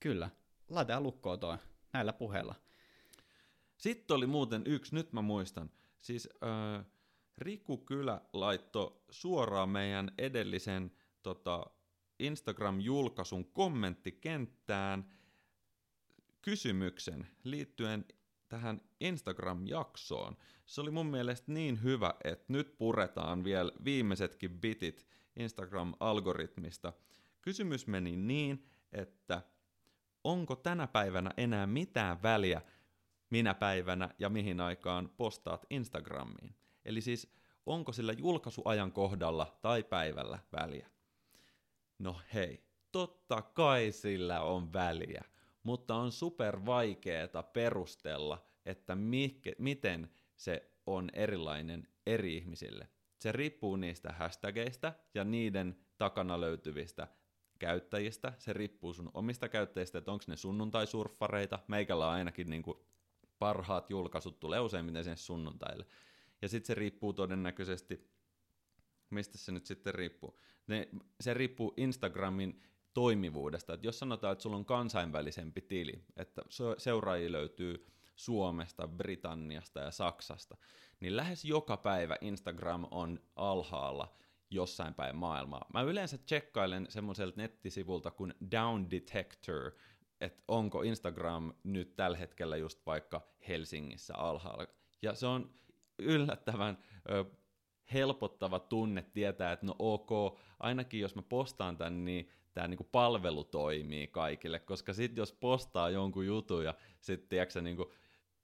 Kyllä, 0.00 0.30
laitetaan 0.70 1.02
lukkoon 1.02 1.40
toi 1.40 1.58
näillä 1.92 2.12
puheilla. 2.12 2.54
Sitten 3.76 4.16
oli 4.16 4.26
muuten 4.26 4.62
yksi, 4.66 4.94
nyt 4.94 5.12
mä 5.12 5.22
muistan, 5.22 5.70
siis 6.00 6.28
äh, 6.42 6.86
Riku 7.38 7.78
Kylä 7.78 8.20
laitto 8.32 9.04
suoraan 9.10 9.68
meidän 9.68 10.10
edellisen 10.18 10.92
tota, 11.22 11.66
Instagram-julkaisun 12.18 13.44
kommenttikenttään 13.52 15.10
kysymyksen 16.42 17.28
liittyen 17.44 18.04
tähän 18.48 18.80
Instagram-jaksoon. 19.00 20.36
Se 20.66 20.80
oli 20.80 20.90
mun 20.90 21.06
mielestä 21.06 21.52
niin 21.52 21.82
hyvä, 21.82 22.14
että 22.24 22.52
nyt 22.52 22.78
puretaan 22.78 23.44
vielä 23.44 23.72
viimeisetkin 23.84 24.60
bitit 24.60 25.06
Instagram-algoritmista. 25.36 26.92
Kysymys 27.42 27.86
meni 27.86 28.16
niin, 28.16 28.66
että 28.92 29.42
onko 30.24 30.56
tänä 30.56 30.86
päivänä 30.86 31.30
enää 31.36 31.66
mitään 31.66 32.22
väliä, 32.22 32.62
minä 33.30 33.54
päivänä 33.54 34.08
ja 34.18 34.28
mihin 34.28 34.60
aikaan 34.60 35.10
postaat 35.16 35.66
Instagramiin. 35.70 36.54
Eli 36.84 37.00
siis 37.00 37.34
onko 37.66 37.92
sillä 37.92 38.12
julkaisuajan 38.12 38.92
kohdalla 38.92 39.58
tai 39.62 39.82
päivällä 39.82 40.38
väliä. 40.52 40.90
No 41.98 42.20
hei, 42.34 42.64
totta 42.92 43.42
kai 43.42 43.92
sillä 43.92 44.40
on 44.40 44.72
väliä, 44.72 45.24
mutta 45.66 45.94
on 45.94 46.12
super 46.12 46.66
vaikeeta 46.66 47.42
perustella, 47.42 48.46
että 48.66 48.94
mikke, 48.94 49.52
miten 49.58 50.10
se 50.36 50.70
on 50.86 51.10
erilainen 51.12 51.88
eri 52.06 52.36
ihmisille. 52.36 52.88
Se 53.18 53.32
riippuu 53.32 53.76
niistä 53.76 54.12
hashtageista 54.12 54.92
ja 55.14 55.24
niiden 55.24 55.76
takana 55.98 56.40
löytyvistä 56.40 57.08
käyttäjistä, 57.58 58.32
se 58.38 58.52
riippuu 58.52 58.92
sun 58.92 59.10
omista 59.14 59.48
käyttäjistä, 59.48 59.98
että 59.98 60.12
onko 60.12 60.24
ne 60.28 60.36
sunnuntaisurffareita, 60.36 61.58
meikällä 61.68 62.06
on 62.06 62.12
ainakin 62.12 62.50
niin 62.50 62.62
kuin 62.62 62.78
parhaat 63.38 63.90
julkaisut 63.90 64.40
tulee 64.40 64.60
useimmiten 64.60 65.04
sinne 65.04 65.16
sunnuntaille. 65.16 65.86
Ja 66.42 66.48
sitten 66.48 66.66
se 66.66 66.74
riippuu 66.74 67.12
todennäköisesti, 67.12 68.10
mistä 69.10 69.38
se 69.38 69.52
nyt 69.52 69.66
sitten 69.66 69.94
riippuu? 69.94 70.40
Ne, 70.66 70.88
se 71.20 71.34
riippuu 71.34 71.74
Instagramin 71.76 72.62
toimivuudesta. 72.96 73.74
Et 73.74 73.84
jos 73.84 73.98
sanotaan, 73.98 74.32
että 74.32 74.42
sulla 74.42 74.56
on 74.56 74.64
kansainvälisempi 74.64 75.60
tili, 75.60 76.04
että 76.16 76.42
seuraajia 76.78 77.32
löytyy 77.32 77.86
Suomesta, 78.14 78.88
Britanniasta 78.88 79.80
ja 79.80 79.90
Saksasta, 79.90 80.56
niin 81.00 81.16
lähes 81.16 81.44
joka 81.44 81.76
päivä 81.76 82.16
Instagram 82.20 82.86
on 82.90 83.20
alhaalla– 83.36 84.12
jossain 84.50 84.94
päin 84.94 85.16
maailmaa. 85.16 85.66
Mä 85.74 85.82
yleensä 85.82 86.18
tsekkailen 86.18 86.86
semmoiselta 86.88 87.40
nettisivulta 87.40 88.10
kuin 88.10 88.34
Down 88.50 88.90
Detector, 88.90 89.72
että 90.20 90.42
onko 90.48 90.82
Instagram 90.82 91.52
nyt 91.64 91.96
tällä 91.96 92.16
hetkellä 92.16 92.56
just 92.56 92.86
vaikka 92.86 93.28
Helsingissä 93.48 94.14
alhaalla. 94.16 94.66
Ja 95.02 95.14
se 95.14 95.26
on 95.26 95.50
yllättävän 95.98 96.78
ö, 97.10 97.24
helpottava 97.92 98.58
tunne 98.58 99.02
tietää, 99.02 99.52
että 99.52 99.66
no 99.66 99.76
ok, 99.78 100.38
ainakin 100.58 101.00
jos 101.00 101.14
mä 101.14 101.22
postaan 101.22 101.76
tän, 101.76 102.04
niin 102.04 102.30
tämä 102.56 102.68
niinku 102.68 102.88
palvelu 102.92 103.44
toimii 103.44 104.06
kaikille, 104.06 104.58
koska 104.58 104.92
sitten 104.92 105.22
jos 105.22 105.32
postaa 105.32 105.90
jonkun 105.90 106.26
jutun 106.26 106.64
ja 106.64 106.74
sitten 107.00 107.28
tiedätkö, 107.28 107.60
niinku, 107.60 107.92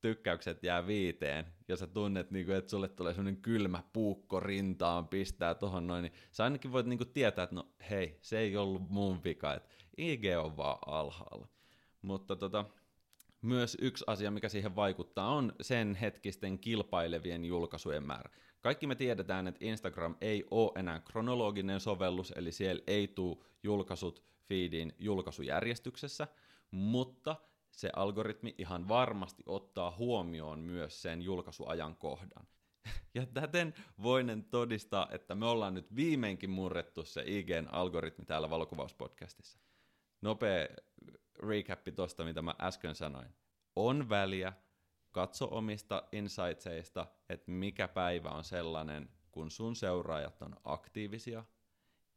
tykkäykset 0.00 0.62
jää 0.62 0.86
viiteen, 0.86 1.46
ja 1.68 1.76
sä 1.76 1.86
tunnet, 1.86 2.30
niin 2.30 2.46
kuin, 2.46 2.56
että 2.56 2.70
sulle 2.70 2.88
tulee 2.88 3.14
semmoinen 3.14 3.42
kylmä 3.42 3.82
puukko 3.92 4.40
rintaan, 4.40 5.08
pistää 5.08 5.54
tohon 5.54 5.86
noin, 5.86 6.02
niin 6.02 6.12
sä 6.32 6.44
ainakin 6.44 6.72
voit 6.72 6.86
niin 6.86 6.98
kuin, 6.98 7.12
tietää, 7.12 7.42
että 7.42 7.54
no 7.54 7.68
hei, 7.90 8.18
se 8.22 8.38
ei 8.38 8.56
ollut 8.56 8.82
mun 8.88 9.24
vika, 9.24 9.54
että 9.54 9.68
IG 9.96 10.24
on 10.42 10.56
vaan 10.56 10.78
alhaalla. 10.86 11.48
Mutta 12.02 12.36
tota, 12.36 12.64
myös 13.42 13.76
yksi 13.80 14.04
asia, 14.06 14.30
mikä 14.30 14.48
siihen 14.48 14.76
vaikuttaa, 14.76 15.34
on 15.34 15.52
sen 15.60 15.94
hetkisten 15.94 16.58
kilpailevien 16.58 17.44
julkaisujen 17.44 18.06
määrä. 18.06 18.30
Kaikki 18.62 18.86
me 18.86 18.94
tiedetään, 18.94 19.46
että 19.46 19.64
Instagram 19.64 20.16
ei 20.20 20.44
ole 20.50 20.72
enää 20.76 21.00
kronologinen 21.00 21.80
sovellus, 21.80 22.32
eli 22.36 22.52
siellä 22.52 22.82
ei 22.86 23.08
tule 23.08 23.44
julkaisut 23.62 24.24
feediin 24.48 24.92
julkaisujärjestyksessä, 24.98 26.28
mutta– 26.70 27.36
se 27.72 27.90
algoritmi 27.96 28.54
ihan 28.58 28.88
varmasti 28.88 29.42
ottaa 29.46 29.96
huomioon 29.98 30.58
myös 30.58 31.02
sen 31.02 31.22
julkaisuajankohdan. 31.22 32.46
Ja 33.14 33.26
täten 33.26 33.74
voinen 34.02 34.44
todistaa, 34.44 35.08
että 35.10 35.34
me 35.34 35.46
ollaan 35.46 35.74
nyt 35.74 35.96
viimeinkin 35.96 36.50
murrettu 36.50 37.04
se 37.04 37.22
IGN 37.26 37.68
algoritmi 37.72 38.24
täällä 38.24 38.50
valokuvauspodcastissa. 38.50 39.58
Nopea 40.20 40.68
recappi 41.38 41.92
tosta, 41.92 42.24
mitä 42.24 42.42
mä 42.42 42.54
äsken 42.60 42.94
sanoin. 42.94 43.34
On 43.76 44.08
väliä, 44.08 44.52
katso 45.12 45.48
omista 45.50 46.02
insightseista, 46.12 47.06
että 47.28 47.50
mikä 47.50 47.88
päivä 47.88 48.28
on 48.28 48.44
sellainen, 48.44 49.08
kun 49.30 49.50
sun 49.50 49.76
seuraajat 49.76 50.42
on 50.42 50.56
aktiivisia, 50.64 51.44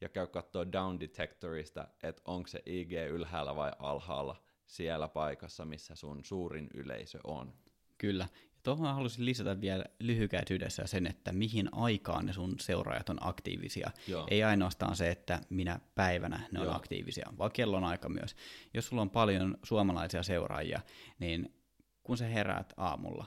ja 0.02 0.10
käy 0.10 0.28
katsoa 0.28 0.72
Down 0.72 1.00
Detectorista, 1.00 1.88
että 2.04 2.22
onko 2.26 2.48
se 2.48 2.62
IG 2.66 2.92
ylhäällä 2.92 3.56
vai 3.56 3.72
alhaalla, 3.80 4.36
siellä 4.68 5.08
paikassa, 5.08 5.66
missä 5.66 5.96
sun 5.96 6.26
suurin 6.26 6.70
yleisö 6.74 7.20
on. 7.24 7.54
Kyllä. 7.98 8.28
Tuohon 8.64 8.94
haluaisin 8.94 9.26
lisätä 9.26 9.62
vielä 9.62 9.86
lyhykäisyydessä 10.00 10.88
sen, 10.88 11.08
että 11.08 11.32
mihin 11.32 11.70
aikaan 11.72 12.26
ne 12.26 12.34
sun 12.34 12.56
seuraajat 12.60 13.10
on 13.10 13.18
aktiivisia. 13.22 13.92
Joo. 14.08 14.28
Ei 14.32 14.44
ainoastaan 14.44 14.96
se, 14.96 15.12
että 15.12 15.42
minä 15.50 15.80
päivänä 15.96 16.38
ne 16.52 16.60
Joo. 16.60 16.70
on 16.70 16.76
aktiivisia, 16.76 17.34
vaan 17.38 17.52
kellon 17.52 17.84
aika 17.84 18.10
myös. 18.10 18.36
Jos 18.74 18.88
sulla 18.88 19.02
on 19.02 19.10
paljon 19.10 19.58
suomalaisia 19.64 20.24
seuraajia, 20.24 20.82
niin 21.20 21.54
kun 22.06 22.18
sä 22.18 22.26
heräät 22.26 22.74
aamulla, 22.78 23.26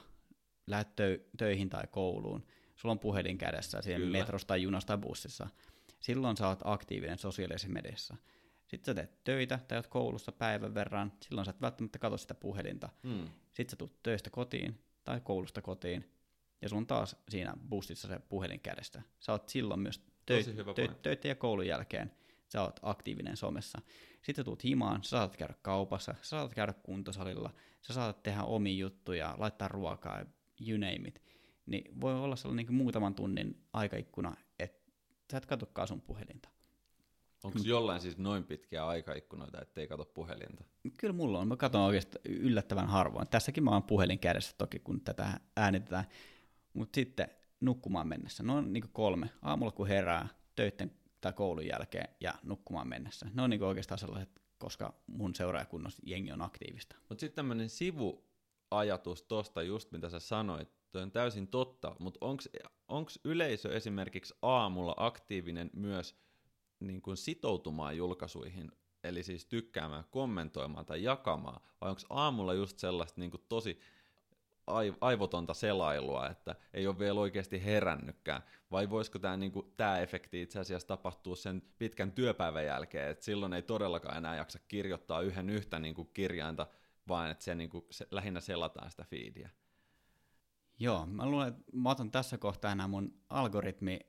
lähdet 0.67 0.89
tö- 0.89 1.29
töihin 1.37 1.69
tai 1.69 1.83
kouluun, 1.91 2.45
sulla 2.75 2.91
on 2.91 2.99
puhelin 2.99 3.37
kädessä 3.37 3.81
siellä 3.81 4.05
metrossa 4.05 4.47
tai 4.47 4.61
junassa 4.61 4.87
tai 4.87 4.97
bussissa, 4.97 5.47
silloin 5.99 6.37
sä 6.37 6.47
oot 6.47 6.59
aktiivinen 6.63 7.17
sosiaalisessa 7.17 7.69
mediassa– 7.69 8.15
sitten 8.69 8.85
sä 8.85 8.95
teet 8.95 9.23
töitä 9.23 9.59
tai 9.67 9.77
oot 9.77 9.87
koulussa 9.87 10.31
päivän 10.31 10.73
verran, 10.73 11.11
silloin 11.21 11.45
sä 11.45 11.51
et 11.51 11.61
välttämättä 11.61 11.99
katso 11.99 12.17
sitä 12.17 12.33
puhelinta. 12.33 12.89
Mm. 13.03 13.27
Sitten 13.53 13.69
sä 13.69 13.75
tulet 13.75 14.03
töistä 14.03 14.29
kotiin 14.29 14.79
tai 15.03 15.21
koulusta 15.23 15.61
kotiin, 15.61 16.11
ja 16.61 16.69
sun 16.69 16.87
taas 16.87 17.15
siinä 17.29 17.53
bussissa 17.69 18.07
se 18.07 18.19
puhelin 18.29 18.59
kädestä. 18.59 19.01
Sä 19.19 19.31
oot 19.31 19.49
silloin 19.49 19.79
myös 19.79 19.99
tö- 20.25 20.33
tö- 20.75 20.93
töitä 21.01 21.27
ja 21.27 21.35
koulun 21.35 21.67
jälkeen, 21.67 22.11
sä 22.47 22.61
oot 22.61 22.79
aktiivinen 22.81 23.37
somessa. 23.37 23.81
Sitten 24.21 24.45
tulet 24.45 24.63
himaan, 24.63 25.03
sä 25.03 25.09
saatat 25.09 25.37
käydä 25.37 25.53
kaupassa, 25.61 26.15
sä 26.21 26.29
saatat 26.29 26.53
käydä 26.53 26.73
kuntosalilla, 26.73 27.53
sä 27.81 27.93
saatat 27.93 28.23
tehdä 28.23 28.43
omia 28.43 28.77
juttuja, 28.77 29.35
laittaa 29.37 29.67
ruokaa, 29.67 30.25
you 30.67 30.77
name 30.77 31.07
it. 31.07 31.21
Niin 31.65 32.01
voi 32.01 32.15
olla 32.15 32.35
sellainen 32.35 32.65
niin 32.65 32.75
muutaman 32.75 33.15
tunnin 33.15 33.63
aikaikkuna, 33.73 34.35
että 34.59 34.91
sä 35.31 35.37
et 35.37 35.45
katsokaan 35.45 35.87
sun 35.87 36.01
puhelinta. 36.01 36.49
Onko 37.43 37.59
jollain 37.63 38.01
siis 38.01 38.17
noin 38.17 38.43
pitkiä 38.43 38.87
aikaikkunoita, 38.87 39.61
ettei 39.61 39.87
kato 39.87 40.05
puhelinta? 40.05 40.63
Kyllä 40.97 41.13
mulla 41.13 41.39
on. 41.39 41.47
Mä 41.47 41.55
katson 41.55 41.81
oikeastaan 41.81 42.21
yllättävän 42.25 42.87
harvoin. 42.87 43.27
Tässäkin 43.27 43.63
mä 43.63 43.71
oon 43.71 43.83
puhelin 43.83 44.19
kädessä 44.19 44.55
toki, 44.57 44.79
kun 44.79 45.01
tätä 45.01 45.39
äänitetään. 45.57 46.05
Mutta 46.73 46.95
sitten 46.95 47.29
nukkumaan 47.61 48.07
mennessä. 48.07 48.43
Noin 48.43 48.73
niin 48.73 48.89
kolme. 48.91 49.29
Aamulla 49.41 49.71
kun 49.71 49.87
herää 49.87 50.27
töiden 50.55 50.91
tai 51.21 51.33
koulun 51.33 51.67
jälkeen 51.67 52.15
ja 52.19 52.33
nukkumaan 52.43 52.87
mennessä. 52.87 53.27
Ne 53.33 53.41
on 53.41 53.49
niin 53.49 53.63
oikeastaan 53.63 53.99
sellaiset, 53.99 54.41
koska 54.57 54.93
mun 55.07 55.35
seuraajakunnossa 55.35 56.01
jengi 56.05 56.31
on 56.31 56.41
aktiivista. 56.41 56.95
Mutta 57.09 57.19
sitten 57.19 57.35
tämmöinen 57.35 57.69
sivuajatus 57.69 59.21
tosta 59.21 59.63
just 59.63 59.91
mitä 59.91 60.09
sä 60.09 60.19
sanoit, 60.19 60.69
toi 60.91 61.01
on 61.01 61.11
täysin 61.11 61.47
totta, 61.47 61.95
mutta 61.99 62.25
onko 62.87 63.11
yleisö 63.25 63.75
esimerkiksi 63.75 64.33
aamulla 64.41 64.93
aktiivinen 64.97 65.69
myös– 65.73 66.15
niin 66.79 67.01
kuin 67.01 67.17
sitoutumaan 67.17 67.97
julkaisuihin, 67.97 68.71
eli 69.03 69.23
siis 69.23 69.45
tykkäämään, 69.45 70.03
kommentoimaan 70.09 70.85
tai 70.85 71.03
jakamaan, 71.03 71.61
vai 71.81 71.89
onko 71.89 72.01
aamulla 72.09 72.53
just 72.53 72.79
sellaista 72.79 73.21
niin 73.21 73.31
kuin 73.31 73.45
tosi 73.49 73.79
aivotonta 75.01 75.53
selailua, 75.53 76.29
että 76.29 76.55
ei 76.73 76.87
ole 76.87 76.99
vielä 76.99 77.19
oikeasti 77.19 77.65
herännytkään, 77.65 78.41
vai 78.71 78.89
voisiko 78.89 79.19
tämä 79.19 79.37
niinku, 79.37 79.73
tää 79.77 79.99
efekti 79.99 80.41
itse 80.41 80.59
asiassa 80.59 80.87
tapahtua 80.87 81.35
sen 81.35 81.61
pitkän 81.77 82.11
työpäivän 82.11 82.65
jälkeen, 82.65 83.09
että 83.09 83.25
silloin 83.25 83.53
ei 83.53 83.61
todellakaan 83.61 84.17
enää 84.17 84.35
jaksa 84.35 84.59
kirjoittaa 84.67 85.21
yhden 85.21 85.49
yhtä 85.49 85.79
niinku, 85.79 86.05
kirjainta, 86.05 86.67
vaan 87.07 87.31
että 87.31 87.43
se, 87.43 87.55
niinku, 87.55 87.87
se, 87.89 88.07
lähinnä 88.11 88.39
selataan 88.39 88.91
sitä 88.91 89.03
feedia. 89.03 89.49
Joo, 90.79 91.05
mä 91.05 91.25
luulen, 91.25 91.47
että 91.47 91.61
mä 91.73 91.89
otan 91.89 92.11
tässä 92.11 92.37
kohtaa 92.37 92.75
nämä 92.75 92.87
mun 92.87 93.13
algoritmi 93.29 93.99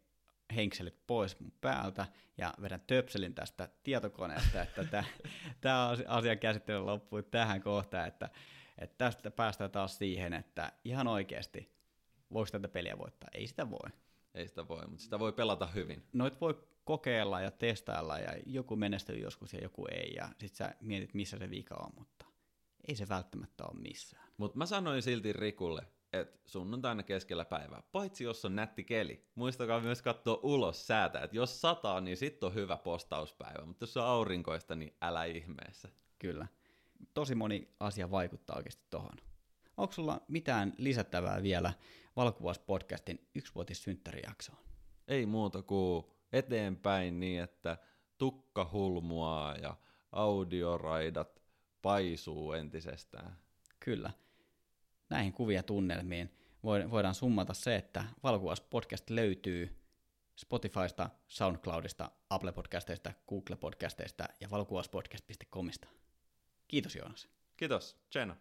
henkselit 0.54 1.06
pois 1.06 1.40
mun 1.40 1.52
päältä 1.60 2.06
ja 2.38 2.54
vedän 2.62 2.82
töpselin 2.86 3.34
tästä 3.34 3.68
tietokoneesta, 3.82 4.62
että 4.62 5.04
tämä 5.60 5.88
asia 6.06 6.36
käsittely 6.36 6.78
loppuu 6.78 7.22
tähän 7.22 7.62
kohtaan, 7.62 8.08
että, 8.08 8.30
että 8.80 8.98
tästä 8.98 9.30
päästään 9.30 9.70
taas 9.70 9.98
siihen, 9.98 10.32
että 10.32 10.72
ihan 10.84 11.08
oikeasti 11.08 11.72
voiko 12.32 12.50
tätä 12.50 12.68
peliä 12.68 12.98
voittaa? 12.98 13.30
Ei 13.34 13.46
sitä 13.46 13.70
voi. 13.70 13.90
Ei 14.34 14.48
sitä 14.48 14.68
voi, 14.68 14.86
mutta 14.86 15.04
sitä 15.04 15.18
voi 15.18 15.32
pelata 15.32 15.66
hyvin. 15.66 16.02
Noit 16.12 16.40
voi 16.40 16.66
kokeilla 16.84 17.40
ja 17.40 17.50
testailla 17.50 18.18
ja 18.18 18.32
joku 18.46 18.76
menestyy 18.76 19.18
joskus 19.18 19.52
ja 19.52 19.60
joku 19.62 19.86
ei 19.86 20.14
ja 20.16 20.28
sit 20.38 20.54
sä 20.54 20.74
mietit 20.80 21.14
missä 21.14 21.38
se 21.38 21.50
vika 21.50 21.74
on, 21.74 21.90
mutta 21.98 22.26
ei 22.88 22.96
se 22.96 23.08
välttämättä 23.08 23.64
ole 23.64 23.80
missään. 23.80 24.28
Mutta 24.36 24.58
mä 24.58 24.66
sanoin 24.66 25.02
silti 25.02 25.32
Rikulle, 25.32 25.86
että 26.12 26.38
sunnuntaina 26.46 27.02
keskellä 27.02 27.44
päivää, 27.44 27.82
paitsi 27.92 28.24
jos 28.24 28.44
on 28.44 28.56
nätti 28.56 28.84
keli. 28.84 29.24
Muistakaa 29.34 29.80
myös 29.80 30.02
katsoa 30.02 30.40
ulos 30.42 30.86
säätä, 30.86 31.20
että 31.20 31.36
jos 31.36 31.60
sataa, 31.60 32.00
niin 32.00 32.16
sitten 32.16 32.46
on 32.46 32.54
hyvä 32.54 32.76
postauspäivä, 32.76 33.66
mutta 33.66 33.82
jos 33.82 33.96
on 33.96 34.04
aurinkoista, 34.04 34.74
niin 34.74 34.94
älä 35.00 35.24
ihmeessä. 35.24 35.88
Kyllä. 36.18 36.46
Tosi 37.14 37.34
moni 37.34 37.68
asia 37.80 38.10
vaikuttaa 38.10 38.56
oikeasti 38.56 38.84
tohon. 38.90 39.16
Onko 39.76 39.92
sulla 39.92 40.20
mitään 40.28 40.74
lisättävää 40.78 41.42
vielä 41.42 41.72
Valkuvaus-podcastin 42.16 43.28
yksivuotissynttärijaksoon? 43.34 44.58
Ei 45.08 45.26
muuta 45.26 45.62
kuin 45.62 46.04
eteenpäin 46.32 47.20
niin, 47.20 47.42
että 47.42 47.78
tukka 48.18 48.70
hulmua 48.72 49.54
ja 49.62 49.76
audioraidat 50.12 51.42
paisuu 51.82 52.52
entisestään. 52.52 53.36
Kyllä 53.80 54.10
näihin 55.10 55.32
kuvia 55.32 55.62
tunnelmiin 55.62 56.30
voidaan 56.90 57.14
summata 57.14 57.54
se, 57.54 57.76
että 57.76 58.04
Valkuvaus 58.22 58.60
podcast 58.60 59.10
löytyy 59.10 59.76
Spotifysta, 60.36 61.10
SoundCloudista, 61.28 62.10
Apple 62.30 62.52
Podcasteista, 62.52 63.12
Google 63.28 63.56
Podcasteista 63.56 64.24
ja 64.40 64.50
valkuvauspodcast.comista. 64.50 65.88
Kiitos 66.70 66.94
Joonas. 66.94 67.28
Kiitos, 67.56 67.96
Jenna. 68.14 68.36